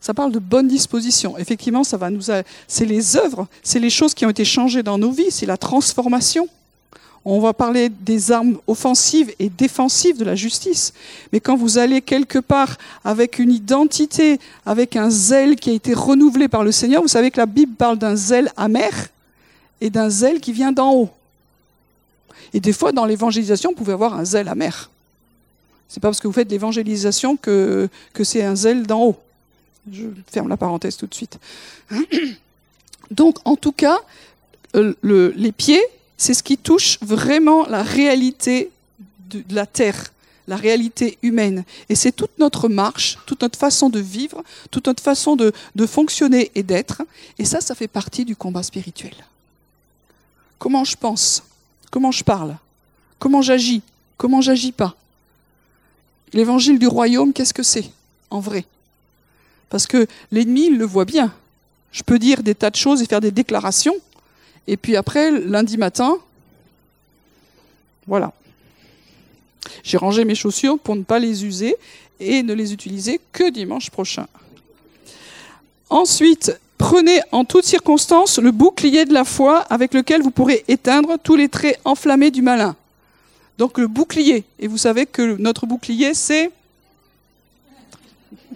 Ça 0.00 0.14
parle 0.14 0.32
de 0.32 0.38
bonnes 0.38 0.68
dispositions. 0.68 1.36
Effectivement, 1.36 1.84
ça 1.84 1.98
va 1.98 2.08
nous. 2.08 2.22
C'est 2.66 2.86
les 2.86 3.18
œuvres, 3.18 3.46
c'est 3.62 3.78
les 3.78 3.90
choses 3.90 4.14
qui 4.14 4.24
ont 4.24 4.30
été 4.30 4.46
changées 4.46 4.82
dans 4.82 4.96
nos 4.96 5.10
vies, 5.10 5.30
c'est 5.30 5.44
la 5.44 5.58
transformation. 5.58 6.48
On 7.26 7.40
va 7.40 7.52
parler 7.52 7.90
des 7.90 8.32
armes 8.32 8.56
offensives 8.66 9.34
et 9.38 9.50
défensives 9.50 10.16
de 10.16 10.24
la 10.24 10.34
justice. 10.34 10.94
Mais 11.30 11.40
quand 11.40 11.56
vous 11.56 11.76
allez 11.76 12.00
quelque 12.00 12.38
part 12.38 12.78
avec 13.04 13.38
une 13.38 13.52
identité, 13.52 14.40
avec 14.64 14.96
un 14.96 15.10
zèle 15.10 15.56
qui 15.56 15.68
a 15.68 15.74
été 15.74 15.92
renouvelé 15.92 16.48
par 16.48 16.64
le 16.64 16.72
Seigneur, 16.72 17.02
vous 17.02 17.08
savez 17.08 17.30
que 17.30 17.36
la 17.38 17.44
Bible 17.44 17.74
parle 17.74 17.98
d'un 17.98 18.16
zèle 18.16 18.50
amer 18.56 19.08
et 19.82 19.90
d'un 19.90 20.08
zèle 20.08 20.40
qui 20.40 20.54
vient 20.54 20.72
d'en 20.72 20.94
haut. 20.94 21.10
Et 22.54 22.60
des 22.60 22.72
fois, 22.72 22.92
dans 22.92 23.04
l'évangélisation, 23.04 23.70
vous 23.70 23.76
pouvez 23.76 23.92
avoir 23.92 24.14
un 24.14 24.24
zèle 24.24 24.48
amer. 24.48 24.90
C'est 25.88 26.00
pas 26.00 26.08
parce 26.08 26.20
que 26.20 26.26
vous 26.26 26.32
faites 26.32 26.50
l'évangélisation 26.50 27.36
que, 27.36 27.88
c'est 28.22 28.42
un 28.42 28.56
zèle 28.56 28.86
d'en 28.86 29.02
haut. 29.04 29.16
Je 29.90 30.06
ferme 30.30 30.48
la 30.48 30.56
parenthèse 30.56 30.96
tout 30.96 31.06
de 31.06 31.14
suite. 31.14 31.38
Donc, 33.10 33.36
en 33.44 33.56
tout 33.56 33.72
cas, 33.72 34.00
euh, 34.74 34.94
les 35.02 35.52
pieds, 35.52 35.82
c'est 36.16 36.34
ce 36.34 36.42
qui 36.42 36.56
touche 36.56 36.98
vraiment 37.02 37.66
la 37.66 37.82
réalité 37.82 38.70
de, 39.28 39.42
la 39.50 39.66
terre, 39.66 40.12
la 40.46 40.56
réalité 40.56 41.18
humaine. 41.22 41.64
Et 41.88 41.94
c'est 41.94 42.12
toute 42.12 42.38
notre 42.38 42.68
marche, 42.68 43.18
toute 43.26 43.42
notre 43.42 43.58
façon 43.58 43.90
de 43.90 44.00
vivre, 44.00 44.42
toute 44.70 44.86
notre 44.86 45.02
façon 45.02 45.36
de, 45.36 45.52
de 45.74 45.86
fonctionner 45.86 46.50
et 46.54 46.62
d'être. 46.62 47.02
Et 47.38 47.44
ça, 47.44 47.60
ça 47.60 47.74
fait 47.74 47.88
partie 47.88 48.24
du 48.24 48.36
combat 48.36 48.62
spirituel. 48.62 49.14
Comment 50.58 50.84
je 50.84 50.96
pense 50.96 51.42
Comment 51.92 52.10
je 52.10 52.24
parle? 52.24 52.56
Comment 53.18 53.42
j'agis? 53.42 53.82
Comment 54.16 54.40
j'agis 54.40 54.72
pas? 54.72 54.96
L'évangile 56.32 56.78
du 56.78 56.86
royaume, 56.86 57.34
qu'est-ce 57.34 57.52
que 57.52 57.62
c'est 57.62 57.84
en 58.30 58.40
vrai? 58.40 58.64
Parce 59.68 59.86
que 59.86 60.06
l'ennemi, 60.30 60.68
il 60.68 60.78
le 60.78 60.86
voit 60.86 61.04
bien. 61.04 61.34
Je 61.92 62.02
peux 62.02 62.18
dire 62.18 62.42
des 62.42 62.54
tas 62.54 62.70
de 62.70 62.76
choses 62.76 63.02
et 63.02 63.06
faire 63.06 63.20
des 63.20 63.30
déclarations, 63.30 63.94
et 64.66 64.78
puis 64.78 64.96
après, 64.96 65.30
lundi 65.30 65.76
matin, 65.76 66.16
voilà. 68.06 68.32
J'ai 69.82 69.98
rangé 69.98 70.24
mes 70.24 70.34
chaussures 70.34 70.78
pour 70.78 70.96
ne 70.96 71.02
pas 71.02 71.18
les 71.18 71.44
user 71.44 71.76
et 72.20 72.42
ne 72.42 72.54
les 72.54 72.72
utiliser 72.72 73.20
que 73.32 73.50
dimanche 73.50 73.90
prochain. 73.90 74.26
Ensuite, 75.90 76.58
prenez 76.82 77.20
en 77.30 77.44
toutes 77.44 77.64
circonstances 77.64 78.40
le 78.40 78.50
bouclier 78.50 79.04
de 79.04 79.14
la 79.14 79.24
foi 79.24 79.60
avec 79.70 79.94
lequel 79.94 80.20
vous 80.20 80.32
pourrez 80.32 80.64
éteindre 80.66 81.16
tous 81.22 81.36
les 81.36 81.48
traits 81.48 81.78
enflammés 81.84 82.32
du 82.32 82.42
malin. 82.42 82.74
Donc 83.56 83.78
le 83.78 83.86
bouclier. 83.86 84.42
Et 84.58 84.66
vous 84.66 84.78
savez 84.78 85.06
que 85.06 85.36
notre 85.36 85.64
bouclier, 85.64 86.12
c'est... 86.12 86.50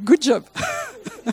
Good 0.00 0.22
job. 0.22 0.42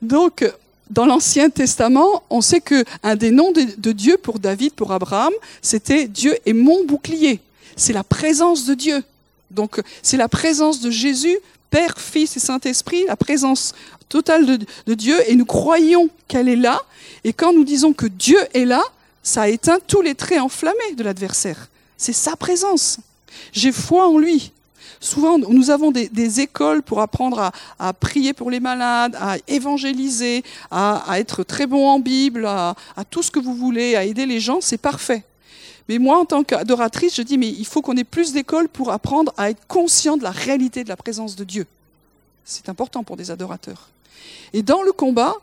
Donc, 0.00 0.50
dans 0.88 1.04
l'Ancien 1.04 1.50
Testament, 1.50 2.22
on 2.30 2.40
sait 2.40 2.62
que 2.62 2.82
un 3.02 3.14
des 3.14 3.30
noms 3.30 3.52
de, 3.52 3.92
Dieu 3.92 4.16
pour 4.16 4.38
David, 4.38 4.72
pour 4.72 4.90
Abraham, 4.90 5.34
c'était 5.60 6.08
Dieu 6.08 6.34
est 6.46 6.54
mon 6.54 6.82
bouclier. 6.86 7.40
C'est 7.76 7.92
la 7.92 8.04
présence 8.04 8.64
de 8.64 8.72
Dieu. 8.72 9.04
Donc, 9.50 9.82
c'est 10.02 10.16
la 10.16 10.28
présence 10.28 10.80
de 10.80 10.90
Jésus, 10.90 11.36
Père, 11.70 11.98
Fils 11.98 12.36
et 12.36 12.40
Saint-Esprit, 12.40 13.04
la 13.06 13.16
présence 13.16 13.74
totale 14.08 14.46
de, 14.86 14.94
Dieu, 14.94 15.16
et 15.26 15.36
nous 15.36 15.44
croyons 15.44 16.08
qu'elle 16.26 16.48
est 16.48 16.56
là. 16.56 16.80
Et 17.24 17.32
quand 17.32 17.52
nous 17.52 17.64
disons 17.64 17.92
que 17.92 18.06
Dieu 18.06 18.38
est 18.54 18.64
là, 18.64 18.82
ça 19.22 19.48
éteint 19.48 19.78
tous 19.86 20.00
les 20.00 20.14
traits 20.14 20.40
enflammés 20.40 20.94
de 20.96 21.02
l'adversaire. 21.02 21.68
C'est 21.96 22.14
sa 22.14 22.36
présence. 22.36 22.98
J'ai 23.52 23.72
foi 23.72 24.08
en 24.08 24.18
lui. 24.18 24.52
Souvent, 25.00 25.38
nous 25.38 25.70
avons 25.70 25.92
des, 25.92 26.40
écoles 26.40 26.82
pour 26.82 27.00
apprendre 27.00 27.52
à, 27.78 27.92
prier 27.92 28.32
pour 28.32 28.50
les 28.50 28.58
malades, 28.58 29.16
à 29.20 29.36
évangéliser, 29.46 30.42
à, 30.70 31.04
être 31.18 31.44
très 31.44 31.66
bon 31.66 31.86
en 31.86 32.00
Bible, 32.00 32.46
à, 32.46 32.74
tout 33.10 33.22
ce 33.22 33.30
que 33.30 33.38
vous 33.38 33.54
voulez, 33.54 33.94
à 33.94 34.04
aider 34.04 34.26
les 34.26 34.40
gens, 34.40 34.60
c'est 34.60 34.78
parfait. 34.78 35.22
Mais 35.88 35.98
moi, 35.98 36.18
en 36.18 36.24
tant 36.26 36.44
qu'adoratrice, 36.44 37.14
je 37.16 37.22
dis, 37.22 37.38
mais 37.38 37.48
il 37.48 37.64
faut 37.64 37.80
qu'on 37.80 37.96
ait 37.96 38.04
plus 38.04 38.32
d'écoles 38.32 38.68
pour 38.68 38.92
apprendre 38.92 39.32
à 39.36 39.50
être 39.50 39.66
conscient 39.66 40.16
de 40.16 40.22
la 40.22 40.30
réalité 40.30 40.84
de 40.84 40.88
la 40.88 40.96
présence 40.96 41.34
de 41.34 41.44
Dieu. 41.44 41.66
C'est 42.44 42.68
important 42.68 43.02
pour 43.02 43.16
des 43.16 43.30
adorateurs. 43.30 43.88
Et 44.52 44.62
dans 44.62 44.82
le 44.82 44.92
combat, 44.92 45.34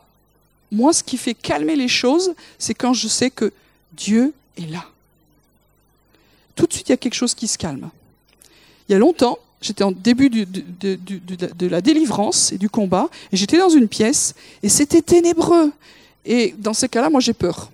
moi, 0.70 0.92
ce 0.92 1.02
qui 1.02 1.16
fait 1.16 1.34
calmer 1.34 1.76
les 1.76 1.88
choses, 1.88 2.34
c'est 2.58 2.74
quand 2.74 2.92
je 2.92 3.08
sais 3.08 3.30
que 3.30 3.52
Dieu 3.92 4.32
est 4.56 4.70
là. 4.70 4.84
Tout 6.54 6.66
de 6.66 6.72
suite, 6.72 6.88
il 6.88 6.92
y 6.92 6.94
a 6.94 6.96
quelque 6.96 7.14
chose 7.14 7.34
qui 7.34 7.48
se 7.48 7.58
calme. 7.58 7.90
Il 8.88 8.92
y 8.92 8.94
a 8.94 8.98
longtemps, 8.98 9.38
j'étais 9.60 9.84
en 9.84 9.92
début 9.92 10.30
de, 10.30 11.66
la 11.66 11.80
délivrance 11.80 12.52
et 12.52 12.58
du 12.58 12.68
combat, 12.68 13.08
et 13.32 13.36
j'étais 13.36 13.58
dans 13.58 13.68
une 13.68 13.88
pièce, 13.88 14.34
et 14.62 14.68
c'était 14.68 15.02
ténébreux. 15.02 15.72
Et 16.24 16.54
dans 16.58 16.74
ces 16.74 16.88
cas-là, 16.88 17.10
moi 17.10 17.20
j'ai 17.20 17.34
peur. 17.34 17.70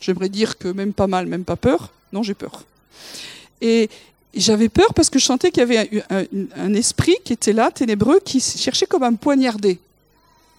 J'aimerais 0.00 0.28
dire 0.28 0.58
que 0.58 0.68
même 0.68 0.92
pas 0.92 1.06
mal, 1.06 1.26
même 1.26 1.44
pas 1.44 1.56
peur. 1.56 1.90
Non, 2.12 2.22
j'ai 2.22 2.34
peur. 2.34 2.64
Et 3.60 3.90
j'avais 4.34 4.68
peur 4.68 4.94
parce 4.94 5.10
que 5.10 5.18
je 5.18 5.24
sentais 5.24 5.50
qu'il 5.50 5.60
y 5.60 5.62
avait 5.62 6.04
un, 6.56 6.74
esprit 6.74 7.16
qui 7.24 7.32
était 7.32 7.52
là, 7.52 7.70
ténébreux, 7.70 8.20
qui 8.20 8.40
cherchait 8.40 8.86
comme 8.86 9.02
à 9.02 9.10
me 9.10 9.16
poignarder. 9.16 9.78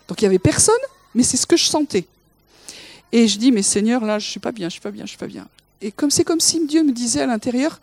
Donc 0.07 0.21
il 0.21 0.25
y 0.25 0.27
avait 0.27 0.39
personne, 0.39 0.75
mais 1.15 1.23
c'est 1.23 1.37
ce 1.37 1.47
que 1.47 1.57
je 1.57 1.65
sentais. 1.65 2.05
Et 3.11 3.27
je 3.27 3.37
dis, 3.37 3.51
mais 3.51 3.61
Seigneur, 3.61 4.05
là, 4.05 4.19
je 4.19 4.29
suis 4.29 4.39
pas 4.39 4.51
bien, 4.51 4.69
je 4.69 4.73
suis 4.73 4.81
pas 4.81 4.91
bien, 4.91 5.05
je 5.05 5.09
suis 5.09 5.17
pas 5.17 5.27
bien. 5.27 5.47
Et 5.81 5.91
comme 5.91 6.11
c'est 6.11 6.23
comme 6.23 6.39
si 6.39 6.65
Dieu 6.67 6.83
me 6.83 6.91
disait 6.91 7.21
à 7.21 7.27
l'intérieur, 7.27 7.79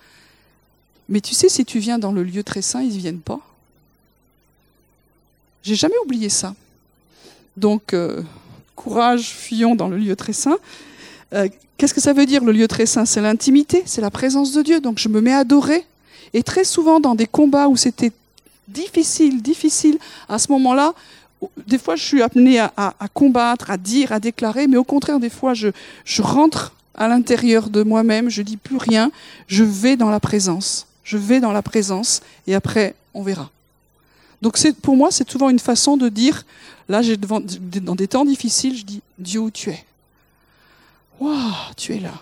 mais 1.09 1.21
tu 1.21 1.35
sais, 1.35 1.49
si 1.49 1.65
tu 1.65 1.79
viens 1.79 1.99
dans 1.99 2.13
le 2.13 2.23
lieu 2.23 2.45
très 2.45 2.63
saint, 2.63 2.83
ils 2.83 2.95
ne 2.95 2.99
viennent 2.99 3.21
pas. 3.21 3.41
J'ai 5.63 5.75
jamais 5.75 5.97
oublié 6.05 6.29
ça. 6.29 6.55
Donc, 7.57 7.93
euh, 7.93 8.23
courage, 8.77 9.31
fuyons 9.31 9.75
dans 9.75 9.89
le 9.89 9.97
lieu 9.97 10.15
très 10.17 10.33
saint. 10.33 10.59
Euh, 11.35 11.49
qu'est-ce 11.77 11.95
que 11.95 12.01
ça 12.01 12.13
veut 12.13 12.27
dire 12.27 12.45
le 12.45 12.53
lieu 12.53 12.69
très 12.69 12.87
saint? 12.87 13.05
C'est 13.05 13.21
l'intimité, 13.21 13.83
c'est 13.87 14.01
la 14.01 14.11
présence 14.11 14.53
de 14.53 14.63
Dieu. 14.63 14.81
Donc, 14.81 14.99
je 14.99 15.09
me 15.09 15.21
mets 15.21 15.33
à 15.33 15.39
adorer. 15.39 15.85
Et 16.33 16.43
très 16.43 16.65
souvent, 16.65 17.01
dans 17.01 17.15
des 17.15 17.27
combats 17.27 17.69
où 17.69 17.77
c'était 17.77 18.13
difficile, 18.67 19.41
difficile, 19.43 19.99
à 20.29 20.39
ce 20.39 20.53
moment-là, 20.53 20.95
des 21.67 21.79
fois, 21.79 21.97
je 21.97 22.05
suis 22.05 22.23
amenée 22.23 22.59
à, 22.59 22.95
combattre, 23.15 23.71
à 23.71 23.77
dire, 23.77 24.13
à 24.13 24.21
déclarer, 24.21 24.67
mais 24.67 24.77
au 24.77 24.85
contraire, 24.85 25.21
des 25.21 25.31
fois, 25.31 25.55
je, 25.55 25.69
je 26.05 26.21
rentre 26.21 26.75
à 26.95 27.07
l'intérieur 27.07 27.71
de 27.71 27.83
moi-même, 27.83 28.29
je 28.29 28.43
dis 28.43 28.57
plus 28.57 28.77
rien, 28.77 29.11
je 29.47 29.63
vais 29.63 29.97
dans 29.97 30.11
la 30.11 30.19
présence 30.19 30.89
je 31.09 31.17
vais 31.17 31.41
dans 31.41 31.53
la 31.53 31.63
présence 31.63 32.21
et 32.47 32.55
après, 32.55 32.95
on 33.15 33.23
verra. 33.23 33.51
Donc 34.43 34.59
pour 34.83 34.95
moi, 34.95 35.11
c'est 35.11 35.29
souvent 35.29 35.49
une 35.49 35.59
façon 35.59 35.97
de 35.97 36.11
dire, 36.11 36.45
là, 36.87 37.01
dans 37.17 37.95
des 37.95 38.09
temps 38.09 38.27
difficiles, 38.27 38.77
je 38.77 38.85
dis, 38.85 39.01
Dieu, 39.19 39.41
où 39.41 39.51
tu 39.51 39.71
es? 39.71 39.85
Waouh, 41.21 41.75
tu 41.77 41.95
es 41.97 42.01
là. 42.01 42.15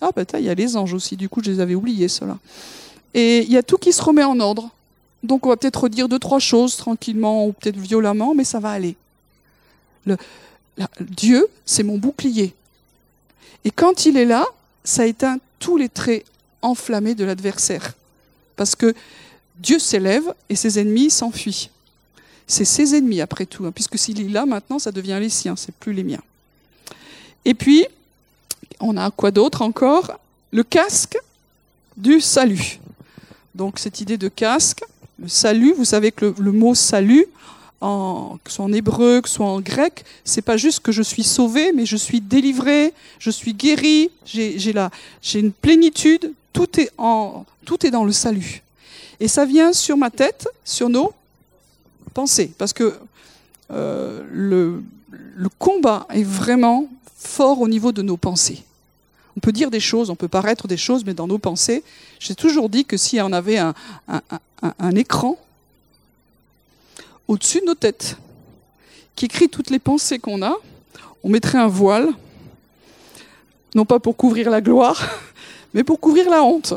Ah, 0.00 0.10
ben, 0.14 0.26
il 0.34 0.44
y 0.44 0.50
a 0.50 0.54
les 0.54 0.76
anges 0.76 0.92
aussi, 0.92 1.16
du 1.16 1.28
coup, 1.28 1.40
je 1.42 1.50
les 1.50 1.60
avais 1.60 1.74
oubliés, 1.74 2.08
ceux-là. 2.08 2.38
Et 3.14 3.42
il 3.42 3.50
y 3.50 3.56
a 3.56 3.62
tout 3.62 3.78
qui 3.78 3.92
se 3.92 4.02
remet 4.02 4.24
en 4.24 4.38
ordre. 4.40 4.70
Donc 5.22 5.46
on 5.46 5.48
va 5.48 5.56
peut-être 5.56 5.84
redire 5.84 6.08
deux, 6.08 6.18
trois 6.18 6.38
choses 6.38 6.76
tranquillement 6.76 7.46
ou 7.46 7.52
peut-être 7.52 7.78
violemment, 7.78 8.34
mais 8.34 8.44
ça 8.44 8.60
va 8.60 8.70
aller. 8.70 8.96
Le, 10.04 10.16
Dieu, 11.00 11.48
c'est 11.64 11.82
mon 11.82 11.98
bouclier. 11.98 12.54
Et 13.64 13.70
quand 13.70 14.06
il 14.06 14.16
est 14.16 14.24
là, 14.24 14.44
ça 14.84 15.06
éteint 15.06 15.38
tous 15.58 15.76
les 15.76 15.88
traits 15.88 16.24
enflammés 16.62 17.14
de 17.14 17.24
l'adversaire 17.24 17.94
parce 18.56 18.74
que 18.74 18.94
Dieu 19.58 19.78
s'élève 19.78 20.34
et 20.48 20.56
ses 20.56 20.78
ennemis 20.78 21.10
s'enfuient. 21.10 21.70
C'est 22.46 22.64
ses 22.64 22.94
ennemis 22.94 23.20
après 23.20 23.46
tout, 23.46 23.64
hein, 23.66 23.72
puisque 23.72 23.98
s'il 23.98 24.20
est 24.20 24.28
là 24.28 24.46
maintenant, 24.46 24.78
ça 24.78 24.92
devient 24.92 25.18
les 25.20 25.30
siens, 25.30 25.56
c'est 25.56 25.74
plus 25.74 25.92
les 25.92 26.04
miens. 26.04 26.22
Et 27.44 27.54
puis, 27.54 27.86
on 28.80 28.96
a 28.96 29.10
quoi 29.10 29.30
d'autre 29.30 29.62
encore? 29.62 30.18
Le 30.52 30.62
casque 30.62 31.18
du 31.96 32.20
salut. 32.20 32.78
Donc 33.54 33.78
cette 33.78 34.00
idée 34.00 34.18
de 34.18 34.28
casque, 34.28 34.82
le 35.20 35.28
salut, 35.28 35.72
vous 35.72 35.84
savez 35.84 36.12
que 36.12 36.34
le, 36.38 36.52
mot 36.52 36.74
salut, 36.74 37.26
que 37.80 38.50
ce 38.50 38.56
soit 38.56 38.64
en 38.64 38.72
hébreu, 38.72 39.20
que 39.22 39.28
ce 39.28 39.36
soit 39.36 39.46
en 39.46 39.60
grec, 39.60 40.04
c'est 40.24 40.42
pas 40.42 40.56
juste 40.56 40.80
que 40.80 40.92
je 40.92 41.02
suis 41.02 41.22
sauvé, 41.22 41.72
mais 41.72 41.86
je 41.86 41.96
suis 41.96 42.20
délivré, 42.20 42.92
je 43.18 43.30
suis 43.30 43.54
guéri, 43.54 44.10
j'ai 44.26 45.38
une 45.38 45.52
plénitude, 45.52 46.32
tout 46.52 46.80
est, 46.80 46.90
dans 47.90 48.04
le 48.04 48.12
salut. 48.12 48.62
Et 49.20 49.28
ça 49.28 49.46
vient 49.46 49.72
sur 49.72 49.96
ma 49.96 50.10
tête, 50.10 50.46
sur 50.64 50.90
nos 50.90 51.14
pensées, 52.12 52.52
parce 52.58 52.74
que 52.74 52.98
euh, 53.70 54.22
le 54.30 55.48
combat 55.58 56.06
est 56.10 56.24
vraiment 56.24 56.88
fort 57.26 57.60
au 57.60 57.68
niveau 57.68 57.92
de 57.92 58.02
nos 58.02 58.16
pensées. 58.16 58.62
On 59.36 59.40
peut 59.40 59.52
dire 59.52 59.70
des 59.70 59.80
choses, 59.80 60.08
on 60.08 60.16
peut 60.16 60.28
paraître 60.28 60.66
des 60.66 60.78
choses, 60.78 61.04
mais 61.04 61.12
dans 61.12 61.26
nos 61.26 61.38
pensées, 61.38 61.84
j'ai 62.18 62.34
toujours 62.34 62.70
dit 62.70 62.86
que 62.86 62.96
si 62.96 63.20
on 63.20 63.32
avait 63.32 63.58
un, 63.58 63.74
écran 64.94 65.38
au-dessus 67.28 67.60
de 67.60 67.66
nos 67.66 67.74
têtes 67.74 68.16
qui 69.14 69.26
écrit 69.26 69.48
toutes 69.48 69.70
les 69.70 69.78
pensées 69.78 70.18
qu'on 70.18 70.42
a, 70.42 70.54
on 71.22 71.28
mettrait 71.28 71.58
un 71.58 71.66
voile, 71.66 72.08
non 73.74 73.84
pas 73.84 73.98
pour 73.98 74.16
couvrir 74.16 74.48
la 74.48 74.62
gloire, 74.62 75.06
mais 75.74 75.84
pour 75.84 76.00
couvrir 76.00 76.30
la 76.30 76.42
honte. 76.42 76.74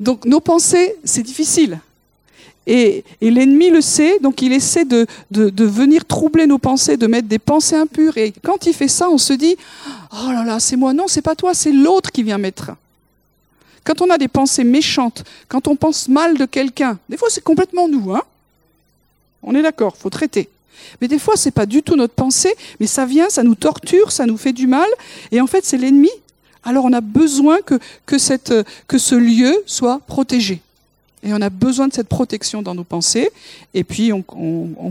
Donc 0.00 0.24
nos 0.24 0.40
pensées, 0.40 0.96
c'est 1.04 1.22
difficile. 1.22 1.78
Et, 2.66 3.04
l'ennemi 3.20 3.70
le 3.70 3.80
sait, 3.80 4.18
donc 4.20 4.40
il 4.42 4.52
essaie 4.52 4.84
de, 4.84 5.06
venir 5.30 6.04
troubler 6.04 6.46
nos 6.46 6.58
pensées, 6.58 6.96
de 6.96 7.06
mettre 7.06 7.28
des 7.28 7.38
pensées 7.38 7.76
impures. 7.76 8.16
Et 8.16 8.32
quand 8.42 8.66
il 8.66 8.74
fait 8.74 8.88
ça, 8.88 9.08
on 9.10 9.18
se 9.18 9.32
dit 9.32 9.56
Oh 10.12 10.30
là 10.30 10.44
là, 10.44 10.60
c'est 10.60 10.76
moi. 10.76 10.92
Non, 10.92 11.08
c'est 11.08 11.22
pas 11.22 11.34
toi, 11.34 11.54
c'est 11.54 11.72
l'autre 11.72 12.10
qui 12.10 12.22
vient 12.22 12.38
mettre. 12.38 12.72
Quand 13.84 14.00
on 14.00 14.08
a 14.08 14.16
des 14.16 14.28
pensées 14.28 14.64
méchantes, 14.64 15.24
quand 15.48 15.68
on 15.68 15.76
pense 15.76 16.08
mal 16.08 16.38
de 16.38 16.46
quelqu'un, 16.46 16.98
des 17.10 17.18
fois 17.18 17.28
c'est 17.30 17.44
complètement 17.44 17.86
nous, 17.86 18.14
hein 18.14 18.22
On 19.42 19.54
est 19.54 19.60
d'accord, 19.62 19.94
faut 19.96 20.08
traiter. 20.08 20.48
Mais 21.00 21.08
des 21.08 21.18
fois, 21.18 21.36
c'est 21.36 21.50
pas 21.50 21.66
du 21.66 21.82
tout 21.82 21.96
notre 21.96 22.14
pensée, 22.14 22.54
mais 22.80 22.86
ça 22.86 23.06
vient, 23.06 23.28
ça 23.28 23.42
nous 23.42 23.54
torture, 23.54 24.12
ça 24.12 24.26
nous 24.26 24.36
fait 24.36 24.52
du 24.52 24.66
mal, 24.66 24.88
et 25.32 25.40
en 25.40 25.46
fait, 25.46 25.64
c'est 25.64 25.76
l'ennemi. 25.76 26.10
Alors, 26.62 26.84
on 26.84 26.92
a 26.92 27.00
besoin 27.00 27.60
que, 27.60 27.78
que, 28.06 28.18
ce 28.18 29.14
lieu 29.14 29.62
soit 29.66 30.00
protégé. 30.06 30.60
Et 31.24 31.32
on 31.32 31.40
a 31.40 31.50
besoin 31.50 31.88
de 31.88 31.94
cette 31.94 32.08
protection 32.08 32.62
dans 32.62 32.74
nos 32.74 32.84
pensées. 32.84 33.30
Et 33.72 33.82
puis, 33.82 34.12
on, 34.12 34.22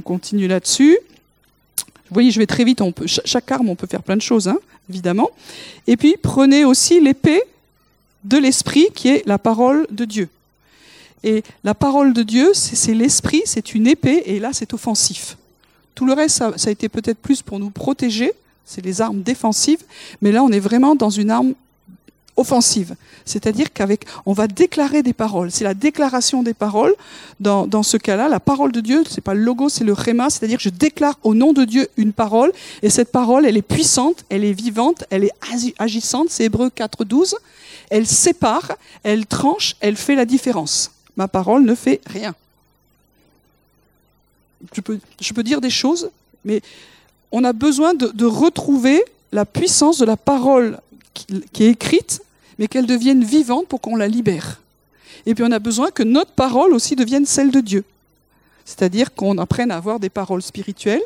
continue 0.03 0.47
là-dessus. 0.47 0.97
Vous 1.77 2.13
voyez, 2.13 2.31
je 2.31 2.39
vais 2.39 2.47
très 2.47 2.63
vite. 2.63 2.81
Chaque 3.05 3.51
arme, 3.51 3.69
on 3.69 3.75
peut 3.75 3.87
faire 3.87 4.03
plein 4.03 4.17
de 4.17 4.21
choses, 4.21 4.47
hein, 4.47 4.57
évidemment. 4.89 5.29
Et 5.85 5.95
puis, 5.95 6.15
prenez 6.21 6.65
aussi 6.65 6.99
l'épée 6.99 7.43
de 8.23 8.37
l'esprit 8.37 8.87
qui 8.95 9.09
est 9.09 9.23
la 9.27 9.37
parole 9.37 9.85
de 9.91 10.05
Dieu. 10.05 10.29
Et 11.23 11.43
la 11.63 11.73
parole 11.73 12.13
de 12.13 12.23
Dieu, 12.23 12.51
c'est 12.53 12.93
l'esprit, 12.93 13.43
c'est 13.45 13.75
une 13.75 13.87
épée, 13.87 14.23
et 14.25 14.39
là, 14.39 14.49
c'est 14.51 14.73
offensif. 14.73 15.37
Tout 15.95 16.05
le 16.05 16.13
reste, 16.13 16.37
ça 16.37 16.67
a 16.67 16.71
été 16.71 16.89
peut-être 16.89 17.19
plus 17.19 17.41
pour 17.41 17.59
nous 17.59 17.69
protéger, 17.69 18.33
c'est 18.65 18.83
les 18.83 19.01
armes 19.01 19.21
défensives, 19.21 19.83
mais 20.21 20.31
là, 20.31 20.43
on 20.43 20.49
est 20.51 20.59
vraiment 20.59 20.95
dans 20.95 21.09
une 21.09 21.31
arme 21.31 21.53
offensive. 22.35 22.95
C'est-à-dire 23.25 23.71
qu'avec, 23.71 24.05
on 24.25 24.33
va 24.33 24.47
déclarer 24.47 25.03
des 25.03 25.13
paroles. 25.13 25.51
C'est 25.51 25.63
la 25.63 25.73
déclaration 25.73 26.43
des 26.43 26.53
paroles. 26.53 26.93
Dans, 27.39 27.83
ce 27.83 27.97
cas-là, 27.97 28.27
la 28.27 28.39
parole 28.39 28.71
de 28.71 28.81
Dieu, 28.81 29.03
c'est 29.09 29.21
pas 29.21 29.33
le 29.33 29.41
logo, 29.41 29.69
c'est 29.69 29.83
le 29.83 29.93
réma. 29.93 30.29
C'est-à-dire 30.29 30.59
je 30.59 30.69
déclare 30.69 31.17
au 31.23 31.33
nom 31.33 31.53
de 31.53 31.63
Dieu 31.63 31.87
une 31.97 32.13
parole. 32.13 32.51
Et 32.81 32.89
cette 32.89 33.11
parole, 33.11 33.45
elle 33.45 33.57
est 33.57 33.61
puissante, 33.61 34.25
elle 34.29 34.43
est 34.43 34.53
vivante, 34.53 35.03
elle 35.09 35.25
est 35.25 35.33
agissante. 35.77 36.29
C'est 36.29 36.45
Hébreu 36.45 36.69
4, 36.69 37.05
12. 37.05 37.35
Elle 37.89 38.07
sépare, 38.07 38.73
elle 39.03 39.25
tranche, 39.25 39.75
elle 39.79 39.95
fait 39.95 40.15
la 40.15 40.25
différence. 40.25 40.91
Ma 41.15 41.27
parole 41.27 41.63
ne 41.63 41.75
fait 41.75 42.01
rien. 42.07 42.33
Je 44.73 44.81
peux, 44.81 44.99
je 45.19 45.33
peux 45.33 45.43
dire 45.43 45.61
des 45.61 45.69
choses, 45.69 46.09
mais 46.45 46.61
on 47.31 47.43
a 47.43 47.53
besoin 47.53 47.93
de, 47.93 48.07
de 48.07 48.25
retrouver 48.25 49.03
la 49.31 49.45
puissance 49.45 49.99
de 49.99 50.05
la 50.05 50.15
parole 50.15 50.79
qui 51.13 51.63
est 51.63 51.69
écrite, 51.69 52.22
mais 52.59 52.67
qu'elle 52.67 52.85
devienne 52.85 53.23
vivante 53.23 53.67
pour 53.67 53.81
qu'on 53.81 53.95
la 53.95 54.07
libère. 54.07 54.61
Et 55.25 55.35
puis 55.35 55.43
on 55.43 55.51
a 55.51 55.59
besoin 55.59 55.91
que 55.91 56.03
notre 56.03 56.31
parole 56.31 56.73
aussi 56.73 56.95
devienne 56.95 57.25
celle 57.25 57.51
de 57.51 57.61
Dieu. 57.61 57.83
C'est-à-dire 58.65 59.13
qu'on 59.13 59.37
apprenne 59.37 59.71
à 59.71 59.77
avoir 59.77 59.99
des 59.99 60.09
paroles 60.09 60.41
spirituelles. 60.41 61.01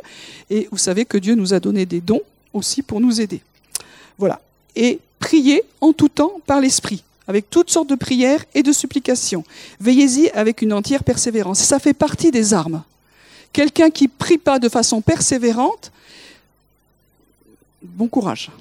Et 0.49 0.67
vous 0.71 0.77
savez 0.77 1.05
que 1.05 1.17
Dieu 1.17 1.35
nous 1.35 1.53
a 1.53 1.59
donné 1.59 1.85
des 1.85 2.01
dons 2.01 2.21
aussi 2.53 2.81
pour 2.81 2.99
nous 2.99 3.19
aider. 3.21 3.41
Voilà. 4.17 4.41
Et 4.75 4.99
prier 5.19 5.63
en 5.81 5.93
tout 5.93 6.09
temps 6.09 6.33
par 6.45 6.61
l'Esprit, 6.61 7.03
avec 7.27 7.49
toutes 7.49 7.71
sortes 7.71 7.89
de 7.89 7.95
prières 7.95 8.45
et 8.53 8.63
de 8.63 8.71
supplications. 8.71 9.43
Veillez-y 9.79 10.29
avec 10.29 10.61
une 10.61 10.73
entière 10.73 11.03
persévérance. 11.03 11.59
ça 11.59 11.79
fait 11.79 11.93
partie 11.93 12.31
des 12.31 12.53
armes. 12.53 12.83
Quelqu'un 13.53 13.89
qui 13.89 14.07
prie 14.07 14.37
pas 14.37 14.59
de 14.59 14.69
façon 14.69 15.01
persévérante, 15.01 15.91
bon 17.81 18.07
courage. 18.07 18.51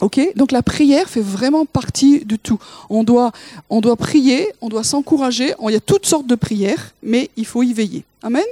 Ok, 0.00 0.18
donc 0.34 0.50
la 0.50 0.62
prière 0.62 1.10
fait 1.10 1.20
vraiment 1.20 1.66
partie 1.66 2.24
du 2.24 2.38
tout. 2.38 2.58
On 2.88 3.04
doit, 3.04 3.32
on 3.68 3.80
doit 3.80 3.96
prier, 3.96 4.48
on 4.62 4.70
doit 4.70 4.84
s'encourager. 4.84 5.52
Il 5.62 5.72
y 5.72 5.76
a 5.76 5.80
toutes 5.80 6.06
sortes 6.06 6.26
de 6.26 6.34
prières, 6.34 6.92
mais 7.02 7.30
il 7.36 7.44
faut 7.44 7.62
y 7.62 7.74
veiller. 7.74 8.04
Amen? 8.22 8.44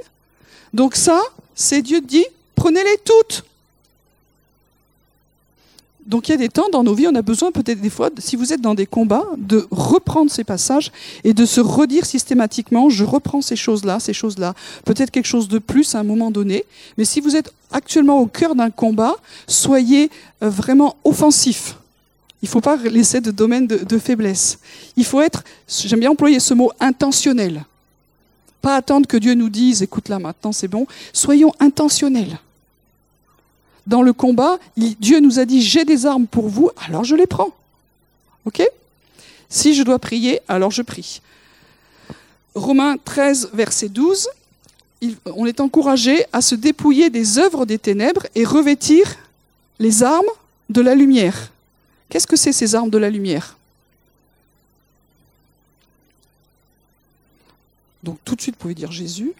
Donc 0.73 0.95
ça, 0.95 1.19
c'est 1.55 1.81
Dieu 1.81 2.01
dit, 2.01 2.25
prenez-les 2.55 2.97
toutes. 3.03 3.43
Donc 6.09 6.27
il 6.27 6.31
y 6.31 6.33
a 6.33 6.37
des 6.37 6.49
temps 6.49 6.69
dans 6.71 6.83
nos 6.83 6.95
vies, 6.95 7.07
on 7.07 7.13
a 7.13 7.21
besoin 7.21 7.51
peut-être 7.51 7.79
des 7.79 7.91
fois, 7.91 8.09
si 8.17 8.35
vous 8.35 8.51
êtes 8.51 8.61
dans 8.61 8.73
des 8.73 8.87
combats, 8.87 9.27
de 9.37 9.67
reprendre 9.69 10.31
ces 10.31 10.43
passages 10.43 10.91
et 11.23 11.35
de 11.35 11.45
se 11.45 11.61
redire 11.61 12.03
systématiquement, 12.03 12.89
je 12.89 13.03
reprends 13.03 13.43
ces 13.43 13.55
choses-là, 13.55 13.99
ces 13.99 14.13
choses-là, 14.13 14.55
peut-être 14.85 15.11
quelque 15.11 15.27
chose 15.27 15.47
de 15.47 15.59
plus 15.59 15.93
à 15.93 15.99
un 15.99 16.03
moment 16.03 16.31
donné. 16.31 16.65
Mais 16.97 17.05
si 17.05 17.21
vous 17.21 17.35
êtes 17.35 17.53
actuellement 17.71 18.19
au 18.19 18.25
cœur 18.25 18.55
d'un 18.55 18.71
combat, 18.71 19.17
soyez 19.45 20.09
euh, 20.41 20.49
vraiment 20.49 20.95
offensif. 21.03 21.75
Il 22.41 22.45
ne 22.45 22.49
faut 22.49 22.61
pas 22.61 22.77
laisser 22.77 23.21
de 23.21 23.29
domaine 23.29 23.67
de, 23.67 23.77
de 23.77 23.99
faiblesse. 23.99 24.57
Il 24.95 25.05
faut 25.05 25.21
être, 25.21 25.43
j'aime 25.67 25.99
bien 25.99 26.09
employer 26.09 26.39
ce 26.39 26.55
mot, 26.55 26.71
intentionnel. 26.79 27.65
Pas 28.63 28.75
attendre 28.75 29.05
que 29.05 29.17
Dieu 29.17 29.35
nous 29.35 29.49
dise, 29.49 29.83
écoute 29.83 30.09
là 30.09 30.17
maintenant 30.17 30.53
c'est 30.53 30.67
bon. 30.67 30.87
Soyons 31.13 31.53
intentionnels 31.59 32.39
dans 33.89 34.03
le 34.03 34.13
combat, 34.13 34.59
Dieu 34.77 35.19
nous 35.19 35.39
a 35.39 35.45
dit 35.45 35.63
j'ai 35.63 35.83
des 35.83 36.05
armes 36.05 36.27
pour 36.27 36.47
vous, 36.47 36.69
alors 36.87 37.03
je 37.03 37.15
les 37.15 37.25
prends. 37.25 37.49
OK? 38.45 38.61
Si 39.49 39.73
je 39.73 39.81
dois 39.81 39.97
prier, 39.97 40.41
alors 40.47 40.69
je 40.69 40.83
prie. 40.83 41.21
Romains 42.53 42.97
13, 43.03 43.49
verset 43.53 43.89
12, 43.89 44.29
on 45.25 45.47
est 45.47 45.59
encouragé 45.59 46.23
à 46.31 46.41
se 46.41 46.53
dépouiller 46.53 47.09
des 47.09 47.39
œuvres 47.39 47.65
des 47.65 47.79
ténèbres 47.79 48.27
et 48.35 48.45
revêtir 48.45 49.17
les 49.79 50.03
armes 50.03 50.29
de 50.69 50.81
la 50.81 50.93
lumière. 50.93 51.51
Qu'est-ce 52.09 52.27
que 52.27 52.35
c'est 52.35 52.53
ces 52.53 52.75
armes 52.75 52.91
de 52.91 52.97
la 52.99 53.09
lumière? 53.09 53.57
Donc 58.03 58.19
tout 58.23 58.35
de 58.35 58.41
suite, 58.41 58.53
vous 58.53 58.61
pouvez 58.61 58.75
dire 58.75 58.91
Jésus. 58.91 59.33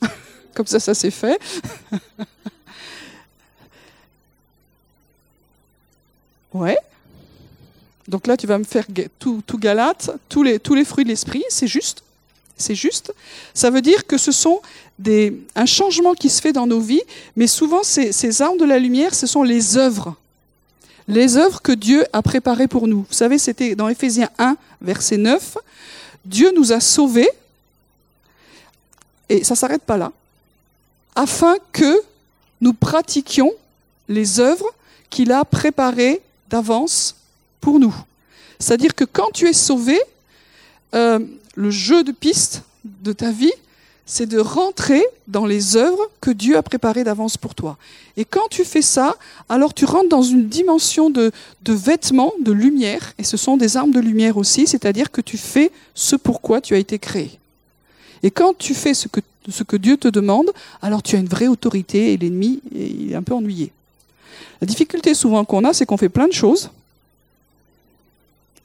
Comme 0.54 0.66
ça, 0.66 0.80
ça 0.80 0.94
s'est 0.94 1.10
fait. 1.10 1.38
Ouais. 6.54 6.76
Donc 8.08 8.26
là, 8.26 8.36
tu 8.36 8.46
vas 8.46 8.58
me 8.58 8.64
faire 8.64 8.86
tout, 9.18 9.42
tout 9.46 9.58
Galate, 9.58 10.10
tous 10.28 10.42
les, 10.42 10.58
tous 10.58 10.74
les 10.74 10.84
fruits 10.84 11.04
de 11.04 11.10
l'esprit, 11.10 11.44
c'est 11.48 11.66
juste. 11.66 12.02
C'est 12.56 12.74
juste. 12.74 13.12
Ça 13.54 13.70
veut 13.70 13.80
dire 13.80 14.06
que 14.06 14.18
ce 14.18 14.32
sont 14.32 14.60
des, 14.98 15.40
un 15.54 15.66
changement 15.66 16.14
qui 16.14 16.28
se 16.28 16.40
fait 16.40 16.52
dans 16.52 16.66
nos 16.66 16.80
vies, 16.80 17.02
mais 17.36 17.46
souvent, 17.46 17.82
ces, 17.82 18.42
armes 18.42 18.58
de 18.58 18.64
la 18.64 18.78
lumière, 18.78 19.14
ce 19.14 19.26
sont 19.26 19.42
les 19.42 19.76
œuvres. 19.76 20.16
Les 21.08 21.36
œuvres 21.36 21.60
que 21.60 21.72
Dieu 21.72 22.04
a 22.12 22.22
préparées 22.22 22.68
pour 22.68 22.86
nous. 22.86 23.04
Vous 23.08 23.14
savez, 23.14 23.38
c'était 23.38 23.74
dans 23.74 23.88
Éphésiens 23.88 24.30
1, 24.38 24.56
verset 24.80 25.16
9. 25.16 25.58
Dieu 26.24 26.52
nous 26.56 26.72
a 26.72 26.80
sauvés, 26.80 27.28
et 29.28 29.42
ça 29.42 29.54
ne 29.54 29.58
s'arrête 29.58 29.82
pas 29.82 29.96
là, 29.96 30.12
afin 31.16 31.56
que 31.72 32.02
nous 32.60 32.74
pratiquions 32.74 33.52
les 34.08 34.38
œuvres 34.38 34.72
qu'il 35.10 35.32
a 35.32 35.44
préparées 35.44 36.20
d'avance 36.52 37.16
pour 37.60 37.80
nous. 37.80 37.94
C'est-à-dire 38.58 38.94
que 38.94 39.04
quand 39.04 39.30
tu 39.32 39.48
es 39.48 39.52
sauvé, 39.54 39.98
euh, 40.94 41.18
le 41.54 41.70
jeu 41.70 42.04
de 42.04 42.12
piste 42.12 42.62
de 42.84 43.12
ta 43.12 43.30
vie, 43.32 43.52
c'est 44.04 44.26
de 44.26 44.38
rentrer 44.38 45.02
dans 45.28 45.46
les 45.46 45.76
œuvres 45.76 46.10
que 46.20 46.30
Dieu 46.30 46.56
a 46.56 46.62
préparées 46.62 47.04
d'avance 47.04 47.36
pour 47.38 47.54
toi. 47.54 47.78
Et 48.18 48.26
quand 48.26 48.48
tu 48.50 48.64
fais 48.64 48.82
ça, 48.82 49.16
alors 49.48 49.72
tu 49.72 49.86
rentres 49.86 50.10
dans 50.10 50.22
une 50.22 50.48
dimension 50.48 51.08
de, 51.08 51.32
vêtements, 51.66 52.32
de 52.40 52.52
lumière, 52.52 53.14
et 53.16 53.24
ce 53.24 53.36
sont 53.36 53.56
des 53.56 53.76
armes 53.76 53.92
de 53.92 54.00
lumière 54.00 54.36
aussi, 54.36 54.66
c'est-à-dire 54.66 55.10
que 55.10 55.22
tu 55.22 55.38
fais 55.38 55.70
ce 55.94 56.16
pourquoi 56.16 56.60
tu 56.60 56.74
as 56.74 56.78
été 56.78 56.98
créé. 56.98 57.30
Et 58.22 58.30
quand 58.30 58.56
tu 58.58 58.74
fais 58.74 58.92
ce, 58.92 59.08
que, 59.08 59.20
ce 59.48 59.62
que 59.62 59.76
Dieu 59.76 59.96
te 59.96 60.08
demande, 60.08 60.50
alors 60.82 61.02
tu 61.02 61.16
as 61.16 61.18
une 61.18 61.28
vraie 61.28 61.48
autorité 61.48 62.12
et 62.12 62.16
l'ennemi 62.18 62.60
est 62.76 63.14
un 63.14 63.22
peu 63.22 63.34
ennuyé. 63.34 63.72
La 64.60 64.66
difficulté 64.66 65.14
souvent 65.14 65.44
qu'on 65.44 65.64
a, 65.64 65.72
c'est 65.72 65.86
qu'on 65.86 65.96
fait 65.96 66.08
plein 66.08 66.28
de 66.28 66.32
choses 66.32 66.70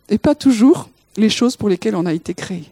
et 0.10 0.18
pas 0.18 0.36
toujours 0.36 0.90
les 1.18 1.30
choses 1.30 1.56
pour 1.56 1.70
lesquelles 1.70 1.96
on 1.96 2.06
a 2.06 2.14
été 2.14 2.34
créé. 2.34 2.64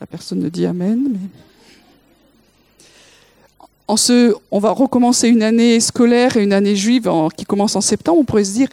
La 0.00 0.06
personne 0.06 0.40
ne 0.40 0.48
dit 0.48 0.64
Amen, 0.64 1.08
mais 1.10 1.18
en 3.88 3.96
ce, 3.96 4.34
on 4.50 4.58
va 4.58 4.70
recommencer 4.70 5.28
une 5.28 5.42
année 5.42 5.78
scolaire 5.80 6.36
et 6.36 6.42
une 6.42 6.52
année 6.52 6.76
juive 6.76 7.10
qui 7.36 7.44
commence 7.44 7.76
en 7.76 7.82
septembre. 7.82 8.20
On 8.20 8.24
pourrait 8.24 8.44
se 8.44 8.54
dire 8.54 8.68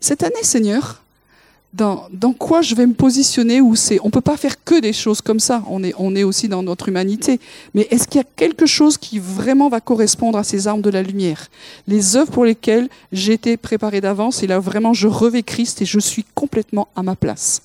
cette 0.00 0.22
année, 0.22 0.42
Seigneur, 0.42 1.02
dans, 1.74 2.32
quoi 2.38 2.62
je 2.62 2.74
vais 2.74 2.86
me 2.86 2.94
positionner 2.94 3.60
On 3.60 4.10
peut 4.10 4.20
pas 4.20 4.36
faire 4.36 4.62
que 4.64 4.80
des 4.80 4.92
choses 4.92 5.20
comme 5.20 5.40
ça. 5.40 5.62
On 5.68 5.84
est, 5.84 6.22
aussi 6.24 6.48
dans 6.48 6.62
notre 6.62 6.88
humanité. 6.88 7.40
Mais 7.74 7.86
est-ce 7.90 8.08
qu'il 8.08 8.18
y 8.18 8.24
a 8.24 8.26
quelque 8.36 8.66
chose 8.66 8.96
qui 8.96 9.18
vraiment 9.18 9.68
va 9.68 9.80
correspondre 9.80 10.38
à 10.38 10.44
ces 10.44 10.66
armes 10.66 10.80
de 10.80 10.90
la 10.90 11.02
lumière? 11.02 11.48
Les 11.86 12.16
œuvres 12.16 12.32
pour 12.32 12.44
lesquelles 12.44 12.88
j'ai 13.12 13.34
été 13.34 13.56
préparé 13.56 14.00
d'avance 14.00 14.42
et 14.42 14.46
là 14.46 14.58
vraiment 14.58 14.94
je 14.94 15.08
revais 15.08 15.42
Christ 15.42 15.82
et 15.82 15.84
je 15.84 15.98
suis 15.98 16.24
complètement 16.34 16.88
à 16.96 17.02
ma 17.02 17.16
place. 17.16 17.62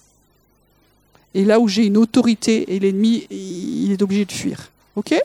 Et 1.34 1.46
là 1.46 1.60
où 1.60 1.68
j'ai 1.68 1.86
une 1.86 1.98
autorité 1.98 2.76
et 2.76 2.80
l'ennemi, 2.80 3.26
il 3.32 3.92
est 3.92 4.02
obligé 4.02 4.26
de 4.26 4.32
fuir. 4.32 4.70
OK? 4.96 5.16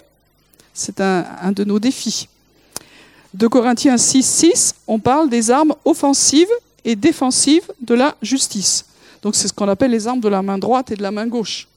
C'est 0.72 1.00
un 1.00 1.52
de 1.52 1.64
nos 1.64 1.78
défis. 1.78 2.28
De 3.34 3.46
Corinthiens 3.46 3.98
6, 3.98 4.22
6, 4.24 4.74
on 4.86 4.98
parle 4.98 5.28
des 5.28 5.50
armes 5.50 5.74
offensives 5.84 6.48
et 6.84 6.96
défensive 6.96 7.70
de 7.80 7.94
la 7.94 8.16
justice. 8.22 8.84
Donc 9.22 9.34
c'est 9.34 9.48
ce 9.48 9.52
qu'on 9.52 9.68
appelle 9.68 9.90
les 9.90 10.06
armes 10.06 10.20
de 10.20 10.28
la 10.28 10.42
main 10.42 10.58
droite 10.58 10.90
et 10.90 10.96
de 10.96 11.02
la 11.02 11.10
main 11.10 11.26
gauche. 11.26 11.68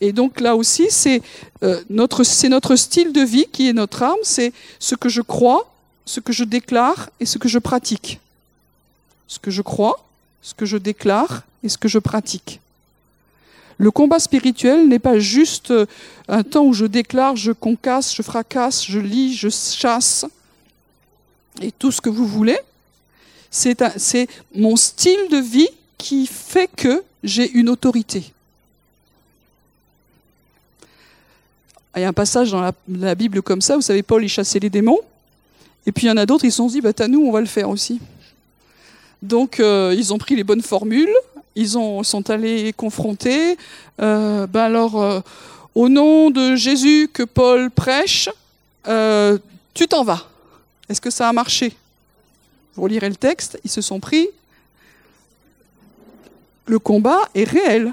Et 0.00 0.12
donc 0.12 0.40
là 0.40 0.54
aussi, 0.54 0.86
c'est 0.90 1.22
euh, 1.62 1.82
notre, 1.90 2.22
notre 2.48 2.76
style 2.76 3.12
de 3.12 3.20
vie 3.20 3.46
qui 3.50 3.68
est 3.68 3.72
notre 3.72 4.02
arme, 4.02 4.18
c'est 4.22 4.52
ce 4.78 4.94
que 4.94 5.08
je 5.08 5.22
crois, 5.22 5.72
ce 6.04 6.20
que 6.20 6.32
je 6.32 6.44
déclare 6.44 7.10
et 7.18 7.26
ce 7.26 7.38
que 7.38 7.48
je 7.48 7.58
pratique. 7.58 8.20
Ce 9.26 9.38
que 9.38 9.50
je 9.50 9.62
crois, 9.62 10.04
ce 10.40 10.54
que 10.54 10.64
je 10.64 10.76
déclare 10.76 11.42
et 11.62 11.68
ce 11.68 11.76
que 11.76 11.88
je 11.88 11.98
pratique. 11.98 12.60
Le 13.76 13.90
combat 13.90 14.18
spirituel 14.18 14.88
n'est 14.88 14.98
pas 14.98 15.18
juste 15.18 15.70
euh, 15.70 15.86
un 16.28 16.42
temps 16.42 16.64
où 16.64 16.72
je 16.72 16.84
déclare, 16.84 17.36
je 17.36 17.52
concasse, 17.52 18.14
je 18.14 18.22
fracasse, 18.22 18.84
je 18.84 18.98
lis, 18.98 19.34
je 19.34 19.48
chasse 19.48 20.26
et 21.60 21.72
tout 21.72 21.92
ce 21.92 22.00
que 22.00 22.08
vous 22.08 22.26
voulez. 22.26 22.58
C'est 23.50 24.28
mon 24.54 24.76
style 24.76 25.28
de 25.30 25.38
vie 25.38 25.68
qui 25.96 26.26
fait 26.26 26.68
que 26.74 27.02
j'ai 27.22 27.50
une 27.50 27.68
autorité. 27.68 28.32
Il 31.96 32.02
y 32.02 32.04
a 32.04 32.08
un 32.08 32.12
passage 32.12 32.52
dans 32.52 32.70
la, 32.88 33.14
Bible 33.14 33.42
comme 33.42 33.60
ça, 33.60 33.74
vous 33.74 33.82
savez, 33.82 34.02
Paul, 34.02 34.22
il 34.22 34.28
chassait 34.28 34.60
les 34.60 34.70
démons, 34.70 35.00
et 35.84 35.90
puis 35.90 36.06
il 36.06 36.08
y 36.08 36.12
en 36.12 36.16
a 36.16 36.26
d'autres, 36.26 36.44
ils 36.44 36.52
se 36.52 36.58
sont 36.58 36.68
dit, 36.68 36.80
bah, 36.80 36.92
à 36.96 37.08
nous, 37.08 37.20
on 37.20 37.32
va 37.32 37.40
le 37.40 37.46
faire 37.46 37.68
aussi. 37.68 38.00
Donc, 39.20 39.58
euh, 39.58 39.92
ils 39.96 40.14
ont 40.14 40.18
pris 40.18 40.36
les 40.36 40.44
bonnes 40.44 40.62
formules, 40.62 41.12
ils 41.56 41.76
ont, 41.76 42.04
sont 42.04 42.30
allés 42.30 42.72
confronter. 42.72 43.56
Ben 43.98 44.48
alors, 44.54 45.02
euh, 45.02 45.20
au 45.74 45.88
nom 45.88 46.30
de 46.30 46.54
Jésus 46.54 47.10
que 47.12 47.24
Paul 47.24 47.70
prêche, 47.70 48.28
tu 49.74 49.88
t'en 49.88 50.04
vas. 50.04 50.28
Est-ce 50.88 51.00
que 51.00 51.10
ça 51.10 51.28
a 51.28 51.32
marché? 51.32 51.74
Vous 52.78 52.86
lirez 52.86 53.08
le 53.08 53.16
texte, 53.16 53.58
ils 53.64 53.70
se 53.70 53.80
sont 53.80 54.00
pris. 54.00 54.28
Le 56.66 56.78
combat 56.78 57.28
est 57.34 57.44
réel. 57.44 57.92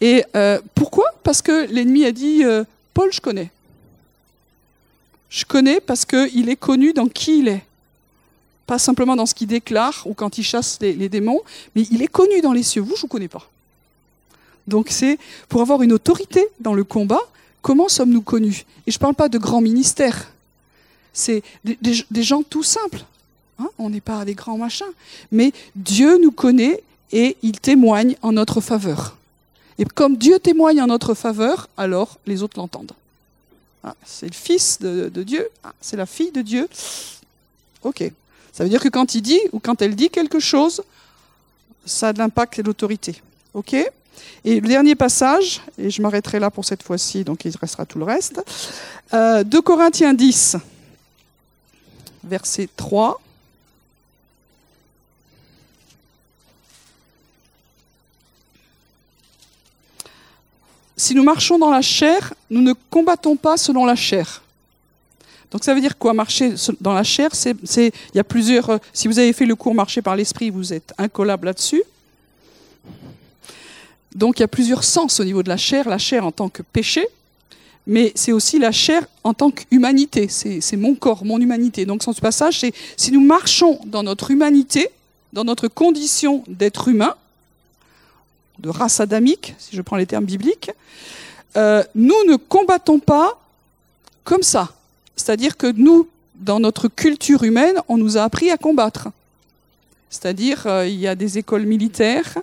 Et 0.00 0.24
euh, 0.34 0.60
pourquoi? 0.74 1.06
Parce 1.22 1.42
que 1.42 1.66
l'ennemi 1.70 2.04
a 2.04 2.12
dit 2.12 2.44
euh, 2.44 2.64
Paul, 2.92 3.12
je 3.12 3.20
connais. 3.20 3.50
Je 5.30 5.44
connais 5.44 5.80
parce 5.80 6.04
qu'il 6.04 6.48
est 6.48 6.56
connu 6.56 6.92
dans 6.92 7.06
qui 7.06 7.38
il 7.38 7.48
est. 7.48 7.62
Pas 8.66 8.78
simplement 8.78 9.16
dans 9.16 9.26
ce 9.26 9.34
qu'il 9.34 9.46
déclare 9.46 10.02
ou 10.06 10.14
quand 10.14 10.38
il 10.38 10.42
chasse 10.42 10.78
les, 10.80 11.08
démons, 11.08 11.40
mais 11.74 11.82
il 11.90 12.02
est 12.02 12.08
connu 12.08 12.40
dans 12.40 12.52
les 12.52 12.62
cieux. 12.62 12.82
Vous, 12.82 12.90
je 12.90 12.94
ne 12.94 13.00
vous 13.02 13.08
connais 13.08 13.28
pas. 13.28 13.48
Donc 14.66 14.88
c'est 14.90 15.18
pour 15.48 15.60
avoir 15.60 15.82
une 15.82 15.92
autorité 15.92 16.46
dans 16.60 16.74
le 16.74 16.84
combat, 16.84 17.20
comment 17.60 17.88
sommes-nous 17.88 18.22
connus? 18.22 18.64
Et 18.86 18.90
je 18.90 18.96
ne 18.96 19.00
parle 19.00 19.14
pas 19.14 19.28
de 19.28 19.38
grands 19.38 19.60
ministères. 19.60 20.32
C'est 21.12 21.42
des 21.64 22.22
gens 22.22 22.42
tout 22.42 22.62
simples. 22.62 23.04
Hein, 23.58 23.68
on 23.78 23.90
n'est 23.90 24.00
pas 24.00 24.24
des 24.24 24.34
grands 24.34 24.58
machins. 24.58 24.86
Mais 25.30 25.52
Dieu 25.76 26.18
nous 26.18 26.32
connaît 26.32 26.82
et 27.12 27.36
il 27.42 27.60
témoigne 27.60 28.16
en 28.22 28.32
notre 28.32 28.60
faveur. 28.60 29.16
Et 29.78 29.84
comme 29.84 30.16
Dieu 30.16 30.38
témoigne 30.38 30.80
en 30.82 30.86
notre 30.86 31.14
faveur, 31.14 31.68
alors 31.76 32.18
les 32.26 32.42
autres 32.42 32.58
l'entendent. 32.58 32.92
Ah, 33.84 33.94
c'est 34.04 34.26
le 34.26 34.34
fils 34.34 34.78
de, 34.80 35.08
Dieu, 35.22 35.48
ah, 35.64 35.72
c'est 35.80 35.96
la 35.96 36.06
fille 36.06 36.30
de 36.30 36.42
Dieu. 36.42 36.68
Ok. 37.82 38.04
Ça 38.52 38.64
veut 38.64 38.70
dire 38.70 38.82
que 38.82 38.88
quand 38.88 39.14
il 39.14 39.22
dit 39.22 39.40
ou 39.52 39.58
quand 39.58 39.82
elle 39.82 39.96
dit 39.96 40.10
quelque 40.10 40.38
chose, 40.38 40.82
ça 41.84 42.08
a 42.08 42.12
de 42.12 42.18
l'impact 42.18 42.58
et 42.58 42.62
de 42.62 42.68
l'autorité. 42.68 43.20
Ok 43.54 43.74
Et 43.74 44.60
le 44.60 44.68
dernier 44.68 44.94
passage, 44.94 45.62
et 45.78 45.90
je 45.90 46.00
m'arrêterai 46.00 46.38
là 46.38 46.50
pour 46.50 46.64
cette 46.64 46.82
fois-ci, 46.82 47.24
donc 47.24 47.44
il 47.44 47.56
restera 47.56 47.86
tout 47.86 47.98
le 47.98 48.04
reste. 48.04 48.40
Euh, 49.14 49.42
2 49.42 49.60
Corinthiens 49.62 50.14
10, 50.14 50.56
verset 52.24 52.68
3. 52.76 53.20
Si 60.96 61.14
nous 61.14 61.22
marchons 61.22 61.58
dans 61.58 61.70
la 61.70 61.82
chair, 61.82 62.34
nous 62.50 62.60
ne 62.60 62.74
combattons 62.90 63.36
pas 63.36 63.56
selon 63.56 63.84
la 63.84 63.96
chair. 63.96 64.42
Donc 65.50 65.64
ça 65.64 65.74
veut 65.74 65.80
dire 65.80 65.98
quoi 65.98 66.14
marcher 66.14 66.54
dans 66.80 66.94
la 66.94 67.02
chair? 67.02 67.30
C'est 67.34 67.56
il 67.66 68.16
y 68.16 68.18
a 68.18 68.24
plusieurs. 68.24 68.70
Euh, 68.70 68.78
si 68.92 69.06
vous 69.06 69.18
avez 69.18 69.32
fait 69.34 69.44
le 69.44 69.54
cours 69.54 69.74
marcher 69.74 70.00
par 70.00 70.16
l'esprit, 70.16 70.48
vous 70.48 70.72
êtes 70.72 70.94
incollable 70.96 71.46
là-dessus. 71.46 71.82
Donc 74.14 74.38
il 74.38 74.42
y 74.42 74.44
a 74.44 74.48
plusieurs 74.48 74.82
sens 74.82 75.20
au 75.20 75.24
niveau 75.24 75.42
de 75.42 75.50
la 75.50 75.58
chair. 75.58 75.88
La 75.88 75.98
chair 75.98 76.26
en 76.26 76.32
tant 76.32 76.48
que 76.48 76.62
péché, 76.62 77.06
mais 77.86 78.12
c'est 78.14 78.32
aussi 78.32 78.58
la 78.58 78.72
chair 78.72 79.06
en 79.24 79.34
tant 79.34 79.50
qu'humanité. 79.50 80.28
C'est 80.28 80.76
mon 80.76 80.94
corps, 80.94 81.24
mon 81.24 81.38
humanité. 81.38 81.84
Donc 81.84 82.02
ce 82.02 82.20
passage, 82.20 82.60
c'est 82.60 82.72
si 82.96 83.12
nous 83.12 83.24
marchons 83.24 83.78
dans 83.84 84.02
notre 84.02 84.30
humanité, 84.30 84.88
dans 85.34 85.44
notre 85.44 85.68
condition 85.68 86.44
d'être 86.48 86.88
humain, 86.88 87.14
de 88.62 88.68
race 88.68 89.00
adamique, 89.00 89.54
si 89.58 89.76
je 89.76 89.82
prends 89.82 89.96
les 89.96 90.06
termes 90.06 90.24
bibliques, 90.24 90.70
euh, 91.56 91.82
nous 91.94 92.24
ne 92.28 92.36
combattons 92.36 92.98
pas 92.98 93.38
comme 94.24 94.42
ça. 94.42 94.72
C'est-à-dire 95.16 95.56
que 95.56 95.66
nous, 95.66 96.08
dans 96.36 96.60
notre 96.60 96.88
culture 96.88 97.42
humaine, 97.42 97.76
on 97.88 97.98
nous 97.98 98.16
a 98.16 98.22
appris 98.22 98.50
à 98.50 98.56
combattre. 98.56 99.08
C'est-à-dire, 100.08 100.66
euh, 100.66 100.86
il 100.86 100.98
y 100.98 101.08
a 101.08 101.14
des 101.14 101.38
écoles 101.38 101.66
militaires, 101.66 102.38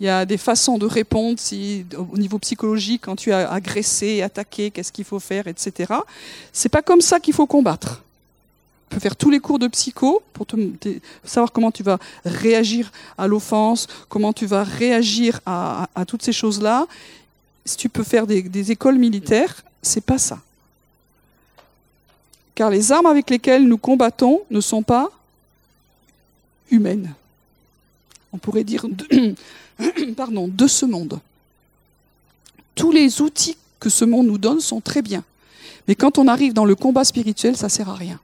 il 0.00 0.06
y 0.06 0.08
a 0.08 0.24
des 0.24 0.38
façons 0.38 0.78
de 0.78 0.86
répondre 0.86 1.38
si, 1.38 1.84
au 1.96 2.16
niveau 2.16 2.38
psychologique, 2.38 3.02
quand 3.04 3.16
tu 3.16 3.32
as 3.32 3.50
agressé, 3.50 4.22
attaqué, 4.22 4.70
qu'est-ce 4.70 4.92
qu'il 4.92 5.04
faut 5.04 5.18
faire, 5.18 5.48
etc. 5.48 5.92
C'est 6.52 6.68
pas 6.68 6.82
comme 6.82 7.00
ça 7.00 7.18
qu'il 7.20 7.34
faut 7.34 7.46
combattre. 7.46 8.02
Tu 8.88 8.94
peux 8.94 9.00
faire 9.00 9.16
tous 9.16 9.28
les 9.28 9.38
cours 9.38 9.58
de 9.58 9.68
psycho 9.68 10.22
pour 10.32 10.46
savoir 11.22 11.52
comment 11.52 11.70
tu 11.70 11.82
vas 11.82 11.98
réagir 12.24 12.90
à 13.18 13.26
l'offense, 13.26 13.86
comment 14.08 14.32
tu 14.32 14.46
vas 14.46 14.64
réagir 14.64 15.40
à, 15.44 15.86
toutes 16.06 16.22
ces 16.22 16.32
choses-là. 16.32 16.86
Si 17.66 17.76
tu 17.76 17.90
peux 17.90 18.02
faire 18.02 18.26
des, 18.26 18.72
écoles 18.72 18.96
militaires, 18.96 19.62
c'est 19.82 20.00
pas 20.00 20.16
ça. 20.16 20.40
Car 22.54 22.70
les 22.70 22.90
armes 22.90 23.06
avec 23.06 23.28
lesquelles 23.28 23.68
nous 23.68 23.76
combattons 23.76 24.40
ne 24.50 24.60
sont 24.60 24.82
pas 24.82 25.10
humaines. 26.70 27.12
On 28.32 28.38
pourrait 28.38 28.64
dire 28.64 28.86
de, 28.88 29.34
pardon, 30.16 30.48
de 30.48 30.66
ce 30.66 30.86
monde. 30.86 31.20
Tous 32.74 32.90
les 32.90 33.20
outils 33.20 33.56
que 33.78 33.90
ce 33.90 34.06
monde 34.06 34.26
nous 34.26 34.38
donne 34.38 34.60
sont 34.60 34.80
très 34.80 35.02
bien. 35.02 35.24
Mais 35.86 35.94
quand 35.94 36.16
on 36.16 36.26
arrive 36.26 36.54
dans 36.54 36.64
le 36.64 36.74
combat 36.74 37.04
spirituel, 37.04 37.54
ça 37.54 37.68
sert 37.68 37.90
à 37.90 37.94
rien. 37.94 38.18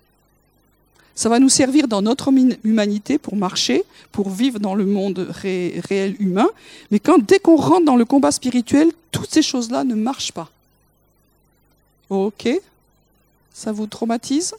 Ça 1.14 1.28
va 1.28 1.38
nous 1.38 1.48
servir 1.48 1.86
dans 1.86 2.02
notre 2.02 2.30
humanité 2.64 3.18
pour 3.18 3.36
marcher, 3.36 3.84
pour 4.10 4.30
vivre 4.30 4.58
dans 4.58 4.74
le 4.74 4.84
monde 4.84 5.28
réel 5.30 6.16
humain. 6.18 6.48
Mais 6.90 6.98
quand, 6.98 7.18
dès 7.18 7.38
qu'on 7.38 7.56
rentre 7.56 7.84
dans 7.84 7.96
le 7.96 8.04
combat 8.04 8.32
spirituel, 8.32 8.90
toutes 9.12 9.32
ces 9.32 9.42
choses-là 9.42 9.84
ne 9.84 9.94
marchent 9.94 10.32
pas. 10.32 10.50
Ok 12.10 12.48
Ça 13.52 13.70
vous 13.70 13.86
traumatise? 13.86 14.54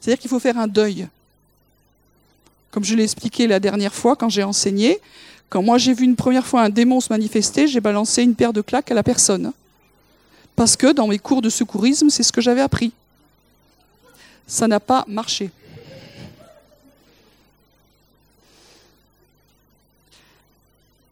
C'est-à-dire 0.00 0.20
qu'il 0.20 0.30
faut 0.30 0.38
faire 0.38 0.58
un 0.58 0.68
deuil. 0.68 1.08
Comme 2.70 2.84
je 2.84 2.94
l'ai 2.94 3.04
expliqué 3.04 3.46
la 3.46 3.58
dernière 3.58 3.94
fois 3.94 4.14
quand 4.14 4.28
j'ai 4.28 4.44
enseigné, 4.44 5.00
quand 5.48 5.62
moi 5.62 5.78
j'ai 5.78 5.94
vu 5.94 6.04
une 6.04 6.16
première 6.16 6.46
fois 6.46 6.62
un 6.62 6.68
démon 6.68 7.00
se 7.00 7.10
manifester, 7.10 7.66
j'ai 7.66 7.80
balancé 7.80 8.22
une 8.22 8.34
paire 8.34 8.52
de 8.52 8.60
claques 8.60 8.90
à 8.90 8.94
la 8.94 9.02
personne. 9.02 9.52
Parce 10.54 10.76
que 10.76 10.92
dans 10.92 11.06
mes 11.06 11.18
cours 11.18 11.40
de 11.40 11.48
secourisme, 11.48 12.10
c'est 12.10 12.22
ce 12.22 12.32
que 12.32 12.42
j'avais 12.42 12.60
appris. 12.60 12.92
Ça 14.46 14.68
n'a 14.68 14.80
pas 14.80 15.04
marché. 15.08 15.50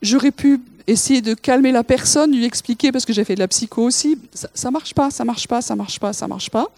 J'aurais 0.06 0.30
pu 0.30 0.60
essayer 0.86 1.20
de 1.20 1.34
calmer 1.34 1.72
la 1.72 1.82
personne, 1.82 2.30
lui 2.30 2.44
expliquer, 2.44 2.92
parce 2.92 3.04
que 3.04 3.12
j'ai 3.12 3.24
fait 3.24 3.34
de 3.34 3.40
la 3.40 3.48
psycho 3.48 3.82
aussi, 3.82 4.16
ça, 4.32 4.48
ça 4.54 4.70
marche 4.70 4.94
pas, 4.94 5.10
ça 5.10 5.24
marche 5.24 5.48
pas, 5.48 5.60
ça 5.60 5.74
marche 5.74 5.98
pas, 5.98 6.12
ça 6.12 6.28
marche 6.28 6.48
pas. 6.48 6.70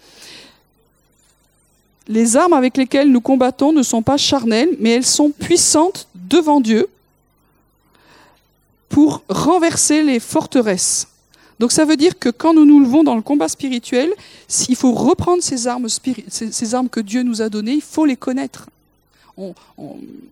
Les 2.07 2.35
armes 2.35 2.53
avec 2.53 2.75
lesquelles 2.75 3.11
nous 3.11 3.21
combattons 3.21 3.71
ne 3.71 3.83
sont 3.83 4.01
pas 4.01 4.17
charnelles, 4.17 4.75
mais 4.79 4.89
elles 4.89 5.05
sont 5.05 5.29
puissantes 5.29 6.07
devant 6.15 6.59
Dieu 6.59 6.89
pour 8.89 9.21
renverser 9.29 10.01
les 10.01 10.19
forteresses. 10.19 11.07
Donc 11.59 11.71
ça 11.71 11.85
veut 11.85 11.97
dire 11.97 12.17
que 12.17 12.29
quand 12.29 12.55
nous 12.55 12.65
nous 12.65 12.79
levons 12.79 13.03
dans 13.03 13.15
le 13.15 13.21
combat 13.21 13.47
spirituel, 13.47 14.11
s'il 14.47 14.75
faut 14.75 14.93
reprendre 14.93 15.43
ces 15.43 15.67
armes, 15.67 15.87
ces 15.87 16.73
armes 16.73 16.89
que 16.89 16.99
Dieu 16.99 17.21
nous 17.21 17.43
a 17.43 17.49
données, 17.49 17.73
il 17.73 17.81
faut 17.81 18.05
les 18.05 18.17
connaître. 18.17 18.69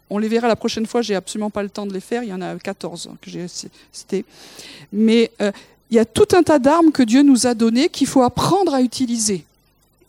On, 0.09 0.17
les 0.17 0.27
verra 0.27 0.47
la 0.47 0.55
prochaine 0.55 0.85
fois, 0.85 1.01
j'ai 1.01 1.15
absolument 1.15 1.49
pas 1.49 1.63
le 1.63 1.69
temps 1.69 1.85
de 1.85 1.93
les 1.93 1.99
faire, 1.99 2.23
il 2.23 2.29
y 2.29 2.33
en 2.33 2.41
a 2.41 2.55
14 2.55 3.11
que 3.21 3.29
j'ai 3.29 3.45
cité. 3.91 4.25
Mais 4.91 5.31
euh, 5.41 5.51
il 5.89 5.95
y 5.95 5.99
a 5.99 6.05
tout 6.05 6.27
un 6.33 6.43
tas 6.43 6.59
d'armes 6.59 6.91
que 6.91 7.03
Dieu 7.03 7.21
nous 7.21 7.47
a 7.47 7.53
données 7.53 7.89
qu'il 7.89 8.07
faut 8.07 8.23
apprendre 8.23 8.73
à 8.73 8.81
utiliser. 8.81 9.45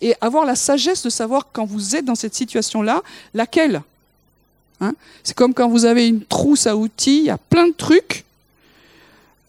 Et 0.01 0.15
avoir 0.21 0.45
la 0.45 0.55
sagesse 0.55 1.03
de 1.03 1.11
savoir 1.11 1.49
quand 1.53 1.65
vous 1.65 1.97
êtes 1.97 2.05
dans 2.05 2.15
cette 2.15 2.35
situation-là, 2.35 3.03
laquelle. 3.35 3.83
Hein 4.81 4.95
C'est 5.25 5.35
comme 5.35 5.55
quand 5.55 5.69
vous 5.69 5.85
avez 5.85 6.07
une 6.07 6.23
trousse 6.25 6.67
à 6.67 6.77
outils, 6.77 7.19
il 7.19 7.25
y 7.25 7.31
a 7.31 7.39
plein 7.39 7.69
de 7.69 7.75
trucs. 7.75 8.25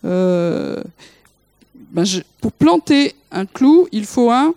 Euh, 0.05 0.81
ben 1.91 2.05
pour 2.41 2.51
planter 2.51 3.15
un 3.31 3.45
clou, 3.45 3.87
il 3.91 4.05
faut 4.05 4.31
un 4.31 4.53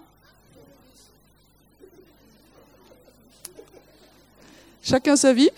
Chacun 4.82 5.16
sa 5.16 5.32
vie. 5.32 5.50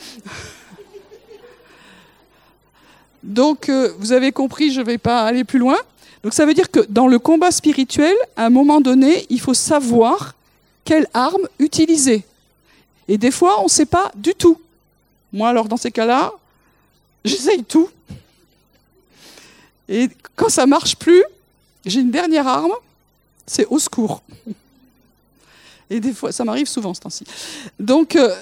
Donc, 3.22 3.70
euh, 3.70 3.92
vous 3.98 4.12
avez 4.12 4.32
compris, 4.32 4.70
je 4.70 4.80
ne 4.80 4.86
vais 4.86 4.98
pas 4.98 5.22
aller 5.24 5.44
plus 5.44 5.58
loin. 5.58 5.78
Donc, 6.22 6.34
ça 6.34 6.44
veut 6.44 6.52
dire 6.52 6.70
que 6.70 6.80
dans 6.88 7.08
le 7.08 7.18
combat 7.18 7.50
spirituel, 7.50 8.14
à 8.36 8.46
un 8.46 8.50
moment 8.50 8.80
donné, 8.80 9.26
il 9.30 9.40
faut 9.40 9.54
savoir 9.54 10.34
quelle 10.84 11.06
arme 11.14 11.48
utiliser. 11.58 12.24
Et 13.08 13.16
des 13.16 13.30
fois, 13.30 13.60
on 13.60 13.64
ne 13.64 13.68
sait 13.68 13.86
pas 13.86 14.12
du 14.14 14.34
tout. 14.34 14.60
Moi, 15.32 15.48
alors, 15.48 15.68
dans 15.68 15.78
ces 15.78 15.90
cas-là, 15.90 16.32
j'essaye 17.24 17.64
tout. 17.64 17.88
Et 19.88 20.08
quand 20.36 20.50
ça 20.50 20.66
marche 20.66 20.96
plus, 20.96 21.24
j'ai 21.86 22.00
une 22.00 22.10
dernière 22.10 22.46
arme, 22.46 22.72
c'est 23.46 23.66
au 23.66 23.78
secours. 23.78 24.22
Et 25.90 26.00
des 26.00 26.12
fois, 26.12 26.32
ça 26.32 26.44
m'arrive 26.44 26.66
souvent 26.66 26.94
ce 26.94 27.00
temps-ci. 27.00 27.24
Donc, 27.78 28.16
euh, 28.16 28.34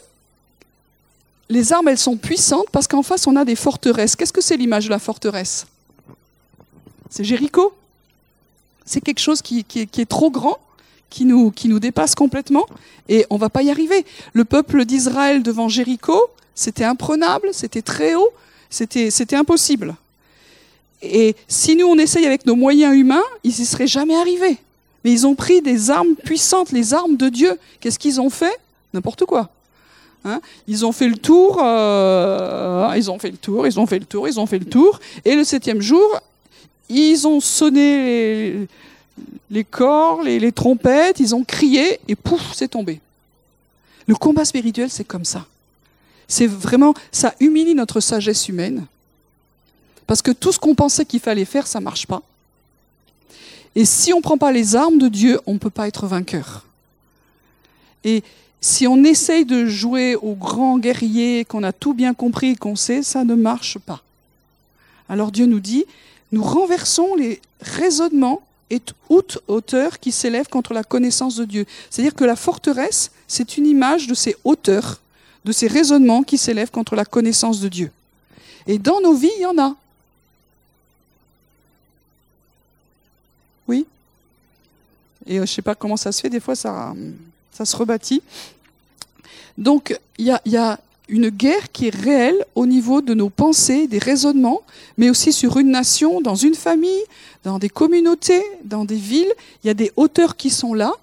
les 1.53 1.73
armes, 1.73 1.89
elles 1.89 1.99
sont 1.99 2.17
puissantes 2.17 2.67
parce 2.73 2.89
qu'en 2.89 3.03
face, 3.03 3.27
on 3.27 3.37
a 3.37 3.45
des 3.45 3.57
forteresses. 3.57 4.17
Qu'est-ce 4.17 4.33
que 4.33 4.41
c'est 4.41 4.57
l'image 4.57 4.87
de 4.87 4.91
la 4.91 4.99
forteresse? 4.99 5.67
C'est 7.11 7.25
Jéricho? 7.25 7.75
C'est 8.87 9.01
quelque 9.01 9.21
chose 9.21 9.43
qui, 9.43 9.65
est, 9.77 10.09
trop 10.09 10.31
grand, 10.31 10.59
qui 11.11 11.25
nous, 11.25 11.53
dépasse 11.79 12.15
complètement, 12.15 12.67
et 13.09 13.27
on 13.31 13.37
va 13.37 13.51
pas 13.51 13.63
y 13.63 13.71
arriver. 13.71 14.05
Le 14.33 14.45
peuple 14.45 14.85
d'Israël 14.85 15.43
devant 15.43 15.69
Jéricho, 15.69 16.19
c'était 16.55 16.85
imprenable, 16.85 17.51
c'était 17.53 17.83
très 17.83 18.15
haut, 18.15 18.33
c'était 18.71 19.37
impossible. 19.37 19.95
Et 21.03 21.37
si 21.49 21.77
nous, 21.77 21.87
on 21.87 21.99
essaye 21.99 22.27
avec 22.27 22.47
nos 22.47 22.57
moyens 22.57 22.95
humains, 22.97 23.25
ils 23.45 23.55
n'y 23.59 23.67
seraient 23.67 23.87
jamais 23.87 24.17
arrivés. 24.17 24.59
Mais 25.05 25.13
ils 25.13 25.27
ont 25.27 25.35
pris 25.35 25.61
des 25.61 25.91
armes 25.91 26.15
puissantes, 26.15 26.73
les 26.73 26.95
armes 26.95 27.17
de 27.17 27.29
Dieu. 27.29 27.59
Qu'est-ce 27.81 27.99
qu'ils 27.99 28.21
ont 28.21 28.31
fait? 28.31 28.57
N'importe 28.95 29.25
quoi. 29.25 29.51
Hein 30.25 30.41
ils 30.69 30.87
ont 30.87 30.93
fait 30.93 31.09
le 31.09 31.17
tour, 31.17 31.61
euh, 31.63 32.93
ils 32.97 33.11
ont 33.11 33.19
fait 33.19 33.31
le 33.31 33.37
tour, 33.37 33.67
ils 33.67 33.81
ont 33.81 33.87
fait 33.87 33.99
le 33.99 34.05
tour, 34.05 34.29
ils 34.29 34.39
ont 34.39 34.47
fait 34.47 34.59
le 34.59 34.67
tour. 34.67 35.01
Et 35.25 35.35
le 35.35 35.45
septième 35.45 35.81
jour, 35.81 36.21
ils 36.89 37.27
ont 37.27 37.41
sonné 37.41 38.69
les, 39.51 39.65
corps, 39.65 40.23
les, 40.23 40.39
les 40.39 40.53
trompettes, 40.53 41.19
ils 41.21 41.35
ont 41.35 41.45
crié 41.45 41.99
et 42.09 42.15
pouf, 42.15 42.53
c'est 42.55 42.69
tombé. 42.69 43.01
Le 44.07 44.15
combat 44.15 44.45
spirituel, 44.45 44.91
c'est 44.91 45.05
comme 45.05 45.25
ça. 45.25 45.47
C'est 46.29 46.47
vraiment, 46.47 46.95
ça 47.11 47.35
humilie 47.41 47.75
notre 47.75 48.01
sagesse 48.01 48.49
humaine. 48.49 48.87
Parce 50.07 50.23
que 50.23 50.31
tout 50.31 50.53
ce 50.53 50.59
qu'on 50.59 50.75
pensait 50.75 51.05
qu'il 51.05 51.21
fallait 51.21 51.45
faire, 51.45 51.67
ça 51.67 51.79
ne 51.79 51.85
marche 51.85 52.07
pas. 52.07 52.23
Et 53.75 53.85
si 53.85 54.13
on 54.13 54.19
ne 54.19 54.23
prend 54.23 54.39
pas 54.39 54.53
les 54.53 54.77
armes 54.77 54.99
de 54.99 55.09
Dieu, 55.09 55.41
on 55.47 55.55
ne 55.55 55.59
peut 55.59 55.71
pas 55.71 55.89
être 55.89 56.07
vainqueur. 56.07 56.67
Et 58.05 58.23
si 58.63 58.87
on 58.87 59.03
essaye 59.03 59.45
de 59.45 59.67
jouer 59.67 60.15
au 60.15 60.35
grand 60.35 60.79
guerrier, 60.79 61.45
qu'on 61.45 61.65
a 61.65 61.73
tout 61.73 61.95
bien 61.95 62.15
compris, 62.15 62.55
qu'on 62.55 62.77
sait, 62.77 63.03
ça 63.03 63.25
ne 63.25 63.35
marche 63.35 63.77
pas. 63.79 64.03
Alors 65.09 65.33
Dieu 65.33 65.47
nous 65.47 65.59
dit, 65.59 65.85
nous 66.31 66.45
renversons 66.45 67.17
les 67.17 67.43
raisonnements 67.61 68.41
et 68.71 68.79
toute 68.79 69.41
hauteur 69.49 69.99
qui 69.99 70.13
s'élèvent 70.13 70.49
contre 70.49 70.75
la 70.75 70.85
connaissance 70.85 71.35
de 71.35 71.45
Dieu. 71.45 71.67
C'est-à-dire 71.91 72.15
que 72.15 72.25
la 72.25 72.37
forteresse, 72.37 73.11
c'est 73.27 73.59
une 73.59 73.67
image 73.67 74.07
de 74.07 74.15
ces 74.15 74.37
hauteurs, 74.45 75.01
de 75.45 75.51
ces 75.51 75.67
raisonnements 75.67 76.23
qui 76.23 76.39
s'élèvent 76.39 76.71
contre 76.71 76.95
la 76.95 77.05
connaissance 77.05 77.59
de 77.61 77.69
Dieu. 77.69 77.91
Et 78.69 78.79
dans 78.79 79.01
nos 79.01 79.13
vies, 79.13 79.33
il 79.39 79.43
y 79.43 79.47
en 79.47 79.59
a. 79.59 79.75
Oui? 83.67 83.87
Et 85.27 85.33
euh, 85.33 85.37
je 85.39 85.41
ne 85.41 85.47
sais 85.47 85.63
pas 85.63 85.75
comment 85.75 85.97
ça 85.97 86.13
se 86.13 86.21
fait, 86.21 86.31
des 86.31 86.41
fois 86.41 86.55
ça, 86.55 86.95
ça 87.65 87.73
se 87.73 87.77
rebâtit. 87.77 88.23
Donc 89.59 89.99
il 90.19 90.27
y 90.27 90.57
a, 90.57 90.81
une 91.09 91.29
guerre 91.29 91.71
qui 91.73 91.89
est 91.89 91.95
réelle 91.95 92.43
au 92.55 92.65
niveau 92.65 93.03
de 93.03 93.13
nos 93.13 93.29
pensées, 93.29 93.87
des 93.87 93.99
raisonnements, 93.99 94.63
mais 94.97 95.11
aussi 95.11 95.31
sur 95.31 95.59
une 95.59 95.71
nation, 95.71 96.23
dans 96.23 96.37
une 96.37 96.55
famille, 96.55 97.03
dans 97.45 97.59
des 97.59 97.69
communautés, 97.69 98.43
dans 98.65 98.87
des 98.87 98.97
villes. 98.97 99.33
Il 99.63 99.67
y 99.67 99.71
a 99.71 99.75
des 99.75 99.93
hauteurs 99.97 100.37
qui 100.37 100.49
sont 100.49 100.73
là. 100.73 100.95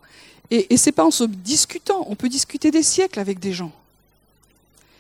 Et, 0.50 0.74
et 0.74 0.78
c'est 0.78 0.94
pas 0.94 1.06
en 1.06 1.12
se 1.12 1.26
discutant. 1.26 2.06
On 2.10 2.16
peut 2.16 2.30
discuter 2.30 2.72
des 2.72 2.82
siècles 2.82 3.20
avec 3.20 3.40
des 3.40 3.54
gens. 3.54 3.72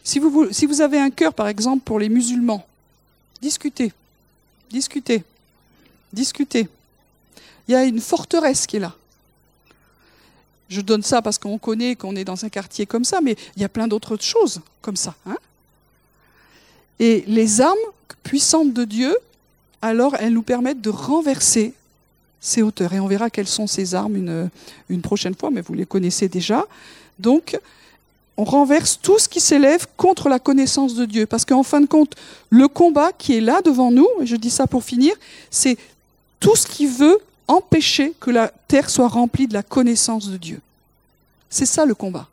Si 0.03 0.19
vous 0.19 0.81
avez 0.81 0.99
un 0.99 1.09
cœur, 1.09 1.33
par 1.33 1.47
exemple, 1.47 1.83
pour 1.83 1.97
les 1.97 2.09
musulmans, 2.09 2.65
discutez, 3.41 3.91
discutez, 4.69 5.23
discutez. 6.13 6.67
Il 7.67 7.71
y 7.71 7.75
a 7.75 7.83
une 7.83 8.01
forteresse 8.01 8.67
qui 8.67 8.77
est 8.77 8.79
là. 8.79 8.95
Je 10.69 10.81
donne 10.81 11.03
ça 11.03 11.21
parce 11.21 11.37
qu'on 11.37 11.57
connaît 11.57 11.95
qu'on 11.95 12.15
est 12.15 12.23
dans 12.23 12.45
un 12.45 12.49
quartier 12.49 12.85
comme 12.85 13.03
ça, 13.03 13.21
mais 13.21 13.35
il 13.55 13.61
y 13.61 13.65
a 13.65 13.69
plein 13.69 13.87
d'autres 13.87 14.17
choses 14.21 14.61
comme 14.81 14.95
ça. 14.95 15.15
Hein. 15.25 15.37
et 16.99 17.23
les 17.27 17.61
armes 17.61 17.77
puissantes 18.23 18.73
de 18.73 18.83
Dieu, 18.85 19.15
alors 19.81 20.15
elles 20.19 20.33
nous 20.33 20.43
permettent 20.43 20.81
de 20.81 20.89
renverser 20.89 21.73
ces 22.39 22.61
hauteurs. 22.61 22.93
Et 22.93 22.99
on 22.99 23.07
verra 23.07 23.29
quelles 23.29 23.47
sont 23.47 23.67
ces 23.67 23.95
armes 23.95 24.15
une, 24.15 24.49
une 24.89 25.01
prochaine 25.01 25.35
fois, 25.35 25.51
mais 25.51 25.61
vous 25.61 25.73
les 25.73 25.85
connaissez 25.85 26.27
déjà. 26.27 26.65
Donc, 27.17 27.57
on 28.37 28.45
renverse 28.45 28.99
tout 29.01 29.19
ce 29.19 29.27
qui 29.27 29.41
s'élève 29.41 29.85
contre 29.97 30.29
la 30.29 30.39
connaissance 30.39 30.95
de 30.95 31.05
Dieu. 31.05 31.25
Parce 31.25 31.43
qu'en 31.43 31.63
fin 31.63 31.81
de 31.81 31.85
compte, 31.85 32.15
le 32.49 32.67
combat 32.67 33.11
qui 33.11 33.35
est 33.35 33.41
là 33.41 33.61
devant 33.61 33.91
nous, 33.91 34.07
et 34.21 34.25
je 34.25 34.37
dis 34.37 34.49
ça 34.49 34.67
pour 34.67 34.83
finir, 34.83 35.13
c'est 35.51 35.77
tout 36.39 36.55
ce 36.55 36.65
qui 36.65 36.87
veut 36.87 37.19
empêcher 37.49 38.13
que 38.19 38.31
la 38.31 38.47
terre 38.67 38.89
soit 38.89 39.09
remplie 39.09 39.47
de 39.47 39.53
la 39.53 39.63
connaissance 39.63 40.29
de 40.29 40.37
Dieu. 40.37 40.61
C'est 41.49 41.65
ça 41.65 41.85
le 41.85 41.95
combat. 41.95 42.27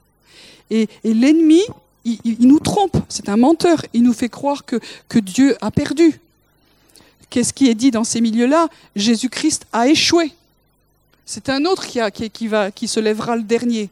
Et, 0.71 0.89
l'ennemi, 1.03 1.63
il, 2.05 2.37
nous 2.41 2.61
trompe, 2.61 2.97
c'est 3.09 3.29
un 3.29 3.37
menteur, 3.37 3.85
il 3.93 4.03
nous 4.03 4.13
fait 4.13 4.29
croire 4.29 4.65
que, 4.65 4.79
Dieu 5.19 5.57
a 5.61 5.71
perdu. 5.71 6.21
Qu'est-ce 7.31 7.53
qui 7.53 7.69
est 7.69 7.75
dit 7.75 7.91
dans 7.91 8.05
ces 8.05 8.21
milieux-là? 8.21 8.69
Jésus-Christ 8.95 9.67
a 9.73 9.89
échoué. 9.89 10.33
C'est 11.25 11.49
un 11.49 11.65
autre 11.65 11.87
qui, 11.87 12.47
va, 12.47 12.71
qui 12.71 12.87
se 12.87 13.01
lèvera 13.01 13.37
le 13.37 13.43
dernier. 13.43 13.91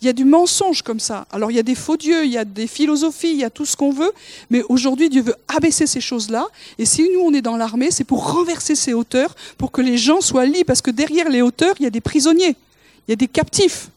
Il 0.00 0.06
y 0.06 0.08
a 0.08 0.12
du 0.12 0.24
mensonge 0.24 0.82
comme 0.82 1.00
ça. 1.00 1.26
Alors 1.30 1.50
il 1.50 1.54
y 1.54 1.60
a 1.60 1.62
des 1.62 1.74
faux 1.74 1.96
dieux, 1.96 2.24
il 2.24 2.30
y 2.30 2.38
a 2.38 2.44
des 2.44 2.66
philosophies, 2.66 3.30
il 3.30 3.38
y 3.38 3.44
a 3.44 3.50
tout 3.50 3.64
ce 3.64 3.76
qu'on 3.76 3.92
veut, 3.92 4.12
mais 4.50 4.62
aujourd'hui 4.68 5.08
Dieu 5.08 5.22
veut 5.22 5.36
abaisser 5.48 5.86
ces 5.86 6.00
choses-là. 6.00 6.46
Et 6.78 6.86
si 6.86 7.08
nous 7.14 7.20
on 7.20 7.32
est 7.32 7.42
dans 7.42 7.56
l'armée, 7.56 7.90
c'est 7.90 8.04
pour 8.04 8.32
renverser 8.32 8.74
ces 8.74 8.94
hauteurs, 8.94 9.34
pour 9.58 9.70
que 9.70 9.80
les 9.80 9.96
gens 9.98 10.20
soient 10.20 10.46
libres, 10.46 10.66
parce 10.66 10.82
que 10.82 10.90
derrière 10.90 11.28
les 11.28 11.42
hauteurs, 11.42 11.74
il 11.78 11.84
y 11.84 11.86
a 11.86 11.90
des 11.90 12.00
prisonniers, 12.00 12.56
il 13.06 13.10
y 13.10 13.12
a 13.12 13.16
des 13.16 13.28
captifs. 13.28 13.88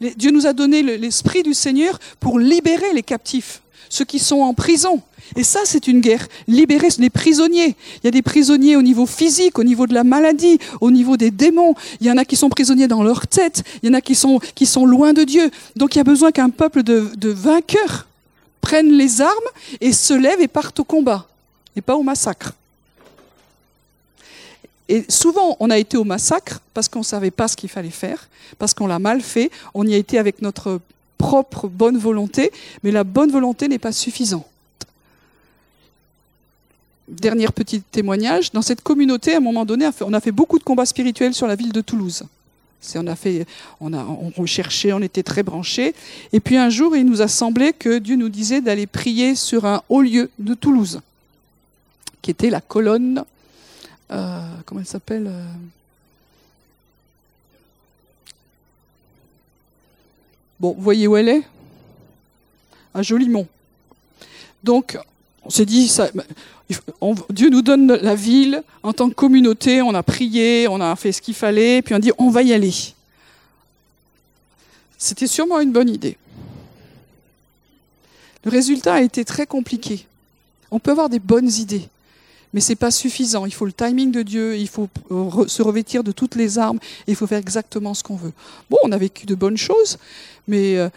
Dieu 0.00 0.32
nous 0.32 0.46
a 0.46 0.52
donné 0.52 0.82
l'esprit 0.82 1.42
du 1.42 1.54
Seigneur 1.54 1.98
pour 2.18 2.38
libérer 2.38 2.92
les 2.92 3.02
captifs, 3.02 3.62
ceux 3.92 4.06
qui 4.06 4.18
sont 4.18 4.40
en 4.40 4.54
prison. 4.54 5.02
Et 5.36 5.44
ça, 5.44 5.60
c'est 5.64 5.86
une 5.86 6.00
guerre. 6.00 6.26
Libérer 6.48 6.88
les 6.98 7.10
prisonniers. 7.10 7.76
Il 7.98 8.04
y 8.04 8.08
a 8.08 8.10
des 8.10 8.22
prisonniers 8.22 8.74
au 8.74 8.80
niveau 8.80 9.04
physique, 9.04 9.58
au 9.58 9.64
niveau 9.64 9.86
de 9.86 9.92
la 9.92 10.02
maladie, 10.02 10.58
au 10.80 10.90
niveau 10.90 11.18
des 11.18 11.30
démons. 11.30 11.74
Il 12.00 12.06
y 12.06 12.10
en 12.10 12.16
a 12.16 12.24
qui 12.24 12.36
sont 12.36 12.48
prisonniers 12.48 12.88
dans 12.88 13.02
leur 13.02 13.26
tête. 13.26 13.62
Il 13.82 13.88
y 13.88 13.90
en 13.90 13.94
a 13.94 14.00
qui 14.00 14.14
sont, 14.14 14.86
loin 14.86 15.12
de 15.12 15.24
Dieu. 15.24 15.50
Donc 15.76 15.94
il 15.94 15.98
y 15.98 16.00
a 16.00 16.04
besoin 16.04 16.32
qu'un 16.32 16.48
peuple 16.48 16.82
de, 16.82 17.10
de 17.16 17.28
vainqueurs 17.28 18.06
prenne 18.62 18.92
les 18.92 19.20
armes 19.20 19.50
et 19.82 19.92
se 19.92 20.14
lève 20.14 20.40
et 20.40 20.48
parte 20.48 20.80
au 20.80 20.84
combat. 20.84 21.28
Et 21.76 21.82
pas 21.82 21.94
au 21.94 22.02
massacre. 22.02 22.54
Et 24.88 25.04
souvent, 25.10 25.58
on 25.60 25.68
a 25.68 25.76
été 25.76 25.98
au 25.98 26.04
massacre 26.04 26.60
parce 26.72 26.88
qu'on 26.88 27.00
ne 27.00 27.04
savait 27.04 27.30
pas 27.30 27.46
ce 27.46 27.56
qu'il 27.56 27.68
fallait 27.68 27.90
faire, 27.90 28.28
parce 28.58 28.72
qu'on 28.72 28.86
l'a 28.86 28.98
mal 28.98 29.20
fait. 29.20 29.50
On 29.74 29.86
y 29.86 29.92
a 29.92 29.98
été 29.98 30.18
avec 30.18 30.40
notre 30.40 30.80
propre 31.22 31.68
bonne 31.68 31.96
volonté, 31.96 32.50
mais 32.82 32.90
la 32.90 33.04
bonne 33.04 33.30
volonté 33.30 33.68
n'est 33.68 33.78
pas 33.78 33.92
suffisante. 33.92 34.44
dernier 37.06 37.46
petit 37.48 37.80
témoignage. 37.80 38.50
Dans 38.50 38.62
cette 38.62 38.80
communauté, 38.80 39.34
à 39.34 39.36
un 39.36 39.40
moment 39.40 39.64
donné, 39.64 39.88
on 40.00 40.12
a 40.12 40.20
fait 40.20 40.32
beaucoup 40.32 40.58
de 40.58 40.64
combats 40.64 40.84
spirituels 40.84 41.32
sur 41.32 41.46
la 41.46 41.54
ville 41.54 41.72
de 41.72 41.80
Toulouse. 41.80 42.24
On 42.96 43.06
a 43.06 43.14
fait, 43.14 43.46
on 43.80 43.92
a, 43.92 44.04
on 44.04 44.32
recherchait, 44.36 44.92
on 44.92 45.00
était 45.00 45.22
très 45.22 45.44
branchés. 45.44 45.94
Et 46.32 46.40
puis 46.40 46.56
un 46.56 46.70
jour, 46.70 46.96
il 46.96 47.04
nous 47.04 47.22
a 47.22 47.28
semblé 47.28 47.72
que 47.72 47.98
Dieu 47.98 48.16
nous 48.16 48.28
disait 48.28 48.60
d'aller 48.60 48.88
prier 48.88 49.36
sur 49.36 49.64
un 49.64 49.82
haut 49.88 50.02
lieu 50.02 50.28
de 50.40 50.54
Toulouse, 50.54 51.00
qui 52.20 52.32
était 52.32 52.50
la 52.50 52.60
colonne, 52.60 53.24
euh, 54.10 54.40
comment 54.66 54.80
elle 54.80 54.86
s'appelle 54.88 55.30
Bon, 60.62 60.74
vous 60.76 60.82
voyez 60.82 61.08
où 61.08 61.16
elle 61.16 61.28
est? 61.28 61.42
À 62.94 63.02
Jolimont. 63.02 63.48
Donc, 64.62 64.96
on 65.42 65.50
s'est 65.50 65.66
dit, 65.66 65.88
ça, 65.88 66.08
Dieu 67.30 67.50
nous 67.50 67.62
donne 67.62 67.88
la 67.88 68.14
ville 68.14 68.62
en 68.84 68.92
tant 68.92 69.08
que 69.08 69.14
communauté, 69.14 69.82
on 69.82 69.92
a 69.92 70.04
prié, 70.04 70.68
on 70.68 70.80
a 70.80 70.94
fait 70.94 71.10
ce 71.10 71.20
qu'il 71.20 71.34
fallait, 71.34 71.82
puis 71.82 71.96
on 71.96 71.98
dit, 71.98 72.12
on 72.16 72.30
va 72.30 72.44
y 72.44 72.52
aller. 72.52 72.72
C'était 74.96 75.26
sûrement 75.26 75.58
une 75.58 75.72
bonne 75.72 75.90
idée. 75.90 76.16
Le 78.44 78.50
résultat 78.52 78.94
a 78.94 79.00
été 79.00 79.24
très 79.24 79.46
compliqué. 79.46 80.06
On 80.70 80.78
peut 80.78 80.92
avoir 80.92 81.08
des 81.08 81.18
bonnes 81.18 81.50
idées, 81.50 81.88
mais 82.52 82.60
ce 82.60 82.70
n'est 82.70 82.76
pas 82.76 82.90
suffisant. 82.90 83.46
Il 83.46 83.54
faut 83.54 83.66
le 83.66 83.72
timing 83.72 84.10
de 84.10 84.22
Dieu, 84.22 84.56
il 84.56 84.68
faut 84.68 84.88
se 85.46 85.62
revêtir 85.62 86.04
de 86.04 86.12
toutes 86.12 86.34
les 86.34 86.58
armes, 86.58 86.78
il 87.06 87.16
faut 87.16 87.26
faire 87.26 87.38
exactement 87.38 87.94
ce 87.94 88.02
qu'on 88.02 88.16
veut. 88.16 88.32
Bon, 88.70 88.78
on 88.84 88.92
a 88.92 88.98
vécu 88.98 89.26
de 89.26 89.34
bonnes 89.34 89.56
choses, 89.56 89.98
mais 90.46 90.76
euh, 90.76 90.88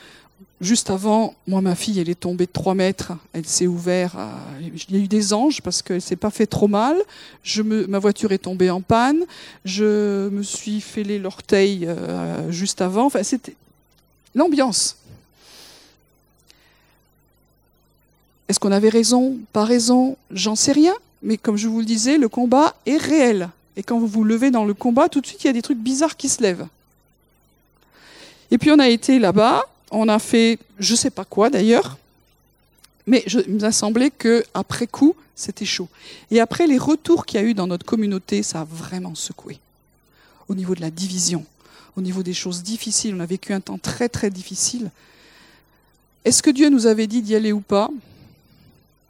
juste 0.62 0.90
avant, 0.90 1.36
moi, 1.48 1.62
ma 1.62 1.76
fille, 1.76 2.00
elle 2.00 2.10
est 2.10 2.20
tombée 2.20 2.46
de 2.46 2.52
3 2.52 2.76
mètres. 2.76 3.14
Elle 3.34 3.46
s'est 3.46 3.68
ouverte. 3.68 4.16
Il 4.62 4.96
y 4.96 5.00
a 5.00 5.04
eu 5.04 5.08
des 5.08 5.34
anges 5.34 5.62
parce 5.62 5.82
qu'elle 5.82 5.98
ne 5.98 6.02
s'est 6.02 6.16
pas 6.16 6.32
fait 6.32 6.48
trop 6.48 6.68
mal. 6.68 6.98
Ma 7.58 8.00
voiture 8.00 8.32
est 8.32 8.40
tombée 8.40 8.70
en 8.70 8.82
panne. 8.82 9.24
Je 9.64 10.30
me 10.30 10.44
suis 10.44 10.82
fêlé 10.82 11.20
l'orteil 11.20 11.86
euh, 11.88 12.52
juste 12.52 12.82
avant. 12.82 13.06
Enfin, 13.06 13.24
c'était 13.24 13.56
l'ambiance. 14.34 14.98
Est-ce 18.48 18.60
qu'on 18.60 18.72
avait 18.72 18.90
raison? 18.90 19.38
Pas 19.54 19.66
raison? 19.66 20.18
J'en 20.32 20.56
sais 20.56 20.72
rien. 20.72 20.94
Mais 21.26 21.38
comme 21.38 21.58
je 21.58 21.68
vous 21.68 21.80
le 21.80 21.86
disais, 21.86 22.20
le 22.20 22.30
combat 22.30 22.76
est 22.86 22.98
réel. 22.98 23.50
Et 23.76 23.84
quand 23.84 24.00
vous 24.00 24.08
vous 24.08 24.24
levez 24.24 24.52
dans 24.52 24.64
le 24.64 24.76
combat, 24.76 25.10
tout 25.10 25.22
de 25.22 25.26
suite, 25.26 25.44
il 25.44 25.48
y 25.48 25.50
a 25.50 25.54
des 25.54 25.64
trucs 25.64 25.80
bizarres 25.80 26.16
qui 26.16 26.30
se 26.30 26.42
lèvent. 26.42 26.68
Et 28.52 28.60
puis 28.60 28.70
on 28.70 28.78
a 28.78 28.88
été 28.88 29.18
là-bas, 29.18 29.64
on 29.90 30.08
a 30.08 30.20
fait 30.20 30.60
je 30.78 30.94
ne 30.94 30.98
sais 30.98 31.10
pas 31.10 31.26
quoi 31.26 31.50
d'ailleurs, 31.50 31.98
mais 33.08 33.24
il 33.26 33.56
nous 33.56 33.66
a 33.66 33.72
semblé 33.72 34.12
qu'après 34.12 34.86
coup, 34.86 35.16
c'était 35.36 35.66
chaud. 35.66 35.90
Et 36.30 36.40
après 36.40 36.68
les 36.68 36.78
retours 36.78 37.26
qu'il 37.26 37.42
y 37.42 37.44
a 37.44 37.46
eu 37.46 37.56
dans 37.56 37.66
notre 37.66 37.88
communauté, 37.88 38.44
ça 38.44 38.62
a 38.62 38.64
vraiment 38.64 39.16
secoué. 39.16 39.58
Au 40.48 40.54
niveau 40.54 40.76
de 40.76 40.82
la 40.82 40.92
division, 40.92 41.44
au 41.98 42.02
niveau 42.02 42.22
des 42.22 42.36
choses 42.36 42.62
difficiles, 42.62 43.16
on 43.16 43.20
a 43.20 43.26
vécu 43.26 43.52
un 43.52 43.62
temps 43.62 43.80
très 43.80 44.10
très 44.10 44.30
difficile. 44.30 44.92
Est-ce 46.24 46.44
que 46.44 46.52
Dieu 46.52 46.70
nous 46.70 46.86
avait 46.86 47.08
dit 47.08 47.24
d'y 47.24 47.36
aller 47.36 47.52
ou 47.52 47.62
pas? 47.62 47.90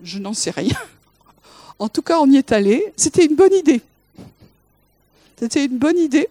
Je 0.02 0.18
n'en 0.18 0.34
sais 0.34 0.52
rien. 0.52 0.78
En 1.80 1.90
tout 1.90 2.02
cas, 2.02 2.20
on 2.20 2.30
y 2.30 2.38
est 2.38 2.52
allé. 2.52 2.94
C'était 2.96 3.26
une 3.26 3.36
bonne 3.36 3.54
idée. 3.54 3.82
C'était 5.38 5.66
une 5.66 5.78
bonne 5.78 5.98
idée 5.98 6.30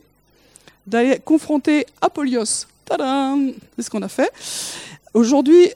d'aller 0.87 1.19
confronter 1.19 1.87
Apollyon 2.01 2.45
Tadam 2.85 3.53
C'est 3.77 3.83
ce 3.83 3.91
qu'on 3.91 4.03
a 4.03 4.09
fait. 4.09 4.31
Aujourd'hui, 5.13 5.71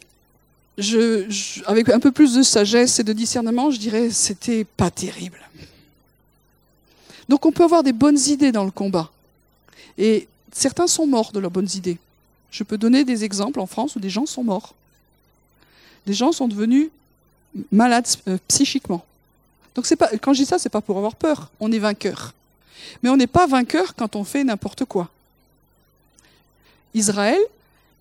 je, 0.79 1.62
avec 1.66 1.89
un 1.89 2.01
peu 2.01 2.12
plus 2.12 2.35
de 2.35 2.43
sagesse 2.43 2.99
et 3.01 3.05
de 3.05 3.12
discernement, 3.12 3.71
je 3.71 3.79
dirais 3.79 4.11
c'était 4.11 4.64
pas 4.64 4.91
terrible. 4.91 5.41
Donc 7.29 7.45
on 7.45 7.53
peut 7.53 7.64
avoir 7.64 7.83
des 7.83 7.93
bonnes 7.93 8.19
idées 8.19 8.53
dans 8.53 8.64
le 8.64 8.71
combat. 8.71 9.11
Et 9.99 10.29
certains 10.53 10.87
sont 10.87 11.07
morts 11.07 11.33
de 11.33 11.41
leurs 11.41 11.51
bonnes 11.51 11.69
idées. 11.75 11.99
Je 12.51 12.62
peux 12.62 12.79
donner 12.79 13.05
des 13.05 13.25
exemples 13.25 13.61
en 13.61 13.66
France 13.66 13.97
où 13.97 14.01
des 14.01 14.09
gens 14.09 14.25
sont 14.25 14.45
morts. 14.45 14.75
Des 16.07 16.14
gens 16.14 16.33
sont 16.33 16.49
devenus 16.49 16.89
malades 17.71 18.07
euh, 18.29 18.39
psychiquement. 18.49 19.05
Donc 19.79 19.87
c'est 19.87 19.95
pas, 19.95 20.11
quand 20.20 20.33
je 20.33 20.41
dis 20.41 20.45
ça, 20.45 20.59
c'est 20.59 20.70
pas 20.70 20.81
pour 20.81 20.99
avoir 20.99 21.14
peur. 21.14 21.53
On 21.61 21.70
est 21.70 21.79
vainqueur. 21.79 22.35
Mais 23.01 23.11
on 23.11 23.16
n'est 23.16 23.29
pas 23.29 23.47
vainqueur 23.47 23.95
quand 23.95 24.16
on 24.16 24.24
fait 24.24 24.43
n'importe 24.43 24.85
quoi. 24.85 25.09
Israël, 26.95 27.39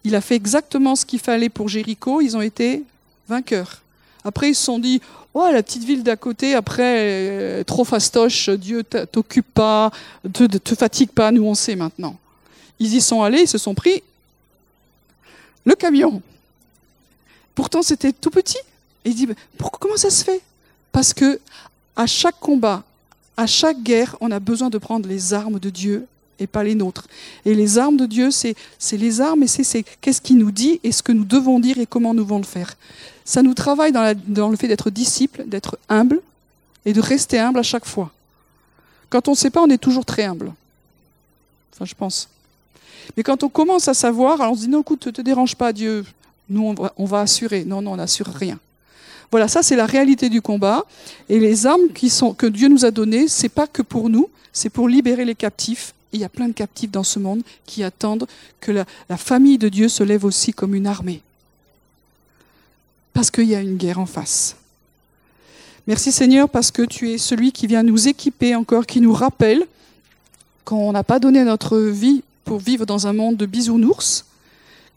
il 0.03 0.15
a 0.15 0.21
fait 0.21 0.33
exactement 0.33 0.95
ce 0.95 1.05
qu'il 1.05 1.19
fallait 1.19 1.49
pour 1.49 1.69
Jéricho, 1.69 2.19
ils 2.19 2.35
ont 2.35 2.41
été 2.41 2.83
vainqueurs. 3.29 3.83
Après, 4.23 4.49
ils 4.49 4.55
se 4.55 4.63
sont 4.63 4.79
dit, 4.79 5.03
oh, 5.35 5.47
la 5.53 5.61
petite 5.61 5.83
ville 5.83 6.01
d'à 6.01 6.15
côté, 6.15 6.55
après, 6.55 7.63
trop 7.65 7.83
fastoche, 7.83 8.49
Dieu 8.49 8.83
t'occupe 8.83 9.53
pas, 9.53 9.91
te, 10.33 10.45
te 10.45 10.73
fatigue 10.73 11.11
pas, 11.11 11.31
nous 11.31 11.43
on 11.43 11.53
sait 11.53 11.75
maintenant. 11.75 12.17
Ils 12.79 12.95
y 12.95 13.01
sont 13.01 13.21
allés, 13.21 13.41
ils 13.41 13.47
se 13.47 13.59
sont 13.59 13.75
pris 13.75 14.01
le 15.63 15.75
camion. 15.75 16.23
Pourtant, 17.53 17.83
c'était 17.83 18.13
tout 18.13 18.31
petit. 18.31 18.57
Et 19.05 19.09
il 19.11 19.15
dit, 19.15 19.27
pourquoi, 19.59 19.77
comment 19.79 19.97
ça 19.97 20.09
se 20.09 20.23
fait? 20.23 20.41
Parce 20.91 21.13
que 21.13 21.39
à 21.95 22.05
chaque 22.05 22.39
combat, 22.39 22.83
à 23.35 23.47
chaque 23.47 23.81
guerre, 23.81 24.15
on 24.21 24.31
a 24.31 24.39
besoin 24.39 24.69
de 24.69 24.77
prendre 24.77 25.07
les 25.07 25.33
armes 25.33 25.59
de 25.59 25.69
Dieu 25.69 26.07
et 26.39 26.47
pas 26.47 26.63
les 26.63 26.75
nôtres. 26.75 27.07
Et 27.45 27.55
les 27.55 27.77
armes 27.77 27.97
de 27.97 28.05
Dieu, 28.05 28.29
c'est 28.31 28.55
les 28.91 29.21
armes 29.21 29.43
et 29.43 29.47
c'est 29.47 29.83
qu'est-ce 30.01 30.21
qu'il 30.21 30.37
nous 30.37 30.51
dit 30.51 30.79
et 30.83 30.91
ce 30.91 31.03
que 31.03 31.11
nous 31.11 31.25
devons 31.25 31.59
dire 31.59 31.77
et 31.77 31.85
comment 31.85 32.13
nous 32.13 32.23
devons 32.23 32.37
le 32.37 32.43
faire. 32.43 32.75
Ça 33.25 33.41
nous 33.41 33.53
travaille 33.53 33.91
dans, 33.91 34.49
le 34.49 34.55
fait 34.55 34.67
d'être 34.67 34.89
disciple, 34.89 35.43
d'être 35.47 35.77
humble 35.89 36.21
et 36.85 36.93
de 36.93 37.01
rester 37.01 37.39
humble 37.39 37.59
à 37.59 37.63
chaque 37.63 37.85
fois. 37.85 38.11
Quand 39.09 39.27
on 39.27 39.31
ne 39.31 39.37
sait 39.37 39.49
pas, 39.49 39.61
on 39.61 39.69
est 39.69 39.77
toujours 39.77 40.05
très 40.05 40.23
humble. 40.23 40.53
Enfin, 41.73 41.85
je 41.85 41.95
pense. 41.95 42.29
Mais 43.15 43.23
quand 43.23 43.43
on 43.43 43.49
commence 43.49 43.87
à 43.87 43.93
savoir, 43.93 44.41
alors 44.41 44.53
on 44.53 44.55
se 44.55 44.61
dit 44.61 44.67
non, 44.67 44.81
écoute, 44.81 45.07
ne 45.07 45.11
te 45.11 45.21
dérange 45.21 45.55
pas, 45.55 45.73
Dieu. 45.73 46.05
Nous, 46.49 46.63
on 46.63 46.73
va, 46.73 46.93
on 46.97 47.05
va 47.05 47.21
assurer. 47.21 47.65
Non, 47.65 47.81
non, 47.81 47.93
on 47.93 47.97
n'assure 47.97 48.27
rien. 48.27 48.59
Voilà, 49.31 49.47
ça 49.47 49.63
c'est 49.63 49.75
la 49.75 49.85
réalité 49.85 50.29
du 50.29 50.41
combat. 50.41 50.85
Et 51.29 51.39
les 51.39 51.65
armes 51.65 51.89
que 51.89 52.47
Dieu 52.47 52.67
nous 52.69 52.85
a 52.85 52.91
données, 52.91 53.27
c'est 53.27 53.49
pas 53.49 53.67
que 53.67 53.81
pour 53.81 54.09
nous, 54.09 54.29
c'est 54.53 54.69
pour 54.69 54.87
libérer 54.87 55.25
les 55.25 55.35
captifs 55.35 55.93
il 56.13 56.21
y 56.21 56.23
a 56.23 56.29
plein 56.29 56.47
de 56.47 56.53
captifs 56.53 56.91
dans 56.91 57.03
ce 57.03 57.19
monde 57.19 57.41
qui 57.65 57.83
attendent 57.83 58.27
que 58.59 58.71
la, 58.71 58.85
la 59.09 59.17
famille 59.17 59.57
de 59.57 59.69
Dieu 59.69 59.89
se 59.89 60.03
lève 60.03 60.25
aussi 60.25 60.53
comme 60.53 60.73
une 60.73 60.87
armée. 60.87 61.21
Parce 63.13 63.31
qu'il 63.31 63.45
y 63.45 63.55
a 63.55 63.61
une 63.61 63.77
guerre 63.77 63.99
en 63.99 64.05
face. 64.05 64.55
Merci 65.85 66.11
Seigneur 66.11 66.49
parce 66.49 66.71
que 66.71 66.81
tu 66.81 67.11
es 67.11 67.17
celui 67.17 67.51
qui 67.51 67.67
vient 67.67 67.83
nous 67.83 68.07
équiper 68.07 68.55
encore, 68.55 68.85
qui 68.85 69.01
nous 69.01 69.13
rappelle 69.13 69.65
qu'on 70.65 70.91
n'a 70.91 71.03
pas 71.03 71.19
donné 71.19 71.43
notre 71.43 71.77
vie 71.77 72.23
pour 72.43 72.59
vivre 72.59 72.85
dans 72.85 73.07
un 73.07 73.13
monde 73.13 73.37
de 73.37 73.45
bisounours, 73.45 74.25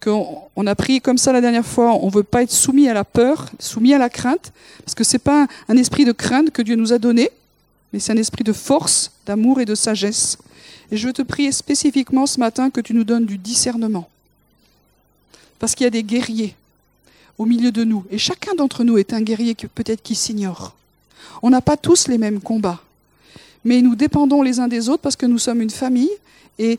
qu'on 0.00 0.66
a 0.66 0.74
pris 0.74 1.00
comme 1.00 1.18
ça 1.18 1.32
la 1.32 1.40
dernière 1.40 1.66
fois, 1.66 1.94
on 1.94 2.06
ne 2.06 2.12
veut 2.12 2.22
pas 2.22 2.42
être 2.42 2.50
soumis 2.50 2.88
à 2.88 2.94
la 2.94 3.04
peur, 3.04 3.50
soumis 3.58 3.92
à 3.92 3.98
la 3.98 4.08
crainte, 4.08 4.52
parce 4.84 4.94
que 4.94 5.04
ce 5.04 5.14
n'est 5.14 5.20
pas 5.20 5.46
un 5.68 5.76
esprit 5.76 6.04
de 6.04 6.12
crainte 6.12 6.50
que 6.50 6.62
Dieu 6.62 6.74
nous 6.74 6.92
a 6.92 6.98
donné, 6.98 7.30
mais 7.92 7.98
c'est 7.98 8.12
un 8.12 8.16
esprit 8.16 8.44
de 8.44 8.52
force, 8.52 9.12
d'amour 9.26 9.60
et 9.60 9.64
de 9.64 9.74
sagesse. 9.74 10.38
Et 10.90 10.96
je 10.96 11.06
veux 11.06 11.12
te 11.12 11.22
prier 11.22 11.52
spécifiquement 11.52 12.26
ce 12.26 12.40
matin 12.40 12.70
que 12.70 12.80
tu 12.80 12.94
nous 12.94 13.04
donnes 13.04 13.26
du 13.26 13.38
discernement. 13.38 14.08
Parce 15.58 15.74
qu'il 15.74 15.84
y 15.84 15.86
a 15.86 15.90
des 15.90 16.02
guerriers 16.02 16.54
au 17.38 17.44
milieu 17.44 17.70
de 17.70 17.84
nous. 17.84 18.04
Et 18.10 18.18
chacun 18.18 18.54
d'entre 18.54 18.84
nous 18.84 18.98
est 18.98 19.12
un 19.12 19.20
guerrier 19.20 19.54
que 19.54 19.66
peut-être 19.66 20.02
qui 20.02 20.14
s'ignore. 20.14 20.74
On 21.42 21.50
n'a 21.50 21.60
pas 21.60 21.76
tous 21.76 22.08
les 22.08 22.18
mêmes 22.18 22.40
combats. 22.40 22.80
Mais 23.64 23.82
nous 23.82 23.94
dépendons 23.94 24.42
les 24.42 24.58
uns 24.58 24.68
des 24.68 24.88
autres 24.88 25.02
parce 25.02 25.16
que 25.16 25.26
nous 25.26 25.38
sommes 25.38 25.60
une 25.60 25.70
famille. 25.70 26.10
Et 26.58 26.78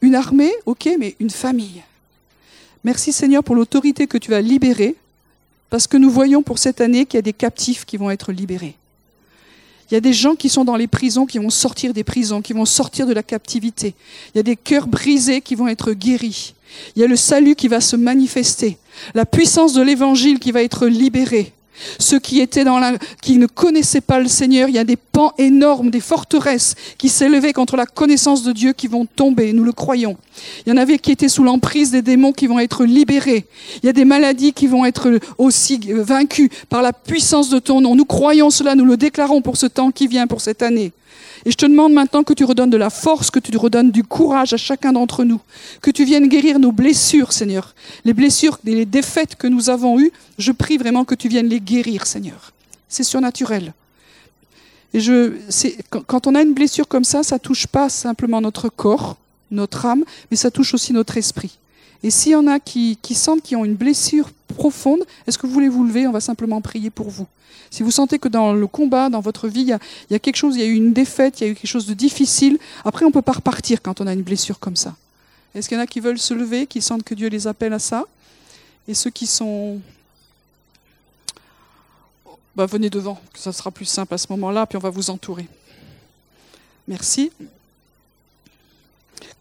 une 0.00 0.14
armée, 0.14 0.52
ok, 0.66 0.90
mais 0.98 1.16
une 1.20 1.30
famille. 1.30 1.82
Merci 2.84 3.12
Seigneur 3.12 3.42
pour 3.42 3.56
l'autorité 3.56 4.06
que 4.06 4.18
tu 4.18 4.30
vas 4.30 4.40
libérer. 4.40 4.94
Parce 5.70 5.86
que 5.86 5.96
nous 5.96 6.10
voyons 6.10 6.42
pour 6.42 6.58
cette 6.58 6.80
année 6.80 7.06
qu'il 7.06 7.16
y 7.16 7.18
a 7.18 7.22
des 7.22 7.32
captifs 7.32 7.84
qui 7.84 7.96
vont 7.96 8.10
être 8.10 8.30
libérés. 8.30 8.76
Il 9.90 9.94
y 9.94 9.96
a 9.96 10.00
des 10.00 10.12
gens 10.12 10.34
qui 10.34 10.48
sont 10.48 10.64
dans 10.64 10.76
les 10.76 10.86
prisons, 10.86 11.26
qui 11.26 11.38
vont 11.38 11.50
sortir 11.50 11.92
des 11.92 12.04
prisons, 12.04 12.42
qui 12.42 12.52
vont 12.52 12.64
sortir 12.64 13.06
de 13.06 13.12
la 13.12 13.22
captivité. 13.22 13.94
Il 14.34 14.38
y 14.38 14.40
a 14.40 14.42
des 14.42 14.56
cœurs 14.56 14.86
brisés 14.86 15.40
qui 15.40 15.54
vont 15.54 15.68
être 15.68 15.92
guéris. 15.92 16.54
Il 16.94 17.00
y 17.00 17.04
a 17.04 17.08
le 17.08 17.16
salut 17.16 17.54
qui 17.54 17.68
va 17.68 17.80
se 17.80 17.96
manifester. 17.96 18.78
La 19.14 19.26
puissance 19.26 19.72
de 19.74 19.82
l'évangile 19.82 20.38
qui 20.38 20.52
va 20.52 20.62
être 20.62 20.86
libérée. 20.86 21.52
Ceux 21.98 22.18
qui 22.18 22.40
étaient 22.40 22.64
dans 22.64 22.78
la, 22.78 22.96
qui 23.20 23.38
ne 23.38 23.46
connaissaient 23.46 24.00
pas 24.00 24.20
le 24.20 24.28
Seigneur, 24.28 24.68
il 24.68 24.74
y 24.74 24.78
a 24.78 24.84
des 24.84 24.96
pans 24.96 25.32
énormes, 25.38 25.90
des 25.90 26.00
forteresses 26.00 26.74
qui 26.98 27.08
s'élevaient 27.08 27.52
contre 27.52 27.76
la 27.76 27.86
connaissance 27.86 28.42
de 28.42 28.52
Dieu 28.52 28.72
qui 28.72 28.86
vont 28.86 29.06
tomber, 29.06 29.52
nous 29.52 29.64
le 29.64 29.72
croyons. 29.72 30.16
Il 30.66 30.70
y 30.70 30.72
en 30.72 30.76
avait 30.76 30.98
qui 30.98 31.12
étaient 31.12 31.28
sous 31.28 31.44
l'emprise 31.44 31.90
des 31.90 32.02
démons 32.02 32.32
qui 32.32 32.46
vont 32.46 32.58
être 32.58 32.84
libérés. 32.84 33.46
Il 33.82 33.86
y 33.86 33.88
a 33.88 33.92
des 33.92 34.04
maladies 34.04 34.52
qui 34.52 34.66
vont 34.66 34.84
être 34.84 35.18
aussi 35.38 35.80
vaincues 35.88 36.50
par 36.68 36.82
la 36.82 36.92
puissance 36.92 37.50
de 37.50 37.58
ton 37.58 37.80
nom. 37.80 37.94
Nous 37.94 38.04
croyons 38.04 38.50
cela, 38.50 38.74
nous 38.74 38.84
le 38.84 38.96
déclarons 38.96 39.42
pour 39.42 39.56
ce 39.56 39.66
temps 39.66 39.90
qui 39.90 40.06
vient, 40.06 40.26
pour 40.26 40.40
cette 40.40 40.62
année. 40.62 40.92
Et 41.44 41.50
je 41.50 41.56
te 41.56 41.66
demande 41.66 41.92
maintenant 41.92 42.22
que 42.22 42.32
tu 42.32 42.44
redonnes 42.44 42.70
de 42.70 42.76
la 42.76 42.90
force, 42.90 43.30
que 43.30 43.38
tu 43.38 43.56
redonnes 43.56 43.90
du 43.90 44.02
courage 44.02 44.52
à 44.52 44.56
chacun 44.56 44.92
d'entre 44.92 45.24
nous, 45.24 45.40
que 45.82 45.90
tu 45.90 46.04
viennes 46.04 46.28
guérir 46.28 46.58
nos 46.58 46.72
blessures, 46.72 47.32
Seigneur. 47.32 47.74
Les 48.04 48.14
blessures 48.14 48.58
et 48.66 48.74
les 48.74 48.86
défaites 48.86 49.36
que 49.36 49.46
nous 49.46 49.70
avons 49.70 50.00
eues, 50.00 50.12
je 50.38 50.52
prie 50.52 50.78
vraiment 50.78 51.04
que 51.04 51.14
tu 51.14 51.28
viennes 51.28 51.48
les 51.48 51.60
guérir, 51.60 52.06
Seigneur. 52.06 52.52
C'est 52.88 53.04
surnaturel. 53.04 53.74
Et 54.94 55.00
je, 55.00 55.32
quand 56.06 56.26
on 56.26 56.34
a 56.34 56.42
une 56.42 56.54
blessure 56.54 56.86
comme 56.86 57.04
ça, 57.04 57.22
ça 57.22 57.38
touche 57.38 57.66
pas 57.66 57.88
simplement 57.88 58.40
notre 58.40 58.68
corps, 58.68 59.16
notre 59.50 59.86
âme, 59.86 60.04
mais 60.30 60.36
ça 60.36 60.50
touche 60.50 60.72
aussi 60.72 60.92
notre 60.92 61.16
esprit. 61.16 61.58
Et 62.04 62.10
s'il 62.10 62.32
y 62.32 62.36
en 62.36 62.46
a 62.46 62.60
qui, 62.60 62.98
sentent 63.14 63.42
qu'ils 63.42 63.56
ont 63.56 63.64
une 63.64 63.76
blessure 63.76 64.30
profonde, 64.46 65.00
est-ce 65.26 65.38
que 65.38 65.46
vous 65.46 65.54
voulez 65.54 65.70
vous 65.70 65.84
lever? 65.84 66.06
On 66.06 66.12
va 66.12 66.20
simplement 66.20 66.60
prier 66.60 66.90
pour 66.90 67.08
vous. 67.08 67.26
Si 67.70 67.82
vous 67.82 67.90
sentez 67.90 68.18
que 68.18 68.28
dans 68.28 68.52
le 68.52 68.66
combat, 68.66 69.08
dans 69.08 69.20
votre 69.20 69.48
vie, 69.48 69.62
il 69.62 69.68
y, 69.68 69.72
a, 69.72 69.78
il 70.10 70.12
y 70.12 70.16
a 70.16 70.18
quelque 70.18 70.36
chose, 70.36 70.54
il 70.54 70.60
y 70.60 70.64
a 70.64 70.66
eu 70.66 70.74
une 70.74 70.92
défaite, 70.92 71.40
il 71.40 71.44
y 71.44 71.46
a 71.48 71.50
eu 71.50 71.54
quelque 71.54 71.66
chose 71.66 71.86
de 71.86 71.94
difficile, 71.94 72.58
après 72.84 73.06
on 73.06 73.08
ne 73.08 73.12
peut 73.12 73.22
pas 73.22 73.32
repartir 73.32 73.80
quand 73.80 74.02
on 74.02 74.06
a 74.06 74.12
une 74.12 74.22
blessure 74.22 74.60
comme 74.60 74.76
ça. 74.76 74.94
Est-ce 75.54 75.66
qu'il 75.66 75.78
y 75.78 75.80
en 75.80 75.82
a 75.82 75.86
qui 75.86 76.00
veulent 76.00 76.18
se 76.18 76.34
lever, 76.34 76.66
qui 76.66 76.82
sentent 76.82 77.04
que 77.04 77.14
Dieu 77.14 77.28
les 77.28 77.46
appelle 77.46 77.72
à 77.72 77.78
ça? 77.78 78.04
Et 78.86 78.92
ceux 78.92 79.10
qui 79.10 79.26
sont... 79.26 79.80
Bah, 82.54 82.66
venez 82.66 82.90
devant, 82.90 83.18
que 83.32 83.38
ça 83.38 83.50
sera 83.50 83.70
plus 83.70 83.86
simple 83.86 84.12
à 84.12 84.18
ce 84.18 84.26
moment-là, 84.28 84.66
puis 84.66 84.76
on 84.76 84.80
va 84.80 84.90
vous 84.90 85.08
entourer. 85.08 85.48
Merci. 86.86 87.32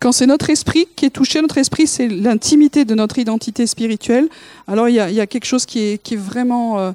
Quand 0.03 0.11
c'est 0.11 0.25
notre 0.25 0.49
esprit 0.49 0.85
qui 0.97 1.05
est 1.05 1.11
touché, 1.11 1.41
notre 1.41 1.57
esprit, 1.57 1.87
c'est 1.87 2.09
l'intimité 2.09 2.83
de 2.83 2.93
notre 2.93 3.19
identité 3.19 3.65
spirituelle, 3.65 4.27
alors 4.67 4.89
il 4.89 4.95
y 4.95 4.99
a, 4.99 5.27
quelque 5.27 5.45
chose 5.45 5.65
qui 5.65 5.79
est, 5.79 6.15
vraiment... 6.17 6.77
Euh, 6.77 6.91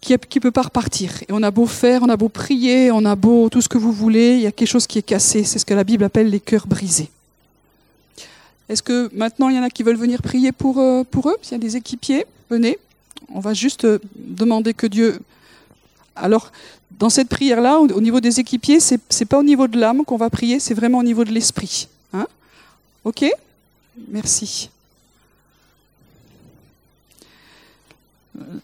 qui 0.00 0.12
ne 0.12 0.40
peut 0.40 0.50
pas 0.50 0.62
repartir. 0.62 1.12
Et 1.22 1.26
on 1.30 1.44
a 1.44 1.52
beau 1.52 1.66
faire, 1.66 2.02
on 2.02 2.08
a 2.08 2.16
beau 2.16 2.28
prier, 2.28 2.90
on 2.90 3.04
a 3.04 3.14
beau 3.14 3.48
tout 3.48 3.62
ce 3.62 3.68
que 3.68 3.78
vous 3.78 3.92
voulez, 3.92 4.34
il 4.34 4.40
y 4.40 4.46
a 4.48 4.50
quelque 4.50 4.66
chose 4.66 4.88
qui 4.88 4.98
est 4.98 5.02
cassé. 5.02 5.44
C'est 5.44 5.60
ce 5.60 5.64
que 5.64 5.72
la 5.72 5.84
Bible 5.84 6.02
appelle 6.02 6.30
les 6.30 6.40
cœurs 6.40 6.66
brisés. 6.66 7.10
Est-ce 8.68 8.82
que 8.82 9.08
maintenant 9.14 9.48
il 9.48 9.54
y 9.54 9.58
en 9.60 9.62
a 9.62 9.70
qui 9.70 9.84
veulent 9.84 9.94
venir 9.94 10.22
prier 10.22 10.50
pour, 10.50 10.80
euh, 10.80 11.04
pour 11.08 11.28
eux? 11.28 11.36
S'il 11.42 11.52
y 11.52 11.54
a 11.54 11.58
des 11.58 11.76
équipiers, 11.76 12.26
venez. 12.50 12.76
On 13.32 13.38
va 13.38 13.54
juste 13.54 13.84
euh, 13.84 14.00
demander 14.16 14.74
que 14.74 14.88
Dieu. 14.88 15.20
Alors, 16.16 16.50
dans 16.98 17.10
cette 17.10 17.28
prière-là, 17.28 17.78
au 17.78 18.00
niveau 18.00 18.20
des 18.20 18.40
équipiers, 18.40 18.80
ce 18.80 18.94
n'est 18.94 19.26
pas 19.26 19.38
au 19.38 19.42
niveau 19.42 19.68
de 19.68 19.78
l'âme 19.78 20.04
qu'on 20.04 20.16
va 20.16 20.30
prier, 20.30 20.60
c'est 20.60 20.74
vraiment 20.74 20.98
au 20.98 21.02
niveau 21.02 21.24
de 21.24 21.32
l'esprit. 21.32 21.88
Hein 22.12 22.26
ok? 23.04 23.26
Merci. 24.08 24.70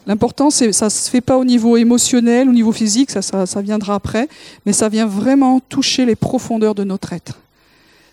L'important, 0.07 0.50
c'est 0.50 0.72
ça 0.72 0.90
se 0.90 1.09
fait 1.09 1.20
pas 1.20 1.38
au 1.38 1.44
niveau 1.44 1.76
émotionnel, 1.76 2.48
au 2.48 2.53
niveau 2.53 2.72
physique, 2.72 3.11
ça, 3.11 3.62
viendra 3.62 3.94
après, 3.94 4.28
mais 4.66 4.72
ça 4.72 4.88
vient 4.88 5.07
vraiment 5.07 5.61
toucher 5.61 6.05
les 6.05 6.16
profondeurs 6.16 6.74
de 6.74 6.84
notre 6.84 7.12
être. 7.12 7.38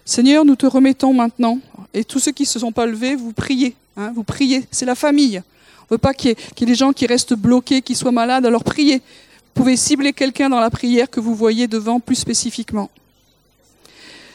Seigneur, 0.06 0.46
nous 0.46 0.56
te 0.56 0.66
remettons 0.66 1.14
maintenant, 1.14 1.60
et 1.94 2.04
tous 2.04 2.20
ceux 2.20 2.32
qui 2.32 2.44
ne 2.44 2.48
se 2.48 2.60
sont 2.60 2.72
pas 2.72 2.86
levés, 2.86 3.16
vous 3.16 3.34
priez, 3.34 3.76
hein, 3.98 4.12
vous 4.16 4.24
priez, 4.24 4.66
c'est 4.72 4.86
la 4.86 4.96
famille. 4.96 5.42
On 5.82 5.96
ne 5.96 5.96
veut 5.96 5.98
pas 5.98 6.14
qu'il 6.14 6.32
y, 6.32 6.64
ait 6.64 6.66
des 6.66 6.76
gens 6.76 6.94
qui 6.94 7.08
restent 7.08 7.34
bloqués, 7.34 7.82
qui 7.82 7.96
soient 7.96 8.12
malades, 8.12 8.46
alors 8.46 8.64
priez. 8.64 9.02
Pouvez 9.60 9.76
cibler 9.76 10.14
quelqu'un 10.14 10.48
dans 10.48 10.62
la 10.62 10.70
prière 10.70 11.10
que 11.10 11.20
vous 11.20 11.36
voyez 11.36 11.68
devant 11.68 12.00
plus 12.00 12.16
spécifiquement. 12.16 12.90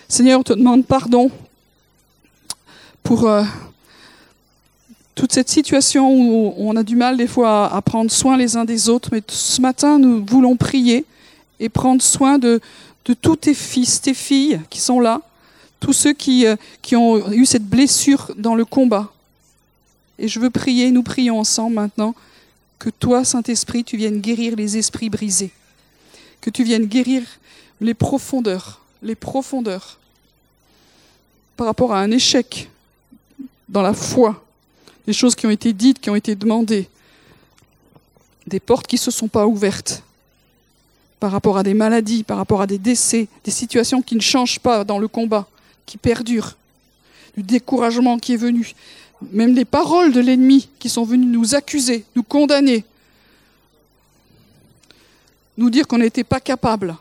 Seigneur, 0.06 0.40
on 0.40 0.42
te 0.42 0.52
demande 0.52 0.84
pardon 0.84 1.30
pour... 3.02 3.26
Euh, 3.26 3.42
toute 5.14 5.32
cette 5.32 5.48
situation 5.48 6.12
où 6.12 6.52
on 6.58 6.76
a 6.76 6.82
du 6.82 6.94
mal 6.94 7.16
des 7.16 7.26
fois 7.26 7.72
à, 7.72 7.80
prendre 7.80 8.10
soin 8.10 8.36
les 8.36 8.58
uns 8.58 8.66
des 8.66 8.90
autres, 8.90 9.08
mais 9.12 9.22
ce 9.26 9.62
matin, 9.62 9.98
nous 9.98 10.22
voulons 10.26 10.56
prier 10.56 11.06
et 11.58 11.70
prendre 11.70 12.02
soin 12.02 12.36
de, 12.36 12.60
de 13.06 13.14
tous 13.14 13.36
tes 13.36 13.54
fils, 13.54 14.02
tes 14.02 14.12
filles 14.12 14.60
qui 14.68 14.78
sont 14.78 15.00
là, 15.00 15.22
tous 15.80 15.94
ceux 15.94 16.12
qui, 16.12 16.44
euh, 16.44 16.56
qui 16.82 16.96
ont 16.96 17.32
eu 17.32 17.46
cette 17.46 17.64
blessure 17.64 18.30
dans 18.36 18.56
le 18.56 18.66
combat. 18.66 19.10
Et 20.18 20.28
je 20.28 20.38
veux 20.38 20.50
prier, 20.50 20.90
nous 20.90 21.02
prions 21.02 21.38
ensemble 21.38 21.76
maintenant, 21.76 22.14
que 22.78 22.90
toi, 22.90 23.24
Saint-Esprit, 23.24 23.84
tu 23.84 23.96
viennes 23.96 24.20
guérir 24.20 24.56
les 24.56 24.76
esprits 24.76 25.10
brisés, 25.10 25.50
que 26.40 26.50
tu 26.50 26.64
viennes 26.64 26.86
guérir 26.86 27.22
les 27.80 27.94
profondeurs, 27.94 28.80
les 29.02 29.14
profondeurs 29.14 29.98
par 31.56 31.66
rapport 31.66 31.92
à 31.92 32.00
un 32.00 32.10
échec 32.10 32.68
dans 33.68 33.82
la 33.82 33.94
foi, 33.94 34.44
des 35.06 35.12
choses 35.12 35.34
qui 35.34 35.46
ont 35.46 35.50
été 35.50 35.72
dites, 35.72 36.00
qui 36.00 36.10
ont 36.10 36.16
été 36.16 36.34
demandées, 36.34 36.88
des 38.46 38.60
portes 38.60 38.86
qui 38.86 38.96
ne 38.96 39.00
se 39.00 39.10
sont 39.10 39.28
pas 39.28 39.46
ouvertes 39.46 40.02
par 41.20 41.32
rapport 41.32 41.56
à 41.56 41.62
des 41.62 41.74
maladies, 41.74 42.22
par 42.22 42.36
rapport 42.36 42.60
à 42.60 42.66
des 42.66 42.78
décès, 42.78 43.28
des 43.44 43.50
situations 43.50 44.02
qui 44.02 44.14
ne 44.14 44.20
changent 44.20 44.60
pas 44.60 44.84
dans 44.84 44.98
le 44.98 45.08
combat, 45.08 45.46
qui 45.86 45.96
perdurent, 45.96 46.56
du 47.36 47.42
découragement 47.42 48.18
qui 48.18 48.34
est 48.34 48.38
venu, 48.38 48.74
même 49.32 49.54
des 49.54 49.64
paroles 49.64 50.12
de 50.12 50.20
l'ennemi 50.20 50.68
qui 50.78 50.88
sont 50.88 51.04
venues 51.04 51.26
nous 51.26 51.54
accuser, 51.54 52.04
nous 52.14 52.22
condamner, 52.22 52.84
nous 55.56 55.70
dire 55.70 55.86
qu'on 55.86 55.98
n'était 55.98 56.24
pas 56.24 56.40
capable. 56.40 56.96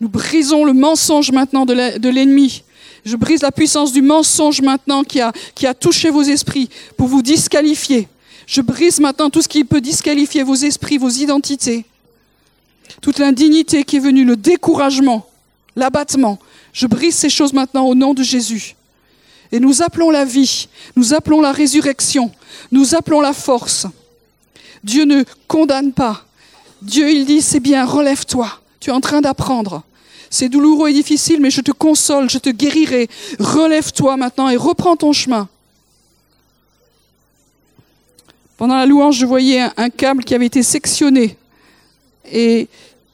Nous 0.00 0.08
brisons 0.08 0.64
le 0.64 0.72
mensonge 0.72 1.30
maintenant 1.30 1.64
de 1.64 2.08
l'ennemi 2.08 2.62
je 3.06 3.16
brise 3.16 3.42
la 3.42 3.52
puissance 3.52 3.92
du 3.92 4.02
mensonge 4.02 4.60
maintenant 4.60 5.04
qui 5.04 5.20
a, 5.20 5.32
qui 5.54 5.66
a 5.66 5.74
touché 5.74 6.10
vos 6.10 6.22
esprits 6.22 6.68
pour 6.96 7.06
vous 7.06 7.22
disqualifier. 7.22 8.08
Je 8.48 8.60
brise 8.60 8.98
maintenant 8.98 9.30
tout 9.30 9.40
ce 9.42 9.48
qui 9.48 9.64
peut 9.64 9.80
disqualifier 9.80 10.42
vos 10.42 10.56
esprits, 10.56 10.98
vos 10.98 11.08
identités. 11.08 11.84
Toute 13.00 13.18
l'indignité 13.18 13.84
qui 13.84 13.96
est 13.96 14.00
venue, 14.00 14.24
le 14.24 14.36
découragement, 14.36 15.24
l'abattement. 15.76 16.38
Je 16.72 16.88
brise 16.88 17.14
ces 17.14 17.30
choses 17.30 17.52
maintenant 17.52 17.86
au 17.86 17.94
nom 17.94 18.12
de 18.12 18.24
Jésus. 18.24 18.75
Et 19.52 19.60
nous 19.60 19.82
appelons 19.82 20.10
la 20.10 20.24
vie, 20.24 20.68
nous 20.96 21.14
appelons 21.14 21.40
la 21.40 21.52
résurrection, 21.52 22.30
nous 22.72 22.94
appelons 22.94 23.20
la 23.20 23.32
force. 23.32 23.86
Dieu 24.82 25.04
ne 25.04 25.24
condamne 25.46 25.92
pas. 25.92 26.24
Dieu, 26.82 27.10
il 27.10 27.24
dit, 27.24 27.42
c'est 27.42 27.60
bien, 27.60 27.84
relève-toi. 27.84 28.48
Tu 28.80 28.90
es 28.90 28.92
en 28.92 29.00
train 29.00 29.20
d'apprendre. 29.20 29.82
C'est 30.30 30.48
douloureux 30.48 30.90
et 30.90 30.92
difficile, 30.92 31.40
mais 31.40 31.50
je 31.50 31.60
te 31.60 31.72
console, 31.72 32.28
je 32.28 32.38
te 32.38 32.50
guérirai. 32.50 33.08
Relève-toi 33.38 34.16
maintenant 34.16 34.48
et 34.48 34.56
reprends 34.56 34.96
ton 34.96 35.12
chemin. 35.12 35.48
Pendant 38.56 38.76
la 38.76 38.86
louange, 38.86 39.18
je 39.18 39.26
voyais 39.26 39.66
un, 39.76 39.90
câble 39.90 40.24
qui 40.24 40.34
avait 40.34 40.46
été 40.46 40.62
sectionné. 40.62 41.36
Et 42.30 42.68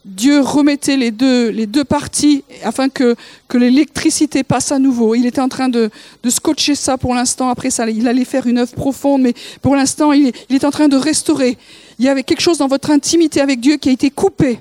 Dieu 0.05 0.41
remettait 0.41 0.97
les 0.97 1.13
deux, 1.13 1.51
les 1.51 1.67
deux 1.67 1.85
parties 1.85 2.43
afin 2.65 2.89
que, 2.89 3.15
que 3.47 3.57
l'électricité 3.57 4.43
passe 4.43 4.73
à 4.73 4.79
nouveau. 4.79 5.15
Il 5.15 5.27
était 5.27 5.41
en 5.41 5.49
train 5.49 5.69
de, 5.69 5.91
de 6.23 6.31
scotcher 6.31 6.75
ça 6.75 6.99
pour 6.99 7.15
l'instant. 7.15 7.49
Après 7.49 7.71
ça, 7.71 7.89
il 7.89 8.09
allait 8.09 8.25
faire 8.25 8.47
une 8.47 8.59
œuvre 8.59 8.73
profonde, 8.73 9.23
mais 9.23 9.35
pour 9.61 9.77
l'instant, 9.77 10.13
il, 10.13 10.33
il 10.49 10.57
est 10.57 10.65
en 10.65 10.73
train 10.73 10.89
de 10.89 10.97
restaurer. 10.97 11.57
Il 11.99 12.05
y 12.05 12.09
avait 12.09 12.25
quelque 12.25 12.41
chose 12.41 12.59
dans 12.59 12.67
votre 12.67 12.91
intimité 12.91 13.41
avec 13.41 13.61
Dieu 13.61 13.77
qui 13.77 13.91
a 13.91 13.93
été 13.93 14.11
coupé 14.11 14.59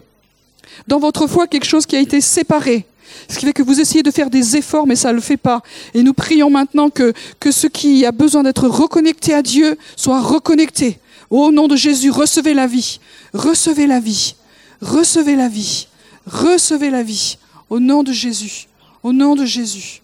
dans 0.87 0.99
votre 0.99 1.27
foi 1.27 1.47
quelque 1.47 1.65
chose 1.65 1.85
qui 1.85 1.95
a 1.95 1.99
été 1.99 2.21
séparé. 2.21 2.85
Ce 3.27 3.37
qui 3.37 3.45
fait 3.45 3.53
que 3.53 3.63
vous 3.63 3.79
essayez 3.79 4.03
de 4.03 4.11
faire 4.11 4.29
des 4.29 4.55
efforts, 4.55 4.87
mais 4.87 4.95
ça 4.95 5.09
ne 5.09 5.15
le 5.15 5.21
fait 5.21 5.37
pas. 5.37 5.61
Et 5.93 6.01
nous 6.01 6.13
prions 6.13 6.49
maintenant 6.49 6.89
que, 6.89 7.13
que 7.39 7.51
ce 7.51 7.67
qui 7.67 8.05
a 8.05 8.11
besoin 8.11 8.43
d'être 8.43 8.67
reconnecté 8.67 9.33
à 9.33 9.41
Dieu 9.41 9.77
soit 9.95 10.21
reconnecté. 10.21 10.99
Au 11.29 11.51
nom 11.51 11.67
de 11.67 11.75
Jésus, 11.75 12.09
recevez 12.09 12.53
la 12.53 12.67
vie. 12.67 12.99
Recevez 13.33 13.87
la 13.87 13.99
vie. 13.99 14.35
Recevez 14.81 15.35
la 15.35 15.47
vie. 15.47 15.87
Recevez 16.25 16.89
la 16.89 17.03
vie. 17.03 17.37
Au 17.69 17.79
nom 17.79 18.03
de 18.03 18.11
Jésus. 18.11 18.67
Au 19.03 19.13
nom 19.13 19.35
de 19.35 19.45
Jésus. 19.45 20.01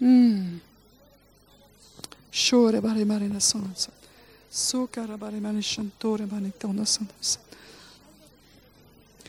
Hmm. 0.00 0.58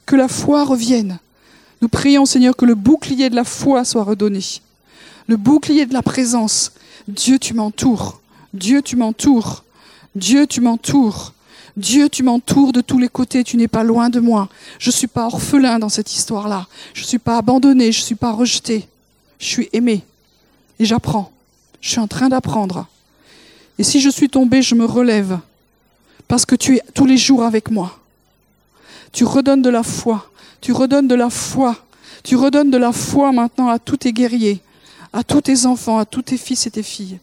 Que 0.06 0.16
la 0.16 0.28
foi 0.28 0.64
revienne. 0.64 1.20
Nous 1.82 1.90
prions, 1.90 2.26
Seigneur, 2.26 2.56
que 2.56 2.66
le 2.66 2.76
bouclier 2.76 3.30
de 3.30 3.36
la 3.36 3.44
foi 3.44 3.84
soit 3.84 4.04
redonné. 4.04 4.40
Le 5.28 5.38
bouclier 5.38 5.86
de 5.86 5.94
la 5.94 6.02
présence. 6.02 6.72
Dieu, 7.08 7.40
tu 7.40 7.54
m'entoures. 7.54 8.22
Dieu, 8.54 8.82
tu 8.82 8.96
m'entoures. 8.96 9.64
Dieu, 10.16 10.48
tu 10.48 10.62
m'entoures. 10.62 11.34
Dieu, 11.76 12.08
tu 12.10 12.22
m'entoures 12.24 12.72
de 12.72 12.82
tous 12.82 13.00
les 13.00 13.10
côtés, 13.10 13.44
tu 13.44 13.58
n'es 13.58 13.68
pas 13.68 13.84
loin 13.84 14.10
de 14.10 14.20
moi. 14.20 14.50
Je 14.80 14.90
ne 14.90 14.94
suis 14.94 15.08
pas 15.08 15.26
orphelin 15.26 15.80
dans 15.80 15.90
cette 15.90 16.14
histoire-là. 16.14 16.68
Je 16.94 17.02
ne 17.02 17.08
suis 17.08 17.20
pas 17.20 17.38
abandonné, 17.38 17.92
je 17.92 18.00
ne 18.00 18.06
suis 18.06 18.16
pas 18.16 18.32
rejeté. 18.32 18.88
Je 19.40 19.46
suis 19.46 19.70
aimé. 19.74 20.04
Et 20.80 20.86
j'apprends. 20.86 21.32
Je 21.82 21.90
suis 21.90 22.00
en 22.00 22.08
train 22.08 22.30
d'apprendre. 22.30 22.88
Et 23.80 23.84
si 23.84 24.00
je 24.02 24.10
suis 24.10 24.30
tombé, 24.30 24.62
je 24.62 24.76
me 24.76 24.86
relève. 24.86 25.40
Parce 26.28 26.46
que 26.46 26.56
tu 26.56 26.78
es 26.78 26.82
tous 26.94 27.06
les 27.06 27.18
jours 27.18 27.44
avec 27.44 27.72
moi. 27.72 28.00
Tu 29.12 29.24
redonnes 29.24 29.62
de 29.62 29.70
la 29.70 29.84
foi. 29.84 30.30
Tu 30.62 30.72
redonnes 30.72 31.08
de 31.08 31.16
la 31.16 31.30
foi. 31.30 31.76
Tu 32.24 32.38
redonnes 32.38 32.72
de 32.72 32.78
la 32.78 32.94
foi 32.94 33.32
maintenant 33.32 33.68
à 33.68 33.80
tous 33.80 33.98
tes 33.98 34.14
guerriers, 34.14 34.62
à 35.12 35.24
tous 35.24 35.42
tes 35.42 35.66
enfants, 35.66 36.00
à 36.00 36.06
tous 36.06 36.22
tes 36.22 36.38
fils 36.38 36.66
et 36.66 36.72
tes 36.72 36.84
filles. 36.84 37.20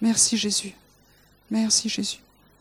Merci 0.00 0.38
Jésus. 0.38 0.72
Merci 1.50 1.88
Jésus. 1.90 2.18